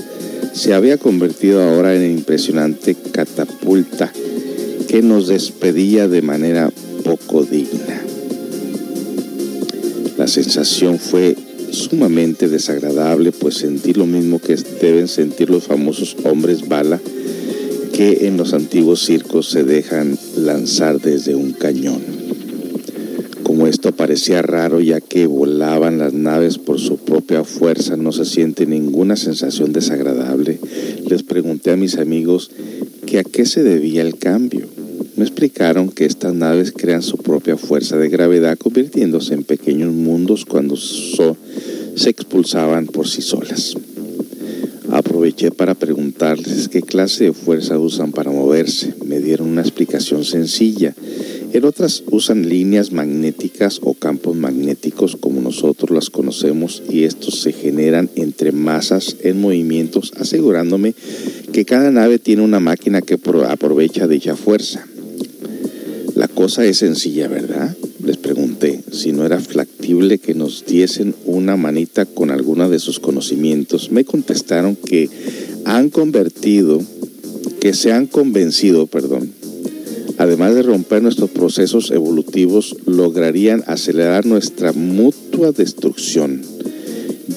se 0.51 0.73
había 0.73 0.97
convertido 0.97 1.61
ahora 1.61 1.95
en 1.95 2.09
impresionante 2.09 2.95
catapulta 2.95 4.11
que 4.87 5.03
nos 5.03 5.27
despedía 5.27 6.07
de 6.07 6.23
manera 6.23 6.71
poco 7.03 7.43
digna. 7.43 8.01
La 10.17 10.27
sensación 10.27 10.97
fue 10.97 11.35
sumamente 11.69 12.49
desagradable, 12.49 13.31
pues 13.31 13.57
sentí 13.57 13.93
lo 13.93 14.07
mismo 14.07 14.39
que 14.39 14.55
deben 14.81 15.07
sentir 15.07 15.51
los 15.51 15.65
famosos 15.65 16.17
hombres 16.23 16.67
bala 16.67 16.99
que 17.93 18.25
en 18.25 18.37
los 18.37 18.53
antiguos 18.53 19.05
circos 19.05 19.51
se 19.51 19.63
dejan 19.63 20.17
lanzar 20.35 20.99
desde 20.99 21.35
un 21.35 21.51
cañón. 21.51 22.16
Parecía 23.95 24.41
raro 24.41 24.79
ya 24.79 25.01
que 25.01 25.27
volaban 25.27 25.97
las 25.97 26.13
naves 26.13 26.57
por 26.57 26.79
su 26.79 26.97
propia 26.97 27.43
fuerza, 27.43 27.97
no 27.97 28.11
se 28.11 28.25
siente 28.25 28.65
ninguna 28.65 29.15
sensación 29.15 29.73
desagradable, 29.73 30.59
les 31.09 31.23
pregunté 31.23 31.71
a 31.71 31.77
mis 31.77 31.97
amigos 31.97 32.51
que 33.05 33.19
a 33.19 33.23
qué 33.23 33.45
se 33.45 33.63
debía 33.63 34.01
el 34.01 34.17
cambio. 34.17 34.67
Me 35.15 35.23
explicaron 35.23 35.89
que 35.89 36.05
estas 36.05 36.33
naves 36.33 36.71
crean 36.71 37.01
su 37.01 37.17
propia 37.17 37.57
fuerza 37.57 37.97
de 37.97 38.09
gravedad 38.09 38.57
convirtiéndose 38.57 39.33
en 39.33 39.43
pequeños 39.43 39.93
mundos 39.93 40.45
cuando 40.45 40.75
se 40.75 42.09
expulsaban 42.09 42.87
por 42.87 43.07
sí 43.07 43.21
solas. 43.21 43.75
Aproveché 44.91 45.51
para 45.51 45.75
preguntarles 45.75 46.69
qué 46.69 46.81
clase 46.81 47.25
de 47.25 47.33
fuerza 47.33 47.77
usan 47.77 48.11
para 48.11 48.31
moverse. 48.31 48.93
Me 49.05 49.19
dieron 49.19 49.49
una 49.49 49.61
explicación 49.61 50.23
sencilla. 50.23 50.95
En 51.53 51.63
otras 51.63 52.03
usan 52.11 52.49
líneas 52.49 52.91
magnéticas 52.91 53.79
o 53.81 53.93
campos 53.93 54.35
magnéticos 54.35 55.15
como 55.15 55.41
nosotros 55.41 55.91
las 55.91 56.09
conocemos 56.09 56.83
y 56.89 57.03
estos 57.03 57.41
se 57.41 57.53
generan 57.53 58.09
entre 58.15 58.51
masas 58.51 59.15
en 59.23 59.39
movimientos 59.39 60.11
asegurándome 60.17 60.93
que 61.53 61.65
cada 61.65 61.89
nave 61.89 62.19
tiene 62.19 62.43
una 62.43 62.59
máquina 62.59 63.01
que 63.01 63.19
aprovecha 63.47 64.07
dicha 64.07 64.35
fuerza. 64.35 64.85
La 66.15 66.27
cosa 66.27 66.65
es 66.65 66.77
sencilla, 66.77 67.27
¿verdad? 67.27 67.75
Les 68.03 68.17
pregunté 68.17 68.81
si 68.91 69.11
no 69.11 69.25
era 69.25 69.39
factible 69.39 70.17
que 70.17 70.33
nos 70.33 70.65
diesen 70.65 71.13
una 71.25 71.57
manita 71.57 72.05
con 72.05 72.31
alguna 72.31 72.69
de 72.69 72.79
sus 72.79 72.99
conocimientos. 72.99 73.91
Me 73.91 74.03
contestaron 74.03 74.75
que 74.75 75.09
han 75.65 75.89
convertido, 75.89 76.81
que 77.59 77.73
se 77.73 77.91
han 77.91 78.07
convencido, 78.07 78.87
perdón, 78.87 79.06
además 80.27 80.55
de 80.55 80.63
romper 80.63 81.01
nuestros 81.01 81.29
procesos 81.29 81.91
evolutivos, 81.91 82.75
lograrían 82.85 83.63
acelerar 83.67 84.25
nuestra 84.25 84.73
mutua 84.73 85.51
destrucción, 85.51 86.41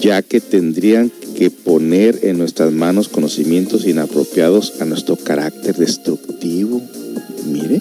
ya 0.00 0.22
que 0.22 0.40
tendrían 0.40 1.10
que 1.36 1.50
poner 1.50 2.20
en 2.22 2.38
nuestras 2.38 2.72
manos 2.72 3.08
conocimientos 3.08 3.86
inapropiados 3.86 4.80
a 4.80 4.84
nuestro 4.84 5.16
carácter 5.16 5.76
destructivo. 5.76 6.82
Mire. 7.46 7.80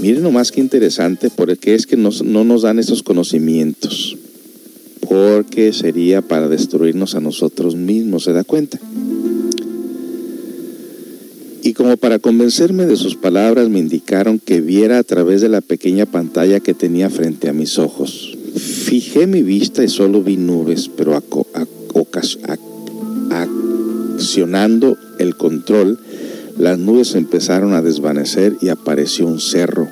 Miren 0.00 0.22
nomás 0.22 0.52
qué 0.52 0.60
interesante, 0.60 1.28
porque 1.28 1.74
es 1.74 1.86
que 1.86 1.96
no 1.96 2.44
nos 2.44 2.62
dan 2.62 2.78
esos 2.78 3.02
conocimientos, 3.02 4.16
porque 5.08 5.72
sería 5.72 6.22
para 6.22 6.48
destruirnos 6.48 7.14
a 7.14 7.20
nosotros 7.20 7.74
mismos, 7.74 8.24
¿se 8.24 8.32
da 8.32 8.44
cuenta? 8.44 8.78
Como 11.88 11.96
para 11.96 12.18
convencerme 12.18 12.84
de 12.84 12.96
sus 12.96 13.16
palabras, 13.16 13.70
me 13.70 13.78
indicaron 13.78 14.38
que 14.38 14.60
viera 14.60 14.98
a 14.98 15.04
través 15.04 15.40
de 15.40 15.48
la 15.48 15.62
pequeña 15.62 16.04
pantalla 16.04 16.60
que 16.60 16.74
tenía 16.74 17.08
frente 17.08 17.48
a 17.48 17.54
mis 17.54 17.78
ojos. 17.78 18.36
Fijé 18.56 19.26
mi 19.26 19.42
vista 19.42 19.82
y 19.82 19.88
solo 19.88 20.22
vi 20.22 20.36
nubes, 20.36 20.90
pero 20.94 21.18
accionando 23.30 24.98
el 25.18 25.34
control, 25.38 25.98
las 26.58 26.78
nubes 26.78 27.14
empezaron 27.14 27.72
a 27.72 27.80
desvanecer 27.80 28.58
y 28.60 28.68
apareció 28.68 29.26
un 29.26 29.40
cerro. 29.40 29.88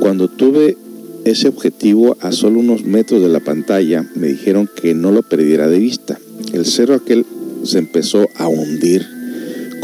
Cuando 0.00 0.26
tuve 0.26 0.76
ese 1.24 1.46
objetivo 1.46 2.16
a 2.20 2.32
solo 2.32 2.58
unos 2.58 2.82
metros 2.82 3.22
de 3.22 3.28
la 3.28 3.38
pantalla, 3.38 4.04
me 4.16 4.26
dijeron 4.26 4.68
que 4.74 4.92
no 4.92 5.12
lo 5.12 5.22
perdiera 5.22 5.68
de 5.68 5.78
vista. 5.78 6.18
El 6.52 6.66
cerro 6.66 6.96
aquel 6.96 7.24
se 7.62 7.78
empezó 7.78 8.26
a 8.34 8.48
hundir, 8.48 9.15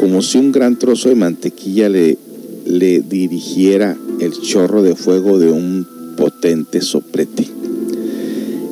como 0.02 0.20
si 0.20 0.36
un 0.36 0.50
gran 0.50 0.80
trozo 0.80 1.10
de 1.10 1.14
mantequilla 1.14 1.88
le, 1.88 2.18
le 2.66 3.02
dirigiera 3.02 3.96
el 4.18 4.32
chorro 4.32 4.82
de 4.82 4.96
fuego 4.96 5.38
de 5.38 5.52
un 5.52 5.86
potente 6.16 6.80
soplete. 6.80 7.46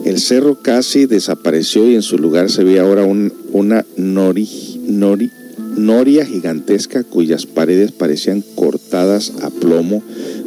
El 0.04 0.18
cerro 0.18 0.60
casi 0.60 1.06
desapareció 1.06 1.88
y 1.88 1.94
en 1.94 2.02
su 2.02 2.18
lugar 2.18 2.50
se 2.50 2.64
veía 2.64 2.82
ahora 2.82 3.04
una 3.04 3.86
nori, 3.96 4.48
nori, 4.88 5.30
noria 5.76 6.26
gigantesca 6.26 7.04
cuyas 7.04 7.46
paredes 7.46 7.92
parecían 7.92 8.42
cortadas 8.56 9.32
a 9.40 9.50
plomo 9.50 10.02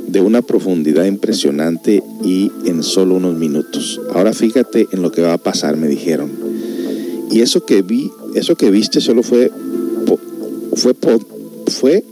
de 0.10 0.20
una 0.20 0.42
profundidad 0.42 1.06
impresionante 1.06 2.04
y 2.26 2.52
en 2.66 2.84
solo 2.84 3.16
unos 3.16 3.38
minutos. 3.38 4.02
Ahora 4.14 4.34
fíjate 4.34 4.90
en 4.92 5.02
lo 5.02 5.14
que 5.14 5.22
va 5.22 5.32
a 5.32 5.38
pasar, 5.38 5.78
me 5.78 5.88
dijeron. 5.88 6.30
Y 7.32 7.40
eso 7.40 7.66
que 7.66 7.84
vi, 7.84 8.12
eso 8.36 8.58
que 8.58 8.70
viste 8.70 9.00
solo 9.00 9.24
fue 9.24 9.50
fue 10.76 10.93
fue 11.67 12.03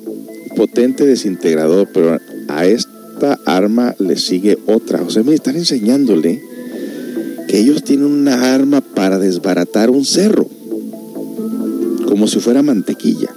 potente 0.55 1.05
desintegrador, 1.05 1.89
pero 1.93 2.17
a 2.47 2.65
esta 2.65 3.39
arma 3.45 3.95
le 3.99 4.17
sigue 4.17 4.57
otra. 4.65 5.01
O 5.01 5.09
sea, 5.09 5.23
me 5.23 5.33
están 5.33 5.55
enseñándole 5.55 6.41
que 7.47 7.59
ellos 7.59 7.83
tienen 7.83 8.05
una 8.05 8.53
arma 8.53 8.81
para 8.81 9.19
desbaratar 9.19 9.89
un 9.89 10.05
cerro 10.05 10.47
como 12.07 12.27
si 12.27 12.39
fuera 12.39 12.61
mantequilla. 12.61 13.33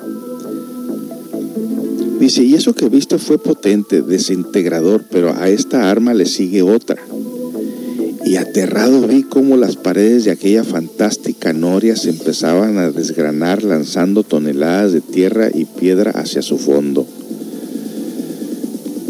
Dice, 2.19 2.43
y 2.43 2.55
eso 2.55 2.75
que 2.75 2.89
viste 2.89 3.19
fue 3.19 3.39
potente, 3.39 4.03
desintegrador, 4.03 5.05
pero 5.11 5.35
a 5.35 5.49
esta 5.49 5.91
arma 5.91 6.15
le 6.15 6.27
sigue 6.27 6.63
otra. 6.63 6.97
Y 8.25 8.37
aterrado 8.37 9.07
vi 9.07 9.23
cómo 9.23 9.57
las 9.57 9.77
paredes 9.77 10.25
de 10.25 10.31
aquella 10.31 10.65
fantástica 10.65 11.53
noria 11.53 11.95
se 11.95 12.11
empezaban 12.11 12.79
a 12.79 12.91
desgranar 12.91 13.63
lanzando 13.63 14.23
toneladas 14.23 14.93
de 14.93 15.01
tierra 15.01 15.51
y 15.53 15.67
piedra 15.67 16.11
hacia 16.13 16.41
su 16.41 16.59
fondo. 16.59 17.07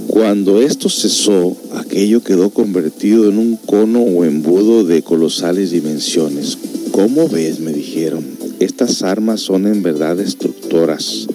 Cuando 0.09 0.61
esto 0.61 0.89
cesó, 0.89 1.57
aquello 1.75 2.23
quedó 2.23 2.51
convertido 2.51 3.29
en 3.29 3.39
un 3.39 3.57
cono 3.57 4.03
o 4.03 4.25
embudo 4.25 4.85
de 4.85 5.03
colosales 5.03 5.71
dimensiones. 5.71 6.59
¿Cómo 6.91 7.29
ves? 7.29 7.61
me 7.61 7.73
dijeron. 7.73 8.25
Estas 8.61 9.03
armas 9.03 9.41
son 9.41 9.67
en 9.67 9.83
verdad 9.83 10.17
destructoras, 10.17 11.27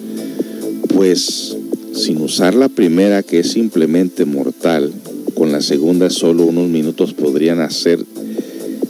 pues 0.94 1.56
sin 1.94 2.20
usar 2.22 2.54
la 2.54 2.68
primera 2.68 3.22
que 3.22 3.40
es 3.40 3.50
simplemente 3.50 4.24
mortal, 4.24 4.92
con 5.40 5.52
la 5.52 5.62
segunda 5.62 6.10
solo 6.10 6.44
unos 6.44 6.68
minutos 6.68 7.14
podrían 7.14 7.60
hacer 7.60 8.04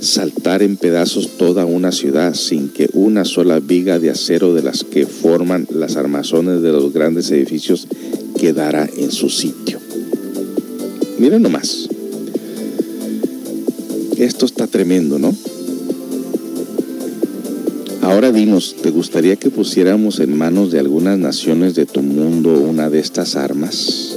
saltar 0.01 0.65
en 0.65 0.77
pedazos 0.77 1.39
toda 1.39 1.65
una 1.65 1.93
ciudad 1.93 2.35
sin 2.35 2.71
que 2.71 2.91
una 2.93 3.25
sola 3.25 3.61
viga 3.61 4.01
de 4.01 4.11
acero 4.11 4.53
de 4.53 4.65
las 4.65 4.83
que 4.83 5.07
forman 5.07 5.69
las 5.71 5.95
armazones 5.95 6.61
de 6.61 6.73
los 6.73 6.93
grandes 6.93 7.31
edificios 7.31 7.87
quedara 8.37 8.91
en 8.97 9.13
su 9.13 9.29
sitio. 9.29 9.79
Miren 11.21 11.43
nomás. 11.43 11.89
Esto 14.19 14.45
está 14.45 14.67
tremendo, 14.67 15.21
¿no? 15.21 15.33
Ahora 18.03 18.33
dinos, 18.33 18.75
¿te 18.83 18.91
gustaría 18.91 19.37
que 19.37 19.51
pusiéramos 19.51 20.19
en 20.19 20.37
manos 20.37 20.73
de 20.73 20.81
algunas 20.81 21.17
naciones 21.17 21.77
de 21.77 21.87
tu 21.87 22.03
mundo 22.03 22.55
una 22.55 22.91
de 22.91 22.99
estas 22.99 23.37
armas? 23.37 24.17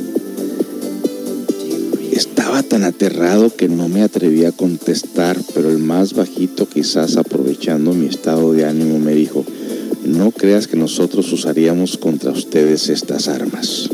Tan 2.61 2.83
aterrado 2.83 3.55
que 3.55 3.67
no 3.67 3.87
me 3.87 4.01
atreví 4.01 4.45
a 4.45 4.51
contestar, 4.51 5.39
pero 5.53 5.69
el 5.69 5.79
más 5.79 6.13
bajito, 6.13 6.67
quizás 6.67 7.17
aprovechando 7.17 7.93
mi 7.93 8.05
estado 8.07 8.53
de 8.53 8.65
ánimo, 8.65 8.99
me 8.99 9.13
dijo, 9.13 9.43
no 10.05 10.31
creas 10.31 10.67
que 10.67 10.77
nosotros 10.77 11.31
usaríamos 11.31 11.97
contra 11.97 12.31
ustedes 12.31 12.89
estas 12.89 13.27
armas. 13.27 13.89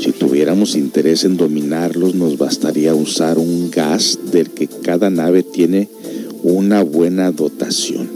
Si 0.00 0.12
tuviéramos 0.12 0.74
interés 0.74 1.24
en 1.24 1.36
dominarlos, 1.36 2.14
nos 2.14 2.36
bastaría 2.36 2.94
usar 2.94 3.38
un 3.38 3.70
gas 3.70 4.18
del 4.32 4.50
que 4.50 4.66
cada 4.66 5.08
nave 5.10 5.42
tiene 5.42 5.88
una 6.42 6.82
buena 6.82 7.30
dotación. 7.30 8.08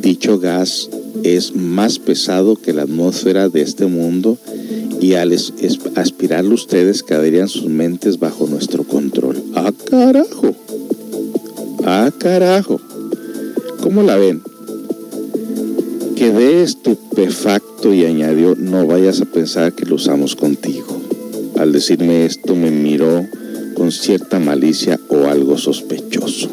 Dicho 0.00 0.38
gas 0.38 0.88
es 1.22 1.56
más 1.56 1.98
pesado 1.98 2.56
que 2.56 2.72
la 2.72 2.82
atmósfera 2.82 3.48
de 3.48 3.62
este 3.62 3.86
mundo 3.86 4.38
y 5.00 5.14
al 5.14 5.36
aspirarlo 5.96 6.54
ustedes 6.54 7.02
caerían 7.02 7.48
sus 7.48 7.66
mentes 7.66 8.18
bajo 8.18 8.46
nuestro 8.46 8.84
control. 8.84 9.42
¡Ah, 9.54 9.72
carajo! 9.88 10.54
¡Ah, 11.84 12.10
carajo! 12.16 12.80
¿Cómo 13.82 14.02
la 14.02 14.16
ven? 14.16 14.42
Quedé 16.16 16.62
estupefacto 16.62 17.94
y 17.94 18.04
añadió, 18.04 18.54
no 18.54 18.86
vayas 18.86 19.22
a 19.22 19.24
pensar 19.24 19.72
que 19.72 19.86
lo 19.86 19.94
usamos 19.94 20.36
contigo. 20.36 21.00
Al 21.58 21.72
decirme 21.72 22.26
esto 22.26 22.54
me 22.54 22.70
miró 22.70 23.26
con 23.74 23.90
cierta 23.90 24.38
malicia 24.38 25.00
o 25.08 25.28
algo 25.28 25.56
sospechoso. 25.56 26.50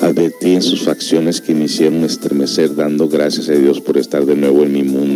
Advertí 0.00 0.52
en 0.52 0.62
sus 0.62 0.82
facciones 0.82 1.40
que 1.40 1.54
me 1.54 1.64
hicieron 1.66 2.04
estremecer 2.04 2.74
dando 2.74 3.08
gracias 3.08 3.48
a 3.48 3.52
Dios 3.52 3.80
por 3.80 3.98
estar 3.98 4.26
de 4.26 4.36
nuevo 4.36 4.64
en 4.64 4.72
mi 4.72 4.82
mundo 4.82 5.15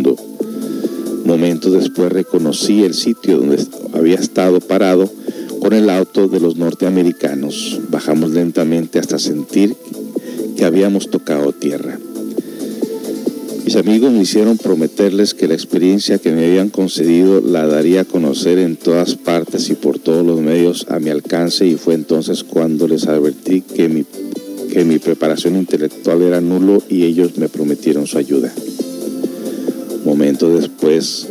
Momentos 1.31 1.71
después 1.71 2.11
reconocí 2.11 2.83
el 2.83 2.93
sitio 2.93 3.37
donde 3.37 3.65
había 3.93 4.15
estado 4.15 4.59
parado 4.59 5.09
con 5.61 5.71
el 5.71 5.89
auto 5.89 6.27
de 6.27 6.41
los 6.41 6.57
norteamericanos. 6.57 7.79
Bajamos 7.87 8.31
lentamente 8.31 8.99
hasta 8.99 9.17
sentir 9.17 9.73
que 10.57 10.65
habíamos 10.65 11.09
tocado 11.09 11.53
tierra. 11.53 11.97
Mis 13.63 13.77
amigos 13.77 14.11
me 14.11 14.23
hicieron 14.23 14.57
prometerles 14.57 15.33
que 15.33 15.47
la 15.47 15.53
experiencia 15.53 16.17
que 16.17 16.33
me 16.33 16.47
habían 16.47 16.67
concedido 16.67 17.39
la 17.39 17.65
daría 17.65 18.01
a 18.01 18.05
conocer 18.05 18.59
en 18.59 18.75
todas 18.75 19.15
partes 19.15 19.69
y 19.69 19.75
por 19.75 19.99
todos 19.99 20.25
los 20.25 20.41
medios 20.41 20.87
a 20.89 20.99
mi 20.99 21.11
alcance 21.11 21.65
y 21.65 21.75
fue 21.75 21.93
entonces 21.93 22.43
cuando 22.43 22.89
les 22.89 23.07
advertí 23.07 23.61
que 23.61 23.87
mi, 23.87 24.03
que 24.69 24.83
mi 24.83 24.99
preparación 24.99 25.55
intelectual 25.55 26.23
era 26.23 26.41
nulo 26.41 26.83
y 26.89 27.03
ellos 27.03 27.37
me 27.37 27.47
prometieron 27.47 28.05
su 28.05 28.17
ayuda. 28.17 28.53
Después 30.49 31.27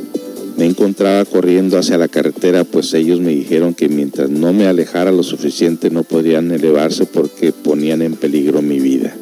me 0.57 0.67
encontraba 0.67 1.25
corriendo 1.25 1.79
hacia 1.79 1.99
la 1.99 2.07
carretera, 2.07 2.65
pues 2.65 2.95
ellos 2.95 3.21
me 3.21 3.31
dijeron 3.31 3.75
que 3.75 3.89
mientras 3.89 4.31
no 4.31 4.53
me 4.53 4.67
alejara 4.67 5.11
lo 5.11 5.25
suficiente 5.25 5.91
no 5.91 6.05
podrían 6.05 6.51
elevarse 6.53 7.07
porque 7.07 7.53
ponían 7.53 8.03
en 8.03 8.15
peligro 8.15 8.63
mi 8.63 8.79
vida. 8.79 9.17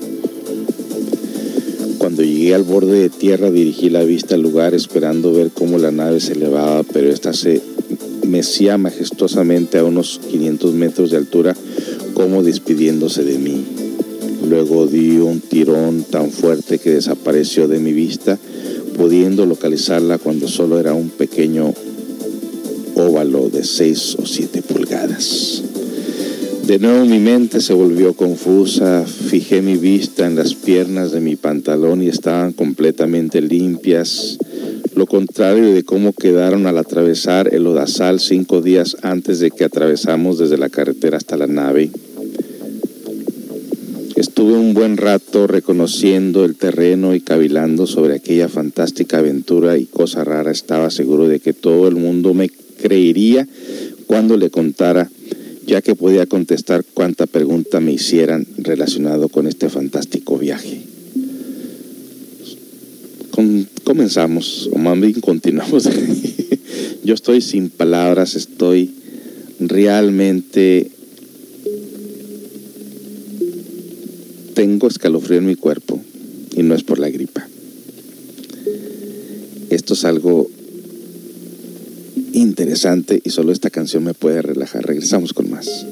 Cuando 1.97 2.22
llegué 2.22 2.55
al 2.55 2.64
borde 2.64 3.01
de 3.01 3.09
tierra 3.09 3.51
dirigí 3.51 3.89
la 3.89 4.05
vista 4.05 4.34
al 4.34 4.43
lugar 4.43 4.74
esperando 4.74 5.32
ver 5.32 5.51
cómo 5.55 5.78
la 5.78 5.91
nave 5.91 6.20
se 6.20 6.32
elevaba, 6.32 6.82
pero 6.82 7.09
esta 7.09 7.32
se 7.32 7.62
mecía 8.26 8.76
majestuosamente 8.76 9.78
a 9.78 9.84
unos 9.84 10.20
500 10.30 10.74
metros 10.74 11.11
de 11.11 11.16
altura 11.16 11.57
como 12.12 12.43
despidiéndose 12.43 13.24
de 13.24 13.39
mí. 13.39 13.64
Luego 14.47 14.86
di 14.86 15.18
un 15.18 15.41
tirón 15.41 16.05
tan 16.05 16.30
fuerte 16.30 16.78
que 16.78 16.91
desapareció 16.91 17.68
de 17.68 17.78
mi 17.78 17.93
vista 17.93 18.39
pudiendo 18.99 19.47
localizarla 19.47 20.19
cuando 20.19 20.49
solo 20.49 20.81
era 20.81 20.93
un 20.93 21.09
pequeño 21.09 21.73
óvalo 22.97 23.49
de 23.49 23.63
6 23.63 24.17
o 24.19 24.27
7 24.27 24.61
pulgadas. 24.63 25.63
De 26.67 26.81
nuevo 26.81 27.07
mi 27.07 27.21
mente 27.21 27.61
se 27.61 27.73
volvió 27.73 28.13
confusa, 28.15 29.07
fijé 29.07 29.63
mi 29.63 29.77
vista 29.77 30.27
en 30.27 30.35
las 30.35 30.55
piernas 30.55 31.13
de 31.13 31.21
mi 31.21 31.37
pantalón 31.37 32.03
y 32.03 32.09
estaban 32.09 32.53
completamente 32.53 33.41
limpias, 33.41 34.37
lo 34.95 35.07
contrario 35.07 35.73
de 35.73 35.85
cómo 35.85 36.13
quedaron 36.13 36.67
al 36.67 36.77
atravesar 36.77 37.55
el 37.55 37.67
odasal 37.69 38.19
cinco 38.19 38.61
días 38.61 38.97
antes 39.03 39.39
de 39.39 39.53
que 39.53 39.65
atravesamos 39.65 40.39
desde 40.39 40.59
la 40.59 40.69
carretera 40.69 41.17
hasta 41.17 41.37
la 41.37 41.47
nave. 41.47 41.91
Estuve 44.39 44.57
un 44.57 44.72
buen 44.72 44.97
rato 44.97 45.49
reconociendo 45.49 46.45
el 46.45 46.55
terreno 46.55 47.12
y 47.12 47.20
cavilando 47.20 47.89
sobre 47.89 48.14
aquella 48.14 48.49
fantástica 48.49 49.18
aventura 49.18 49.76
y 49.78 49.86
cosa 49.86 50.22
rara. 50.22 50.53
Estaba 50.53 50.91
seguro 50.91 51.26
de 51.26 51.41
que 51.41 51.53
todo 51.53 51.89
el 51.89 51.97
mundo 51.97 52.34
me 52.34 52.49
creería 52.49 53.49
cuando 54.07 54.36
le 54.36 54.49
contara, 54.49 55.11
ya 55.66 55.82
que 55.82 55.97
podía 55.97 56.26
contestar 56.26 56.84
cuanta 56.84 57.26
pregunta 57.26 57.80
me 57.80 57.91
hicieran 57.91 58.47
relacionado 58.59 59.28
con 59.28 59.49
este 59.49 59.68
fantástico 59.68 60.39
viaje. 60.39 60.82
comenzamos, 63.82 64.70
o 64.72 64.78
más 64.78 65.01
bien 65.01 65.20
continuamos. 65.20 65.89
Yo 67.03 67.14
estoy 67.14 67.41
sin 67.41 67.70
palabras, 67.70 68.36
estoy 68.36 68.95
realmente 69.59 70.93
tengo 74.59 74.89
escalofrío 74.89 75.39
en 75.39 75.47
mi 75.47 75.55
cuerpo 75.55 76.03
y 76.57 76.65
no 76.65 76.75
es 76.75 76.83
por 76.83 76.99
la 76.99 77.09
gripa. 77.09 77.47
Esto 79.71 79.95
es 79.95 80.05
algo 80.05 80.51
interesante 82.33 83.21
y 83.23 83.31
solo 83.31 83.53
esta 83.53 83.71
canción 83.71 84.03
me 84.03 84.15
puede 84.15 84.43
relajar. 84.43 84.85
Regresamos 84.85 85.33
con 85.33 85.49
más. 85.49 85.87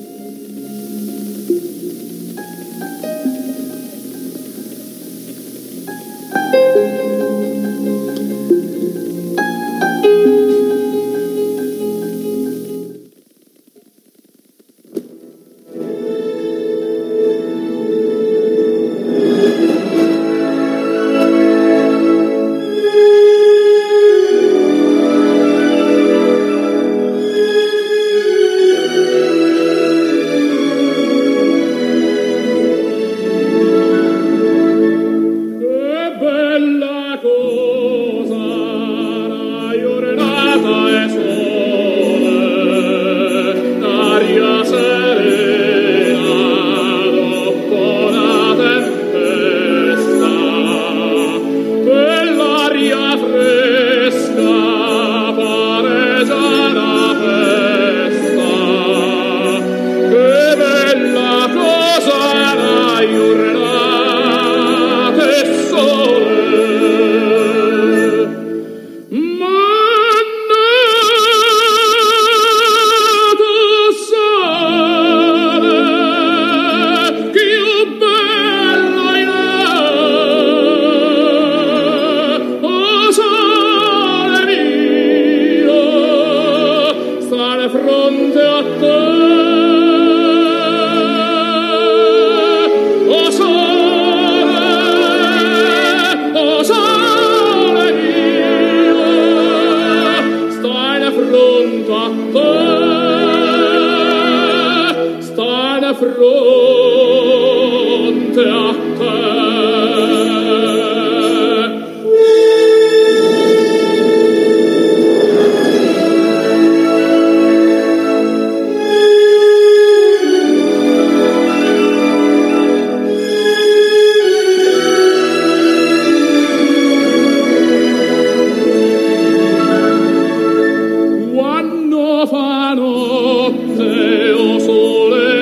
notte 133.20 134.60
sole 134.60 135.35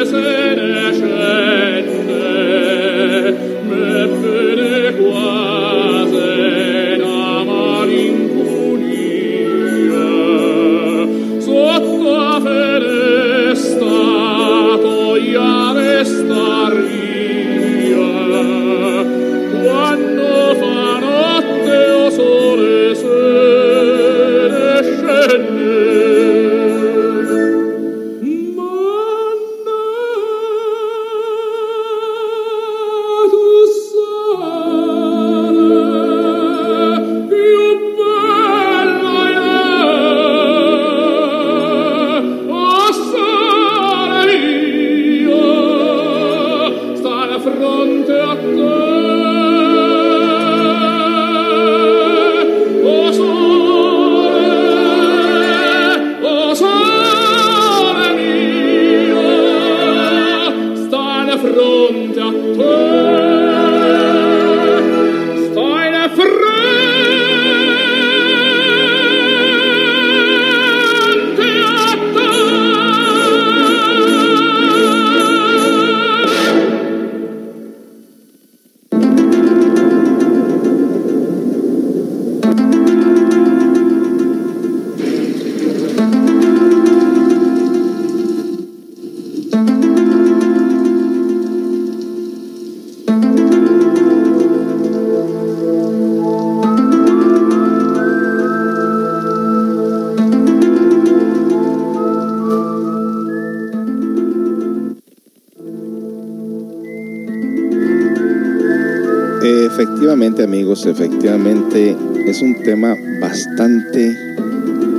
efectivamente 110.86 111.96
es 112.26 112.42
un 112.42 112.54
tema 112.62 112.96
bastante, 113.20 114.16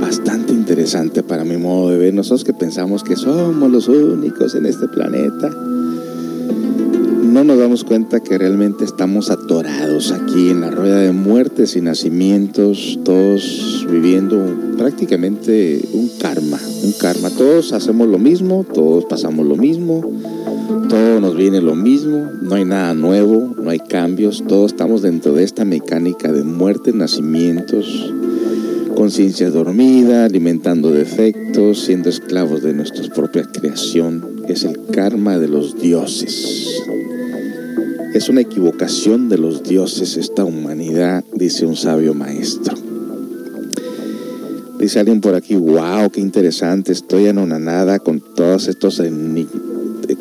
bastante 0.00 0.52
interesante 0.52 1.22
para 1.22 1.44
mi 1.44 1.56
modo 1.56 1.90
de 1.90 1.98
ver. 1.98 2.14
Nosotros 2.14 2.44
que 2.44 2.54
pensamos 2.54 3.04
que 3.04 3.16
somos 3.16 3.70
los 3.70 3.88
únicos 3.88 4.54
en 4.54 4.66
este 4.66 4.88
planeta, 4.88 5.50
no 5.50 7.44
nos 7.44 7.58
damos 7.58 7.84
cuenta 7.84 8.20
que 8.20 8.38
realmente 8.38 8.84
estamos 8.84 9.30
atorados 9.30 10.12
aquí 10.12 10.50
en 10.50 10.62
la 10.62 10.70
rueda 10.70 11.00
de 11.00 11.12
muertes 11.12 11.76
y 11.76 11.80
nacimientos, 11.80 12.98
todos 13.04 13.86
viviendo 13.90 14.38
prácticamente 14.78 15.82
un 15.92 16.10
karma, 16.18 16.58
un 16.84 16.92
karma. 16.92 17.30
Todos 17.30 17.72
hacemos 17.72 18.08
lo 18.08 18.18
mismo, 18.18 18.64
todos 18.72 19.04
pasamos 19.04 19.46
lo 19.46 19.56
mismo 19.56 20.15
todo 20.96 21.20
nos 21.20 21.36
viene 21.36 21.60
lo 21.60 21.74
mismo, 21.74 22.30
no 22.40 22.54
hay 22.54 22.64
nada 22.64 22.94
nuevo, 22.94 23.54
no 23.54 23.68
hay 23.68 23.80
cambios, 23.80 24.42
todos 24.48 24.72
estamos 24.72 25.02
dentro 25.02 25.34
de 25.34 25.44
esta 25.44 25.66
mecánica 25.66 26.32
de 26.32 26.42
muerte, 26.42 26.90
nacimientos, 26.94 28.14
conciencia 28.94 29.50
dormida, 29.50 30.24
alimentando 30.24 30.90
defectos, 30.90 31.80
siendo 31.80 32.08
esclavos 32.08 32.62
de 32.62 32.72
nuestra 32.72 33.12
propia 33.12 33.42
creación. 33.42 34.42
Es 34.48 34.64
el 34.64 34.86
karma 34.86 35.38
de 35.38 35.48
los 35.48 35.78
dioses. 35.78 36.66
Es 38.14 38.30
una 38.30 38.40
equivocación 38.40 39.28
de 39.28 39.36
los 39.36 39.62
dioses 39.62 40.16
esta 40.16 40.46
humanidad, 40.46 41.22
dice 41.34 41.66
un 41.66 41.76
sabio 41.76 42.14
maestro. 42.14 42.74
Dice 44.78 45.00
alguien 45.00 45.20
por 45.20 45.34
aquí, 45.34 45.56
wow, 45.56 46.08
qué 46.10 46.22
interesante, 46.22 46.92
estoy 46.92 47.26
anonanada 47.26 47.98
con 47.98 48.22
todos 48.34 48.68
estos 48.68 48.98
enigmas 49.00 49.75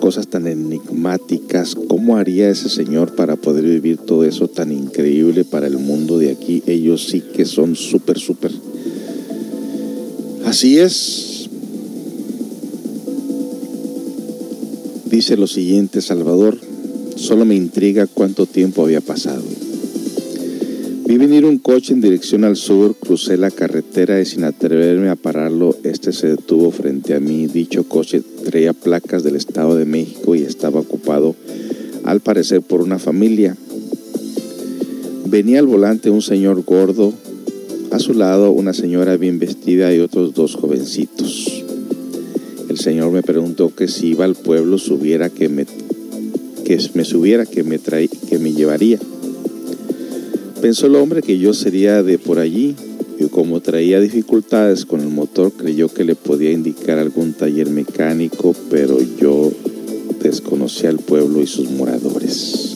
cosas 0.05 0.27
tan 0.27 0.45
enigmáticas. 0.45 1.73
¿Cómo 1.73 2.17
haría 2.17 2.51
ese 2.51 2.69
señor 2.69 3.15
para 3.15 3.37
poder 3.37 3.63
vivir 3.63 3.97
todo 3.97 4.23
eso 4.23 4.47
tan 4.47 4.71
increíble 4.71 5.45
para 5.45 5.65
el 5.65 5.79
mundo 5.79 6.19
de 6.19 6.29
aquí? 6.29 6.61
Ellos 6.67 7.07
sí 7.09 7.21
que 7.21 7.43
son 7.43 7.75
súper, 7.75 8.19
súper. 8.19 8.51
Así 10.45 10.77
es. 10.77 11.49
Dice 15.09 15.37
lo 15.37 15.47
siguiente, 15.47 16.01
Salvador, 16.01 16.59
solo 17.15 17.43
me 17.43 17.55
intriga 17.55 18.05
cuánto 18.05 18.45
tiempo 18.45 18.83
había 18.83 19.01
pasado. 19.01 19.41
Vi 21.07 21.17
venir 21.17 21.45
un 21.45 21.57
coche 21.57 21.93
en 21.93 22.01
dirección 22.01 22.43
al 22.43 22.57
sur, 22.57 22.95
crucé 22.95 23.37
la 23.37 23.49
carretera 23.49 24.21
y 24.21 24.25
sin 24.27 24.43
atreverme 24.43 25.09
a 25.09 25.15
pararlo, 25.15 25.75
este 25.83 26.13
se 26.13 26.27
detuvo 26.27 26.69
frente 26.69 27.15
a 27.15 27.19
mí. 27.19 27.47
Dicho 27.47 27.89
coche 27.89 28.21
traía 28.55 28.71
placas 28.71 29.21
del 29.21 29.35
Estado 29.35 29.75
de 29.75 29.83
México 29.83 30.33
y 30.33 30.43
estaba 30.43 30.79
ocupado, 30.79 31.35
al 32.05 32.21
parecer, 32.21 32.61
por 32.61 32.79
una 32.79 32.99
familia. 32.99 33.57
Venía 35.25 35.59
al 35.59 35.67
volante 35.67 36.09
un 36.09 36.21
señor 36.21 36.63
gordo, 36.63 37.13
a 37.91 37.99
su 37.99 38.13
lado 38.13 38.51
una 38.51 38.71
señora 38.71 39.17
bien 39.17 39.39
vestida 39.39 39.93
y 39.93 39.99
otros 39.99 40.33
dos 40.33 40.55
jovencitos. 40.55 41.65
El 42.69 42.79
señor 42.79 43.11
me 43.11 43.23
preguntó 43.23 43.75
que 43.75 43.89
si 43.89 44.11
iba 44.11 44.23
al 44.23 44.35
pueblo 44.35 44.77
subiera 44.77 45.29
que 45.29 45.49
me, 45.49 45.65
que 46.63 46.79
me 46.93 47.03
subiera, 47.03 47.45
que 47.45 47.65
me, 47.65 47.77
que 47.77 48.39
me 48.39 48.53
llevaría. 48.53 48.99
Pensó 50.61 50.87
el 50.87 50.95
hombre 50.95 51.21
que 51.21 51.37
yo 51.39 51.53
sería 51.53 52.03
de 52.03 52.17
por 52.19 52.39
allí 52.39 52.73
como 53.35 53.59
traía 53.59 53.99
dificultades 53.99 54.85
con 54.85 55.01
el 55.01 55.09
motor 55.09 55.51
creyó 55.51 55.89
que 55.89 56.05
le 56.05 56.15
podía 56.15 56.51
indicar 56.51 56.99
algún 56.99 57.33
taller 57.33 57.69
mecánico, 57.69 58.55
pero 58.69 58.97
yo 59.19 59.51
desconocía 60.23 60.87
al 60.87 60.99
pueblo 60.99 61.41
y 61.41 61.45
sus 61.45 61.69
moradores. 61.69 62.75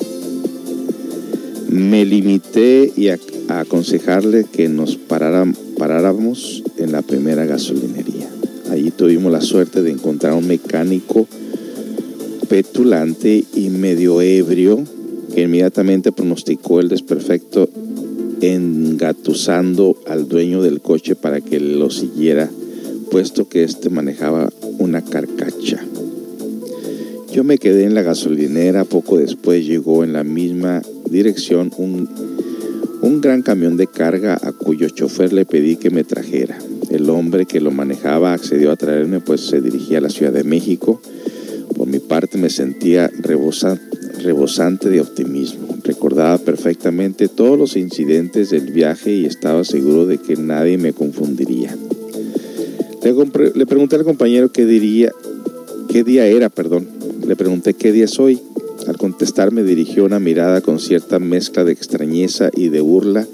Me 1.70 2.04
limité 2.04 2.92
y 2.94 3.08
a, 3.08 3.18
aconsejarle 3.48 4.44
que 4.52 4.68
nos 4.68 4.98
paráramos 4.98 6.62
en 6.76 6.92
la 6.92 7.04
primera 7.04 7.46
gasolinería. 7.46 8.30
Allí 8.70 8.92
tuvimos 8.92 9.32
la 9.32 9.40
suerte 9.40 9.82
de 9.82 9.92
encontrar 9.92 10.34
un 10.34 10.46
mecánico 10.46 11.26
petulante 12.50 13.46
y 13.56 13.70
medio 13.70 14.22
ebrio 14.22 14.84
que 15.34 15.44
inmediatamente 15.44 16.12
pronosticó 16.12 16.82
el 16.82 16.90
desperfecto 16.90 17.70
engatusando 18.42 19.98
al 20.08 20.28
dueño 20.28 20.62
del 20.62 20.82
coche 20.82 21.16
para 21.16 21.42
que 21.42 21.60
lo 21.60 21.90
siguiera, 21.90 22.50
puesto 23.12 23.50
que 23.50 23.64
éste 23.64 23.90
manejaba 23.90 24.50
una 24.78 25.04
carcacha. 25.04 25.84
Yo 27.32 27.44
me 27.44 27.58
quedé 27.58 27.84
en 27.84 27.94
la 27.94 28.02
gasolinera, 28.02 28.86
poco 28.86 29.18
después 29.18 29.66
llegó 29.66 30.04
en 30.04 30.14
la 30.14 30.24
misma 30.24 30.82
dirección 31.10 31.72
un, 31.78 32.10
un 33.02 33.22
gran 33.22 33.42
camión 33.42 33.78
de 33.78 33.88
carga 33.88 34.38
a 34.42 34.52
cuyo 34.52 34.90
chofer 34.90 35.32
le 35.34 35.46
pedí 35.46 35.76
que 35.76 35.92
me 35.92 36.04
trajera. 36.04 36.58
El 36.90 37.10
hombre 37.10 37.46
que 37.46 37.62
lo 37.62 37.72
manejaba 37.72 38.34
accedió 38.34 38.72
a 38.72 38.76
traerme, 38.76 39.20
pues 39.20 39.42
se 39.42 39.62
dirigía 39.62 40.00
a 40.00 40.02
la 40.02 40.10
Ciudad 40.10 40.34
de 40.34 40.44
México. 40.44 41.02
Por 41.78 41.88
mi 41.88 42.00
parte 42.00 42.38
me 42.38 42.50
sentía 42.50 43.12
rebosante 43.20 43.89
de 44.90 45.02
optimismo. 45.02 45.68
Recordaba 45.84 46.38
perfectamente 46.38 47.28
todos 47.28 47.58
los 47.58 47.76
incidentes 47.76 48.50
del 48.50 48.72
viaje 48.72 49.12
y 49.12 49.26
estaba 49.26 49.64
seguro 49.64 50.06
de 50.06 50.18
que 50.18 50.36
nadie 50.36 50.78
me 50.78 50.94
confundiría. 50.94 51.76
Le, 53.02 53.66
pregunté 53.66 53.96
al 53.96 54.04
compañero 54.04 54.52
qué 54.52 54.66
día 54.66 55.12
era, 56.28 56.50
perdón. 56.50 56.88
Le 57.26 57.36
pregunté 57.36 57.74
qué 57.74 57.92
día 57.92 58.08
soy. 58.08 58.40
Al 58.88 58.98
contestar 58.98 59.52
me 59.52 59.64
dirigió 59.64 60.06
una 60.06 60.20
mirada 60.20 60.62
con 60.62 60.80
cierta 60.80 61.20
mezcla 61.20 61.64
de 61.64 61.72
extrañeza 61.72 62.50
y 62.56 62.70
de 62.70 62.82
burla, 62.82 63.28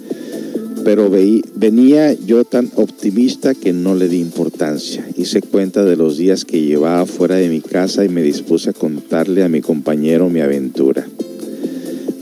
pero 0.85 1.09
veí, 1.09 1.43
venía 1.55 2.13
yo 2.13 2.45
tan 2.45 2.69
optimista 2.75 3.55
que 3.55 3.73
no 3.73 3.95
le 3.95 4.07
di 4.07 4.19
importancia. 4.19 5.03
Hice 5.17 5.41
cuenta 5.41 5.83
de 5.83 5.95
los 5.95 6.15
días 6.15 6.45
que 6.45 6.61
llevaba 6.61 7.07
fuera 7.07 7.37
de 7.37 7.49
mi 7.49 7.59
casa 7.59 8.05
y 8.05 8.09
me 8.09 8.21
dispuse 8.21 8.69
a 8.69 8.73
contarle 8.73 9.43
a 9.43 9.49
mi 9.49 9.61
compañero 9.61 10.29
mi 10.29 10.41
aventura. 10.41 11.07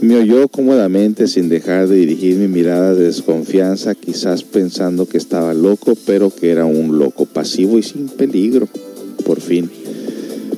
Me 0.00 0.16
oyó 0.16 0.48
cómodamente 0.48 1.28
sin 1.28 1.50
dejar 1.50 1.88
de 1.88 1.96
dirigir 1.96 2.36
mi 2.36 2.48
mirada 2.48 2.94
de 2.94 3.04
desconfianza, 3.04 3.94
quizás 3.94 4.44
pensando 4.44 5.06
que 5.06 5.18
estaba 5.18 5.52
loco, 5.52 5.92
pero 6.06 6.30
que 6.30 6.48
era 6.50 6.64
un 6.64 6.98
loco 6.98 7.26
pasivo 7.26 7.78
y 7.78 7.82
sin 7.82 8.08
peligro. 8.08 8.66
Por 9.26 9.42
fin, 9.42 9.70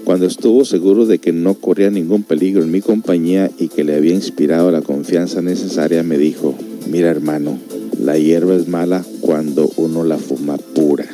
cuando 0.05 0.27
estuvo 0.27 0.65
seguro 0.65 1.07
de 1.07 1.19
que 1.19 1.33
no 1.33 1.55
corría 1.55 1.91
ningún 1.91 2.23
peligro 2.23 2.63
en 2.63 2.71
mi 2.71 2.83
compañía 2.83 3.51
y 3.59 3.67
que 3.67 3.83
le 3.83 3.97
había 3.97 4.15
inspirado 4.15 4.71
la 4.71 4.83
confianza 4.83 5.43
necesaria, 5.43 6.05
me 6.05 6.19
dijo, 6.19 6.55
mira 6.89 7.11
hermano, 7.11 7.59
la 8.07 8.17
hierba 8.17 8.55
es 8.55 8.69
mala 8.69 9.05
cuando 9.21 9.69
uno 9.75 10.05
la 10.05 10.17
fuma 10.17 10.59
pura. 10.59 11.09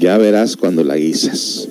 Ya 0.00 0.18
verás 0.18 0.56
cuando 0.56 0.82
la 0.82 0.96
guisas. 0.96 1.68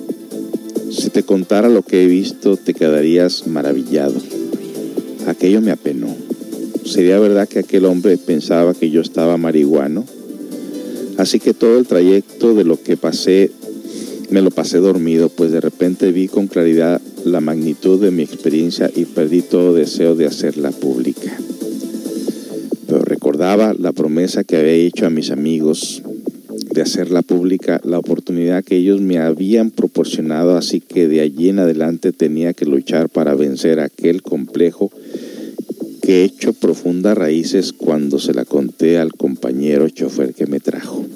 Si 0.90 1.10
te 1.10 1.22
contara 1.22 1.68
lo 1.68 1.82
que 1.82 2.02
he 2.02 2.06
visto, 2.06 2.56
te 2.56 2.72
quedarías 2.72 3.46
maravillado. 3.46 4.14
Aquello 5.26 5.60
me 5.60 5.70
apenó. 5.70 6.16
¿Sería 6.86 7.18
verdad 7.18 7.46
que 7.46 7.58
aquel 7.58 7.84
hombre 7.84 8.16
pensaba 8.16 8.72
que 8.72 8.88
yo 8.88 9.02
estaba 9.02 9.36
marihuano? 9.36 10.06
Así 11.18 11.38
que 11.40 11.52
todo 11.52 11.76
el 11.76 11.86
trayecto 11.86 12.54
de 12.54 12.64
lo 12.64 12.82
que 12.82 12.96
pasé, 12.96 13.50
me 14.30 14.40
lo 14.40 14.50
pasé 14.50 14.78
dormido, 14.78 15.28
pues 15.28 15.52
de 15.52 15.60
repente 15.60 16.10
vi 16.10 16.28
con 16.28 16.46
claridad 16.46 17.02
la 17.26 17.42
magnitud 17.42 18.00
de 18.00 18.10
mi 18.10 18.22
experiencia 18.22 18.90
y 18.96 19.04
perdí 19.04 19.42
todo 19.42 19.74
deseo 19.74 20.14
de 20.14 20.24
hacerla 20.24 20.70
pública. 20.70 21.38
La 23.54 23.92
promesa 23.92 24.42
que 24.42 24.56
había 24.56 24.72
hecho 24.72 25.06
a 25.06 25.10
mis 25.10 25.30
amigos 25.30 26.02
de 26.72 26.82
hacerla 26.82 27.22
pública, 27.22 27.80
la 27.84 28.00
oportunidad 28.00 28.64
que 28.64 28.74
ellos 28.74 29.00
me 29.00 29.18
habían 29.18 29.70
proporcionado, 29.70 30.56
así 30.56 30.80
que 30.80 31.06
de 31.06 31.20
allí 31.20 31.50
en 31.50 31.60
adelante 31.60 32.10
tenía 32.10 32.52
que 32.52 32.64
luchar 32.64 33.08
para 33.08 33.36
vencer 33.36 33.78
aquel 33.78 34.22
complejo 34.22 34.90
que 36.02 36.24
hecho 36.24 36.52
profundas 36.52 37.16
raíces 37.16 37.72
cuando 37.72 38.18
se 38.18 38.34
la 38.34 38.44
conté 38.44 38.98
al 38.98 39.12
compañero 39.12 39.88
chofer 39.88 40.34
que 40.34 40.46
me 40.46 40.58
trajo. 40.58 41.06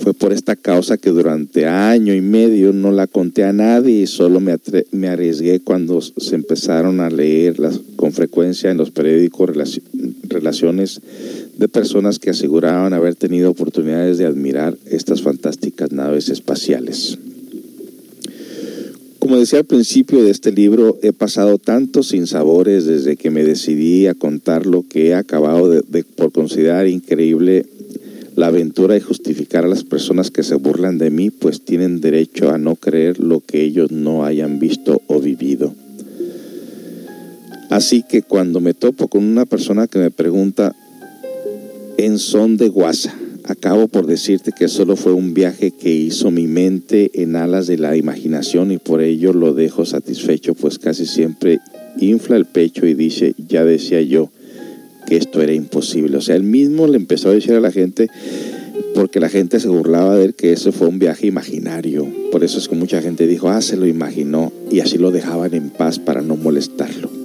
Fue 0.00 0.14
por 0.14 0.32
esta 0.32 0.56
causa 0.56 0.98
que 0.98 1.10
durante 1.10 1.66
año 1.66 2.12
y 2.12 2.20
medio 2.20 2.72
no 2.72 2.90
la 2.90 3.06
conté 3.06 3.44
a 3.44 3.52
nadie 3.52 4.02
y 4.02 4.06
solo 4.06 4.40
me, 4.40 5.08
arriesgué 5.08 5.60
cuando 5.60 6.00
se 6.00 6.34
empezaron 6.34 7.00
a 7.00 7.08
leer 7.08 7.58
las, 7.58 7.80
con 7.94 8.12
frecuencia 8.12 8.70
en 8.70 8.76
los 8.76 8.90
periódicos 8.90 9.48
relaciones 10.36 11.00
de 11.56 11.68
personas 11.68 12.18
que 12.18 12.30
aseguraban 12.30 12.92
haber 12.92 13.14
tenido 13.14 13.50
oportunidades 13.50 14.18
de 14.18 14.26
admirar 14.26 14.76
estas 14.86 15.22
fantásticas 15.22 15.92
naves 15.92 16.28
espaciales. 16.28 17.18
Como 19.18 19.38
decía 19.38 19.58
al 19.58 19.64
principio 19.64 20.22
de 20.22 20.30
este 20.30 20.52
libro, 20.52 20.98
he 21.02 21.12
pasado 21.12 21.58
tantos 21.58 22.08
sinsabores 22.08 22.84
desde 22.84 23.16
que 23.16 23.30
me 23.30 23.42
decidí 23.42 24.06
a 24.06 24.14
contar 24.14 24.66
lo 24.66 24.84
que 24.86 25.08
he 25.08 25.14
acabado 25.14 25.68
de, 25.68 26.04
por 26.04 26.30
considerar 26.30 26.86
increíble 26.86 27.66
la 28.36 28.48
aventura 28.48 28.96
y 28.96 29.00
justificar 29.00 29.64
a 29.64 29.68
las 29.68 29.82
personas 29.82 30.30
que 30.30 30.44
se 30.44 30.54
burlan 30.54 30.98
de 30.98 31.10
mí, 31.10 31.30
pues 31.30 31.62
tienen 31.62 32.00
derecho 32.00 32.50
a 32.50 32.58
no 32.58 32.76
creer 32.76 33.18
lo 33.18 33.40
que 33.40 33.62
ellos 33.62 33.90
no 33.90 34.24
hayan 34.24 34.60
visto 34.60 35.02
o 35.08 35.18
vivido. 35.18 35.74
Así 37.70 38.02
que 38.02 38.22
cuando 38.22 38.60
me 38.60 38.74
topo 38.74 39.08
con 39.08 39.24
una 39.24 39.44
persona 39.44 39.86
que 39.86 39.98
me 39.98 40.10
pregunta 40.10 40.74
en 41.98 42.18
son 42.18 42.56
de 42.56 42.68
guasa, 42.68 43.14
acabo 43.44 43.88
por 43.88 44.06
decirte 44.06 44.52
que 44.52 44.68
solo 44.68 44.96
fue 44.96 45.12
un 45.12 45.34
viaje 45.34 45.70
que 45.70 45.90
hizo 45.90 46.30
mi 46.30 46.46
mente 46.46 47.10
en 47.22 47.36
alas 47.36 47.66
de 47.66 47.78
la 47.78 47.96
imaginación 47.96 48.70
y 48.72 48.78
por 48.78 49.02
ello 49.02 49.32
lo 49.32 49.54
dejo 49.54 49.84
satisfecho, 49.84 50.54
pues 50.54 50.78
casi 50.78 51.06
siempre 51.06 51.58
infla 51.98 52.36
el 52.36 52.44
pecho 52.44 52.86
y 52.86 52.94
dice, 52.94 53.34
ya 53.48 53.64
decía 53.64 54.00
yo 54.02 54.30
que 55.06 55.16
esto 55.16 55.40
era 55.40 55.52
imposible. 55.52 56.16
O 56.16 56.20
sea, 56.20 56.36
él 56.36 56.42
mismo 56.42 56.86
le 56.86 56.96
empezó 56.96 57.30
a 57.30 57.34
decir 57.34 57.54
a 57.54 57.60
la 57.60 57.70
gente, 57.70 58.08
porque 58.94 59.20
la 59.20 59.28
gente 59.28 59.60
se 59.60 59.68
burlaba 59.68 60.16
de 60.16 60.26
él, 60.26 60.34
que 60.34 60.52
eso 60.52 60.72
fue 60.72 60.88
un 60.88 60.98
viaje 60.98 61.26
imaginario. 61.26 62.06
Por 62.32 62.44
eso 62.44 62.58
es 62.58 62.68
que 62.68 62.74
mucha 62.74 63.00
gente 63.00 63.26
dijo, 63.26 63.48
ah, 63.48 63.62
se 63.62 63.76
lo 63.76 63.86
imaginó, 63.86 64.52
y 64.70 64.80
así 64.80 64.98
lo 64.98 65.12
dejaban 65.12 65.54
en 65.54 65.70
paz 65.70 65.98
para 65.98 66.22
no 66.22 66.36
molestarlo. 66.36 67.15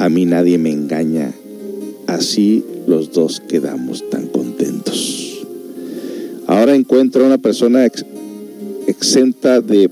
A 0.00 0.08
mí 0.08 0.24
nadie 0.24 0.56
me 0.56 0.72
engaña. 0.72 1.30
Así 2.06 2.64
los 2.86 3.12
dos 3.12 3.40
quedamos 3.40 4.08
tan 4.08 4.28
contentos. 4.28 5.46
Ahora 6.46 6.74
encuentro 6.74 7.22
a 7.22 7.26
una 7.26 7.36
persona 7.36 7.86
exenta 8.86 9.60
de 9.60 9.90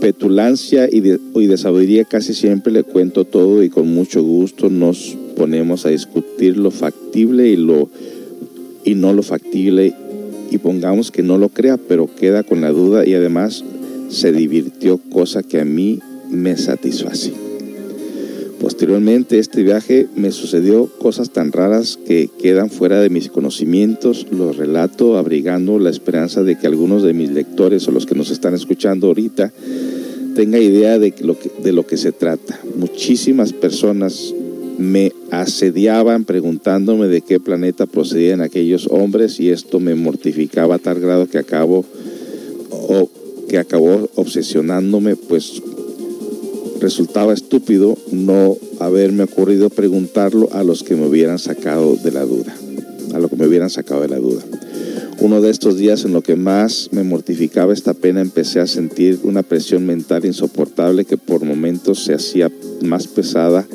petulancia 0.00 0.88
y 0.90 1.00
de, 1.00 1.56
sabiduría. 1.58 2.06
Casi 2.06 2.32
siempre 2.32 2.72
le 2.72 2.84
cuento 2.84 3.26
todo 3.26 3.62
y 3.62 3.68
con 3.68 3.92
mucho 3.92 4.22
gusto 4.22 4.70
nos 4.70 5.14
ponemos 5.36 5.84
a 5.84 5.90
discutir 5.90 6.56
lo 6.56 6.70
factible 6.70 7.48
y, 7.48 7.56
lo, 7.56 7.90
y 8.82 8.94
no 8.94 9.12
lo 9.12 9.22
factible. 9.22 9.92
Y 10.50 10.56
pongamos 10.56 11.10
que 11.10 11.22
no 11.22 11.36
lo 11.36 11.50
crea, 11.50 11.76
pero 11.76 12.08
queda 12.18 12.44
con 12.44 12.62
la 12.62 12.70
duda 12.70 13.06
y 13.06 13.12
además 13.12 13.62
se 14.08 14.32
divirtió, 14.32 14.96
cosa 15.10 15.42
que 15.42 15.60
a 15.60 15.66
mí 15.66 16.00
me 16.30 16.56
satisface. 16.56 17.44
Posteriormente 18.60 19.38
este 19.38 19.62
viaje 19.62 20.08
me 20.16 20.32
sucedió 20.32 20.86
cosas 20.86 21.30
tan 21.30 21.52
raras 21.52 21.98
que 22.06 22.30
quedan 22.38 22.70
fuera 22.70 23.00
de 23.00 23.10
mis 23.10 23.28
conocimientos, 23.28 24.26
los 24.30 24.56
relato 24.56 25.18
abrigando 25.18 25.78
la 25.78 25.90
esperanza 25.90 26.42
de 26.42 26.58
que 26.58 26.66
algunos 26.66 27.02
de 27.02 27.12
mis 27.12 27.30
lectores 27.30 27.86
o 27.86 27.90
los 27.90 28.06
que 28.06 28.14
nos 28.14 28.30
están 28.30 28.54
escuchando 28.54 29.08
ahorita 29.08 29.52
tengan 30.34 30.62
idea 30.62 30.98
de 30.98 31.14
lo 31.20 31.38
que, 31.38 31.50
de 31.62 31.72
lo 31.72 31.86
que 31.86 31.96
se 31.96 32.12
trata. 32.12 32.58
Muchísimas 32.76 33.52
personas 33.52 34.34
me 34.78 35.12
asediaban 35.30 36.24
preguntándome 36.24 37.08
de 37.08 37.22
qué 37.22 37.40
planeta 37.40 37.86
procedían 37.86 38.40
aquellos 38.40 38.88
hombres 38.90 39.40
y 39.40 39.50
esto 39.50 39.80
me 39.80 39.94
mortificaba 39.94 40.76
a 40.76 40.78
tal 40.78 41.00
grado 41.00 41.26
que 41.26 41.38
acabo 41.38 41.84
o 42.70 43.08
que 43.48 43.58
acabó 43.58 44.08
obsesionándome 44.16 45.16
pues 45.16 45.62
resultaba 46.80 47.32
estúpido 47.32 47.96
no 48.10 48.56
haberme 48.80 49.24
ocurrido 49.24 49.70
preguntarlo 49.70 50.48
a 50.52 50.64
los 50.64 50.82
que 50.82 50.96
me 50.96 51.06
hubieran 51.06 51.38
sacado 51.38 51.96
de 51.96 52.12
la 52.12 52.24
duda, 52.24 52.54
a 53.14 53.18
lo 53.18 53.28
que 53.28 53.36
me 53.36 53.46
hubieran 53.46 53.70
sacado 53.70 54.02
de 54.02 54.08
la 54.08 54.18
duda. 54.18 54.42
Uno 55.18 55.40
de 55.40 55.50
estos 55.50 55.78
días 55.78 56.04
en 56.04 56.12
lo 56.12 56.20
que 56.20 56.36
más 56.36 56.90
me 56.92 57.02
mortificaba 57.02 57.72
esta 57.72 57.94
pena 57.94 58.20
empecé 58.20 58.60
a 58.60 58.66
sentir 58.66 59.20
una 59.22 59.42
presión 59.42 59.86
mental 59.86 60.26
insoportable 60.26 61.06
que 61.06 61.16
por 61.16 61.44
momentos 61.44 62.04
se 62.04 62.14
hacía 62.14 62.50
más 62.82 63.06
pesada 63.06 63.66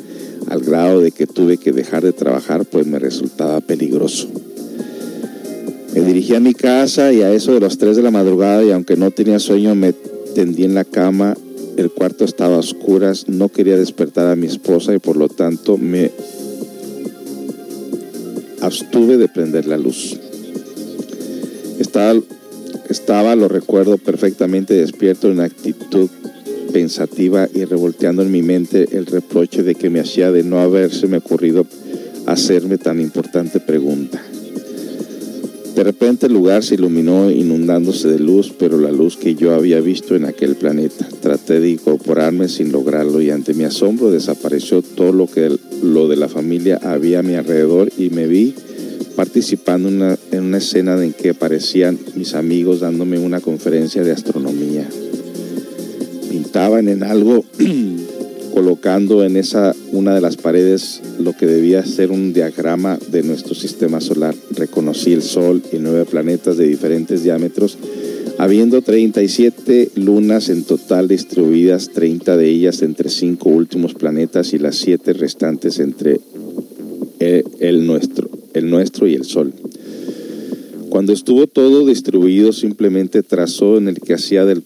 al 0.48 0.60
grado 0.60 1.00
de 1.00 1.10
que 1.10 1.26
tuve 1.26 1.58
que 1.58 1.72
dejar 1.72 2.04
de 2.04 2.12
trabajar 2.12 2.64
pues 2.64 2.86
me 2.86 2.98
resultaba 2.98 3.60
peligroso. 3.60 4.28
Me 5.94 6.00
dirigí 6.00 6.34
a 6.34 6.40
mi 6.40 6.54
casa 6.54 7.12
y 7.12 7.22
a 7.22 7.32
eso 7.32 7.52
de 7.52 7.60
las 7.60 7.76
3 7.76 7.96
de 7.96 8.02
la 8.02 8.10
madrugada 8.10 8.64
y 8.64 8.70
aunque 8.70 8.96
no 8.96 9.10
tenía 9.10 9.38
sueño 9.38 9.74
me 9.74 9.92
tendí 10.34 10.64
en 10.64 10.74
la 10.74 10.84
cama 10.84 11.36
el 11.76 11.90
cuarto 11.90 12.24
estaba 12.24 12.56
a 12.56 12.58
oscuras, 12.58 13.28
no 13.28 13.48
quería 13.48 13.76
despertar 13.76 14.26
a 14.26 14.36
mi 14.36 14.46
esposa 14.46 14.94
y 14.94 14.98
por 14.98 15.16
lo 15.16 15.28
tanto 15.28 15.78
me 15.78 16.10
abstuve 18.60 19.16
de 19.16 19.28
prender 19.28 19.66
la 19.66 19.78
luz. 19.78 20.18
Estaba, 21.78 22.20
estaba, 22.88 23.34
lo 23.34 23.48
recuerdo 23.48 23.98
perfectamente, 23.98 24.74
despierto 24.74 25.30
en 25.30 25.40
actitud 25.40 26.08
pensativa 26.72 27.48
y 27.52 27.64
revolteando 27.64 28.22
en 28.22 28.30
mi 28.30 28.42
mente 28.42 28.88
el 28.92 29.06
reproche 29.06 29.62
de 29.62 29.74
que 29.74 29.90
me 29.90 30.00
hacía 30.00 30.32
de 30.32 30.42
no 30.42 30.60
haberse 30.60 31.06
me 31.06 31.18
ocurrido 31.18 31.66
hacerme 32.26 32.78
tan 32.78 33.00
importante 33.00 33.60
pregunta. 33.60 34.22
De 35.74 35.84
repente 35.84 36.26
el 36.26 36.34
lugar 36.34 36.62
se 36.62 36.74
iluminó 36.74 37.30
inundándose 37.30 38.08
de 38.08 38.18
luz, 38.18 38.52
pero 38.58 38.78
la 38.78 38.92
luz 38.92 39.16
que 39.16 39.34
yo 39.34 39.54
había 39.54 39.80
visto 39.80 40.14
en 40.14 40.26
aquel 40.26 40.54
planeta. 40.56 41.08
Traté 41.20 41.60
de 41.60 41.70
incorporarme 41.70 42.48
sin 42.48 42.72
lograrlo 42.72 43.22
y 43.22 43.30
ante 43.30 43.54
mi 43.54 43.64
asombro 43.64 44.10
desapareció 44.10 44.82
todo 44.82 45.12
lo 45.12 45.26
que 45.26 45.50
lo 45.82 46.08
de 46.08 46.16
la 46.16 46.28
familia 46.28 46.78
había 46.82 47.20
a 47.20 47.22
mi 47.22 47.34
alrededor 47.34 47.90
y 47.96 48.10
me 48.10 48.26
vi 48.26 48.54
participando 49.16 49.88
una, 49.88 50.18
en 50.30 50.44
una 50.44 50.58
escena 50.58 51.02
en 51.02 51.12
que 51.12 51.30
aparecían 51.30 51.98
mis 52.14 52.34
amigos 52.34 52.80
dándome 52.80 53.18
una 53.18 53.40
conferencia 53.40 54.02
de 54.02 54.12
astronomía. 54.12 54.86
Pintaban 56.30 56.88
en 56.88 57.02
algo 57.02 57.44
colocando 58.52 59.24
en 59.24 59.36
esa 59.36 59.74
una 59.92 60.14
de 60.14 60.20
las 60.20 60.36
paredes 60.36 61.00
lo 61.18 61.36
que 61.36 61.46
debía 61.46 61.84
ser 61.84 62.10
un 62.10 62.32
diagrama 62.32 62.98
de 63.10 63.22
nuestro 63.22 63.54
sistema 63.54 64.00
solar. 64.00 64.34
Reconocí 64.50 65.12
el 65.12 65.22
Sol 65.22 65.62
y 65.72 65.76
nueve 65.78 66.04
planetas 66.04 66.56
de 66.56 66.66
diferentes 66.66 67.22
diámetros, 67.22 67.78
habiendo 68.38 68.82
37 68.82 69.92
lunas 69.96 70.48
en 70.48 70.64
total 70.64 71.08
distribuidas, 71.08 71.90
30 71.90 72.36
de 72.36 72.48
ellas 72.48 72.82
entre 72.82 73.08
cinco 73.08 73.48
últimos 73.48 73.94
planetas 73.94 74.52
y 74.52 74.58
las 74.58 74.76
siete 74.76 75.12
restantes 75.12 75.78
entre 75.78 76.20
el, 77.18 77.44
el 77.60 77.86
nuestro, 77.86 78.28
el 78.54 78.68
nuestro 78.68 79.06
y 79.06 79.14
el 79.14 79.24
Sol. 79.24 79.52
Cuando 80.90 81.14
estuvo 81.14 81.46
todo 81.46 81.86
distribuido, 81.86 82.52
simplemente 82.52 83.22
trazó 83.22 83.78
en 83.78 83.88
el 83.88 83.98
que 83.98 84.12
hacía 84.12 84.44
del 84.44 84.62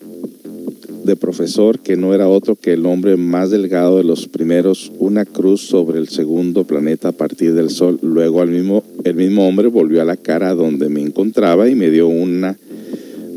de 1.06 1.16
profesor 1.16 1.78
que 1.78 1.96
no 1.96 2.12
era 2.12 2.28
otro 2.28 2.56
que 2.56 2.74
el 2.74 2.84
hombre 2.84 3.16
más 3.16 3.50
delgado 3.50 3.98
de 3.98 4.04
los 4.04 4.28
primeros, 4.28 4.92
una 4.98 5.24
cruz 5.24 5.62
sobre 5.62 5.98
el 5.98 6.08
segundo 6.08 6.64
planeta 6.64 7.08
a 7.08 7.12
partir 7.12 7.54
del 7.54 7.70
Sol. 7.70 7.98
Luego 8.02 8.42
al 8.42 8.50
mismo, 8.50 8.82
el 9.04 9.14
mismo 9.14 9.48
hombre 9.48 9.68
volvió 9.68 10.02
a 10.02 10.04
la 10.04 10.16
cara 10.16 10.54
donde 10.54 10.88
me 10.88 11.00
encontraba 11.00 11.68
y 11.68 11.74
me 11.74 11.90
dio 11.90 12.08
una, 12.08 12.58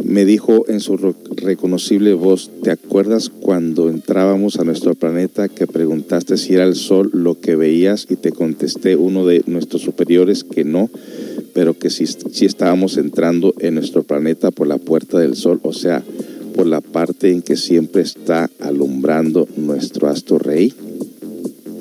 me 0.04 0.26
dijo 0.26 0.66
en 0.68 0.80
su 0.80 0.98
reconocible 1.36 2.14
voz, 2.14 2.50
¿te 2.64 2.72
acuerdas 2.72 3.30
cuando 3.30 3.90
entrábamos 3.90 4.58
a 4.58 4.64
nuestro 4.64 4.96
planeta 4.96 5.48
que 5.48 5.68
preguntaste 5.68 6.38
si 6.38 6.56
era 6.56 6.64
el 6.64 6.76
Sol 6.76 7.12
lo 7.14 7.40
que 7.40 7.56
veías 7.56 8.08
y 8.10 8.16
te 8.16 8.32
contesté 8.32 8.96
uno 8.96 9.26
de 9.26 9.44
nuestros 9.46 9.84
superiores 9.84 10.44
que 10.44 10.64
no, 10.64 10.90
pero 11.54 11.78
que 11.78 11.90
sí, 11.90 12.06
sí 12.08 12.46
estábamos 12.46 12.98
entrando 12.98 13.54
en 13.60 13.76
nuestro 13.76 14.04
planeta 14.04 14.50
por 14.50 14.68
la 14.68 14.78
puerta 14.78 15.20
del 15.20 15.36
Sol, 15.36 15.60
o 15.62 15.74
sea, 15.74 16.04
por 16.60 16.68
la 16.68 16.82
parte 16.82 17.32
en 17.32 17.42
que 17.42 17.56
siempre 17.56 18.02
está 18.02 18.50
alumbrando 18.60 19.48
nuestro 19.56 20.10
astro 20.10 20.40
rey? 20.40 20.74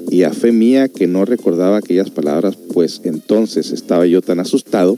Y 0.08 0.22
a 0.22 0.32
fe 0.32 0.52
mía 0.52 0.86
que 0.88 1.08
no 1.08 1.24
recordaba 1.24 1.78
aquellas 1.78 2.10
palabras, 2.10 2.56
pues 2.72 3.00
entonces 3.02 3.72
estaba 3.72 4.06
yo 4.06 4.22
tan 4.22 4.38
asustado 4.38 4.96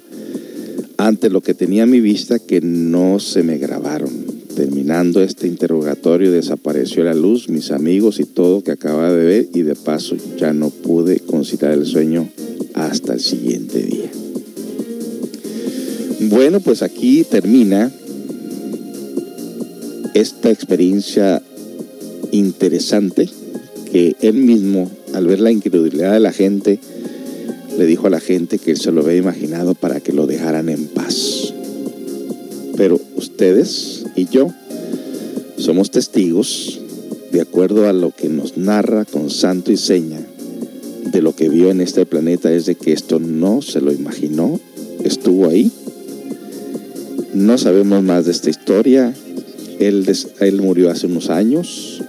ante 0.98 1.30
lo 1.30 1.40
que 1.40 1.54
tenía 1.54 1.84
a 1.84 1.86
mi 1.86 2.00
vista 2.00 2.38
que 2.38 2.60
no 2.60 3.20
se 3.20 3.42
me 3.42 3.56
grabaron. 3.56 4.10
Terminando 4.54 5.22
este 5.22 5.46
interrogatorio 5.46 6.30
desapareció 6.30 7.02
la 7.02 7.14
luz, 7.14 7.48
mis 7.48 7.70
amigos 7.70 8.20
y 8.20 8.26
todo 8.26 8.62
que 8.62 8.72
acababa 8.72 9.10
de 9.10 9.24
ver 9.24 9.48
y 9.54 9.62
de 9.62 9.76
paso 9.76 10.14
ya 10.36 10.52
no 10.52 10.68
pude 10.68 11.20
conciliar 11.20 11.72
el 11.72 11.86
sueño 11.86 12.28
hasta 12.74 13.14
el 13.14 13.20
siguiente 13.20 13.82
día. 13.82 14.10
Bueno, 16.28 16.60
pues 16.60 16.82
aquí 16.82 17.24
termina 17.24 17.90
esta 20.14 20.50
experiencia 20.50 21.42
interesante 22.32 23.28
que 23.90 24.16
él 24.20 24.34
mismo, 24.34 24.90
al 25.14 25.26
ver 25.26 25.40
la 25.40 25.50
incredulidad 25.50 26.12
de 26.12 26.20
la 26.20 26.32
gente, 26.32 26.78
le 27.76 27.86
dijo 27.86 28.06
a 28.06 28.10
la 28.10 28.20
gente 28.20 28.58
que 28.58 28.72
él 28.72 28.76
se 28.78 28.92
lo 28.92 29.02
había 29.02 29.16
imaginado 29.16 29.74
para 29.74 30.00
que 30.00 30.12
lo 30.12 30.26
dejaran 30.26 30.68
en 30.68 30.86
paz. 30.86 31.52
Pero 32.76 33.00
ustedes 33.16 34.04
y 34.16 34.26
yo 34.26 34.52
somos 35.56 35.90
testigos, 35.90 36.80
de 37.32 37.40
acuerdo 37.40 37.88
a 37.88 37.92
lo 37.92 38.10
que 38.10 38.28
nos 38.28 38.56
narra 38.56 39.04
con 39.04 39.30
santo 39.30 39.70
y 39.70 39.76
seña, 39.76 40.20
de 41.12 41.22
lo 41.22 41.34
que 41.34 41.48
vio 41.48 41.70
en 41.70 41.80
este 41.80 42.06
planeta, 42.06 42.52
es 42.52 42.66
de 42.66 42.76
que 42.76 42.92
esto 42.92 43.18
no 43.18 43.62
se 43.62 43.80
lo 43.80 43.92
imaginó, 43.92 44.60
estuvo 45.04 45.48
ahí. 45.48 45.70
No 47.34 47.58
sabemos 47.58 48.02
más 48.02 48.24
de 48.26 48.32
esta 48.32 48.50
historia, 48.50 49.14
él, 49.80 50.06
él 50.40 50.62
murió 50.62 50.90
hace 50.90 51.06
unos 51.06 51.30
años. 51.30 52.02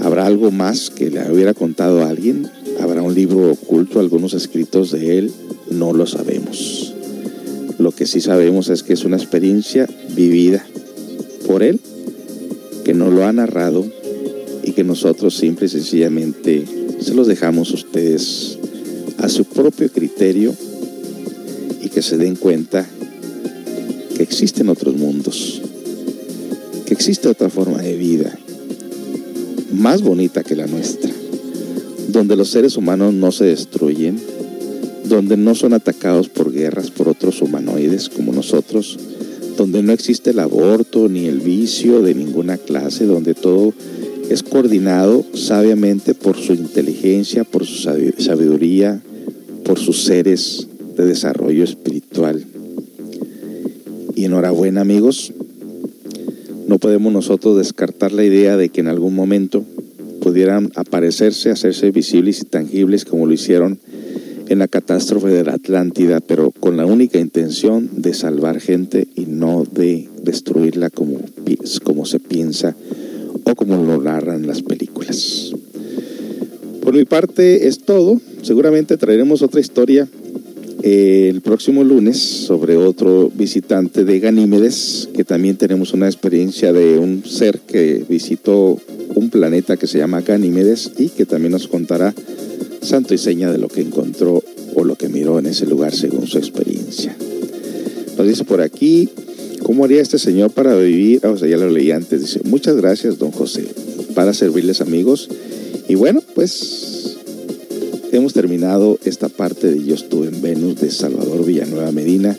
¿Habrá 0.00 0.26
algo 0.26 0.50
más 0.50 0.90
que 0.90 1.10
le 1.10 1.30
hubiera 1.32 1.54
contado 1.54 2.02
a 2.02 2.10
alguien? 2.10 2.50
¿Habrá 2.80 3.00
un 3.02 3.14
libro 3.14 3.52
oculto, 3.52 4.00
algunos 4.00 4.34
escritos 4.34 4.90
de 4.90 5.18
él? 5.18 5.32
No 5.70 5.92
lo 5.92 6.06
sabemos. 6.06 6.94
Lo 7.78 7.92
que 7.92 8.06
sí 8.06 8.20
sabemos 8.20 8.68
es 8.68 8.82
que 8.82 8.92
es 8.92 9.04
una 9.04 9.16
experiencia 9.16 9.88
vivida 10.14 10.64
por 11.46 11.62
él, 11.62 11.80
que 12.84 12.92
no 12.92 13.10
lo 13.10 13.24
ha 13.24 13.32
narrado 13.32 13.84
y 14.62 14.72
que 14.72 14.84
nosotros 14.84 15.36
simple 15.36 15.66
y 15.66 15.70
sencillamente 15.70 16.64
se 17.00 17.14
los 17.14 17.26
dejamos 17.26 17.70
a 17.70 17.74
ustedes 17.74 18.58
a 19.18 19.28
su 19.28 19.44
propio 19.44 19.90
criterio 19.90 20.54
y 21.82 21.88
que 21.88 22.02
se 22.02 22.16
den 22.16 22.36
cuenta 22.36 22.86
que 24.16 24.22
existen 24.22 24.68
otros 24.68 24.96
mundos 24.96 25.63
existe 26.94 27.28
otra 27.28 27.50
forma 27.50 27.78
de 27.78 27.96
vida 27.96 28.38
más 29.72 30.00
bonita 30.00 30.44
que 30.44 30.54
la 30.54 30.68
nuestra, 30.68 31.10
donde 32.08 32.36
los 32.36 32.50
seres 32.50 32.76
humanos 32.76 33.12
no 33.12 33.32
se 33.32 33.46
destruyen, 33.46 34.16
donde 35.08 35.36
no 35.36 35.56
son 35.56 35.72
atacados 35.72 36.28
por 36.28 36.52
guerras 36.52 36.92
por 36.92 37.08
otros 37.08 37.42
humanoides 37.42 38.08
como 38.08 38.32
nosotros, 38.32 38.96
donde 39.56 39.82
no 39.82 39.92
existe 39.92 40.30
el 40.30 40.38
aborto 40.38 41.08
ni 41.08 41.26
el 41.26 41.40
vicio 41.40 42.00
de 42.00 42.14
ninguna 42.14 42.58
clase, 42.58 43.06
donde 43.06 43.34
todo 43.34 43.74
es 44.30 44.44
coordinado 44.44 45.24
sabiamente 45.34 46.14
por 46.14 46.36
su 46.36 46.54
inteligencia, 46.54 47.42
por 47.42 47.66
su 47.66 47.90
sabiduría, 48.18 49.02
por 49.64 49.80
sus 49.80 50.04
seres 50.04 50.68
de 50.96 51.06
desarrollo 51.06 51.64
espiritual. 51.64 52.44
Y 54.14 54.26
enhorabuena 54.26 54.82
amigos, 54.82 55.32
no 56.74 56.80
podemos 56.80 57.12
nosotros 57.12 57.56
descartar 57.56 58.10
la 58.10 58.24
idea 58.24 58.56
de 58.56 58.68
que 58.68 58.80
en 58.80 58.88
algún 58.88 59.14
momento 59.14 59.64
pudieran 60.20 60.72
aparecerse, 60.74 61.50
hacerse 61.50 61.92
visibles 61.92 62.40
y 62.40 62.46
tangibles 62.46 63.04
como 63.04 63.26
lo 63.26 63.32
hicieron 63.32 63.78
en 64.48 64.58
la 64.58 64.66
catástrofe 64.66 65.28
de 65.28 65.44
la 65.44 65.52
Atlántida, 65.52 66.18
pero 66.18 66.50
con 66.50 66.76
la 66.76 66.84
única 66.84 67.20
intención 67.20 67.88
de 67.92 68.12
salvar 68.12 68.58
gente 68.58 69.06
y 69.14 69.26
no 69.26 69.62
de 69.62 70.08
destruirla 70.20 70.90
como, 70.90 71.20
como 71.84 72.06
se 72.06 72.18
piensa 72.18 72.74
o 73.44 73.54
como 73.54 73.76
lo 73.76 74.02
narran 74.02 74.48
las 74.48 74.62
películas. 74.62 75.52
Por 76.82 76.92
mi 76.92 77.04
parte 77.04 77.68
es 77.68 77.84
todo. 77.84 78.20
Seguramente 78.42 78.96
traeremos 78.96 79.42
otra 79.42 79.60
historia 79.60 80.08
el 80.84 81.40
próximo 81.40 81.82
lunes 81.82 82.18
sobre 82.18 82.76
otro 82.76 83.32
visitante 83.34 84.04
de 84.04 84.20
Ganímedes, 84.20 85.08
que 85.14 85.24
también 85.24 85.56
tenemos 85.56 85.94
una 85.94 86.04
experiencia 86.04 86.74
de 86.74 86.98
un 86.98 87.24
ser 87.24 87.60
que 87.60 88.04
visitó 88.06 88.78
un 89.14 89.30
planeta 89.30 89.78
que 89.78 89.86
se 89.86 89.96
llama 89.96 90.20
Ganímedes 90.20 90.92
y 90.98 91.08
que 91.08 91.24
también 91.24 91.52
nos 91.52 91.68
contará 91.68 92.14
santo 92.82 93.14
y 93.14 93.18
seña 93.18 93.50
de 93.50 93.56
lo 93.56 93.68
que 93.68 93.80
encontró 93.80 94.44
o 94.74 94.84
lo 94.84 94.96
que 94.96 95.08
miró 95.08 95.38
en 95.38 95.46
ese 95.46 95.64
lugar 95.64 95.94
según 95.94 96.26
su 96.26 96.36
experiencia. 96.36 97.16
Nos 98.18 98.28
dice 98.28 98.44
por 98.44 98.60
aquí, 98.60 99.08
¿cómo 99.62 99.86
haría 99.86 100.02
este 100.02 100.18
señor 100.18 100.50
para 100.50 100.76
vivir? 100.76 101.20
Ah, 101.22 101.30
o 101.30 101.38
sea, 101.38 101.48
ya 101.48 101.56
lo 101.56 101.70
leí 101.70 101.92
antes. 101.92 102.20
Dice, 102.20 102.40
muchas 102.44 102.76
gracias, 102.76 103.18
don 103.18 103.30
José, 103.30 103.64
para 104.14 104.34
servirles 104.34 104.82
amigos. 104.82 105.30
Y 105.88 105.94
bueno, 105.94 106.22
pues 106.34 106.93
hemos 108.16 108.32
terminado 108.32 108.98
esta 109.04 109.28
parte 109.28 109.70
de 109.70 109.84
Yo 109.84 109.94
estuve 109.94 110.28
en 110.28 110.40
Venus 110.40 110.80
de 110.80 110.90
Salvador 110.90 111.44
Villanueva 111.44 111.90
Medina 111.90 112.36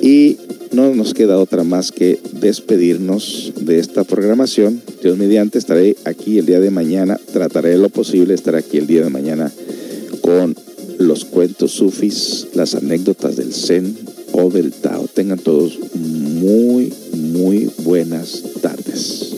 y 0.00 0.36
no 0.72 0.94
nos 0.94 1.12
queda 1.12 1.38
otra 1.38 1.64
más 1.64 1.92
que 1.92 2.20
despedirnos 2.40 3.52
de 3.60 3.78
esta 3.78 4.04
programación. 4.04 4.80
Dios 5.02 5.18
mediante 5.18 5.58
estaré 5.58 5.96
aquí 6.04 6.38
el 6.38 6.46
día 6.46 6.60
de 6.60 6.70
mañana, 6.70 7.18
trataré 7.32 7.76
lo 7.78 7.88
posible 7.88 8.34
estar 8.34 8.54
aquí 8.54 8.78
el 8.78 8.86
día 8.86 9.02
de 9.02 9.10
mañana 9.10 9.52
con 10.20 10.54
los 10.98 11.24
cuentos 11.24 11.72
sufis, 11.72 12.48
las 12.54 12.74
anécdotas 12.74 13.36
del 13.36 13.52
Zen 13.52 13.96
o 14.32 14.50
del 14.50 14.72
Tao. 14.72 15.08
Tengan 15.12 15.38
todos 15.38 15.78
muy, 15.94 16.92
muy 17.12 17.70
buenas 17.82 18.42
tardes. 18.60 19.31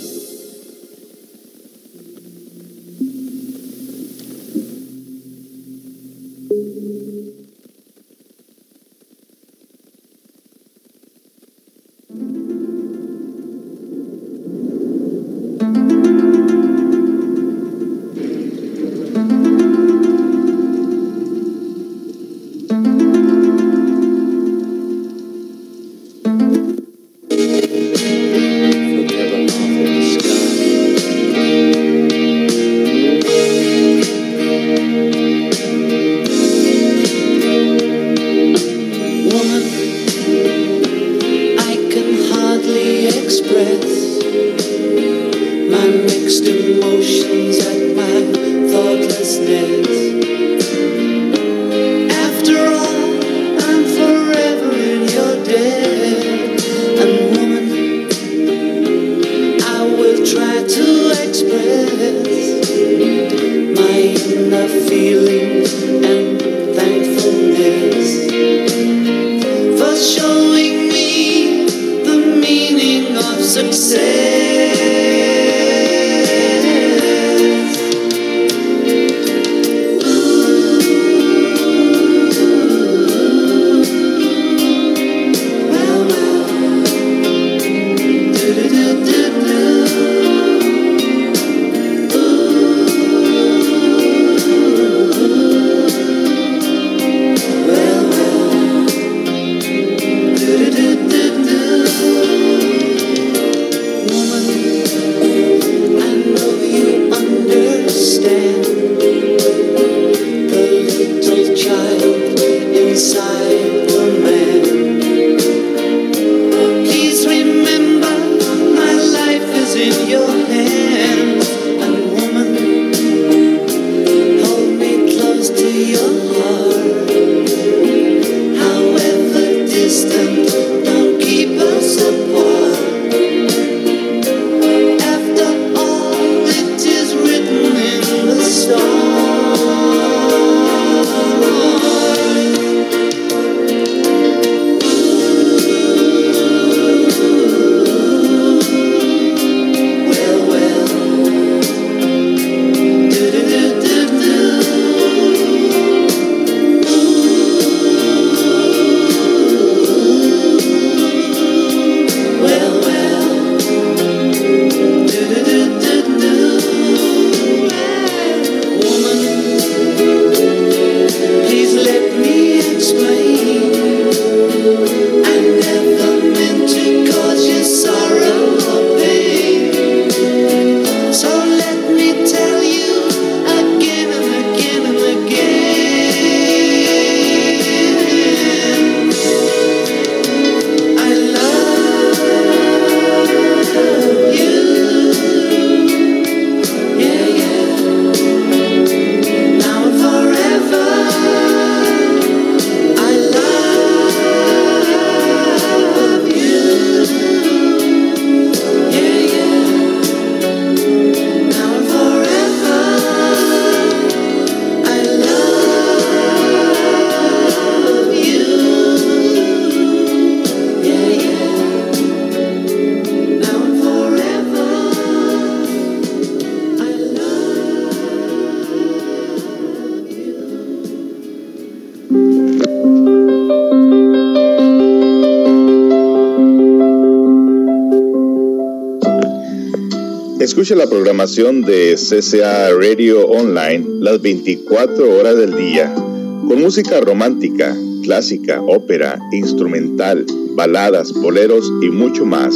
Escuche 240.65 240.83
la 240.83 240.89
programación 240.89 241.61
de 241.61 241.95
CCA 241.95 242.71
Radio 242.71 243.27
Online 243.27 243.85
las 244.01 244.23
24 244.23 245.15
horas 245.15 245.37
del 245.37 245.55
día, 245.55 245.95
con 245.95 246.59
música 246.59 246.99
romántica, 247.03 247.77
clásica, 248.03 248.63
ópera, 248.63 249.19
instrumental, 249.33 250.25
baladas, 250.53 251.13
boleros 251.13 251.71
y 251.83 251.91
mucho 251.91 252.25
más. 252.25 252.55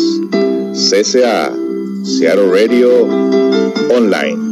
CCA, 0.73 1.53
Seattle 2.03 2.51
Radio 2.51 3.03
Online. 3.95 4.48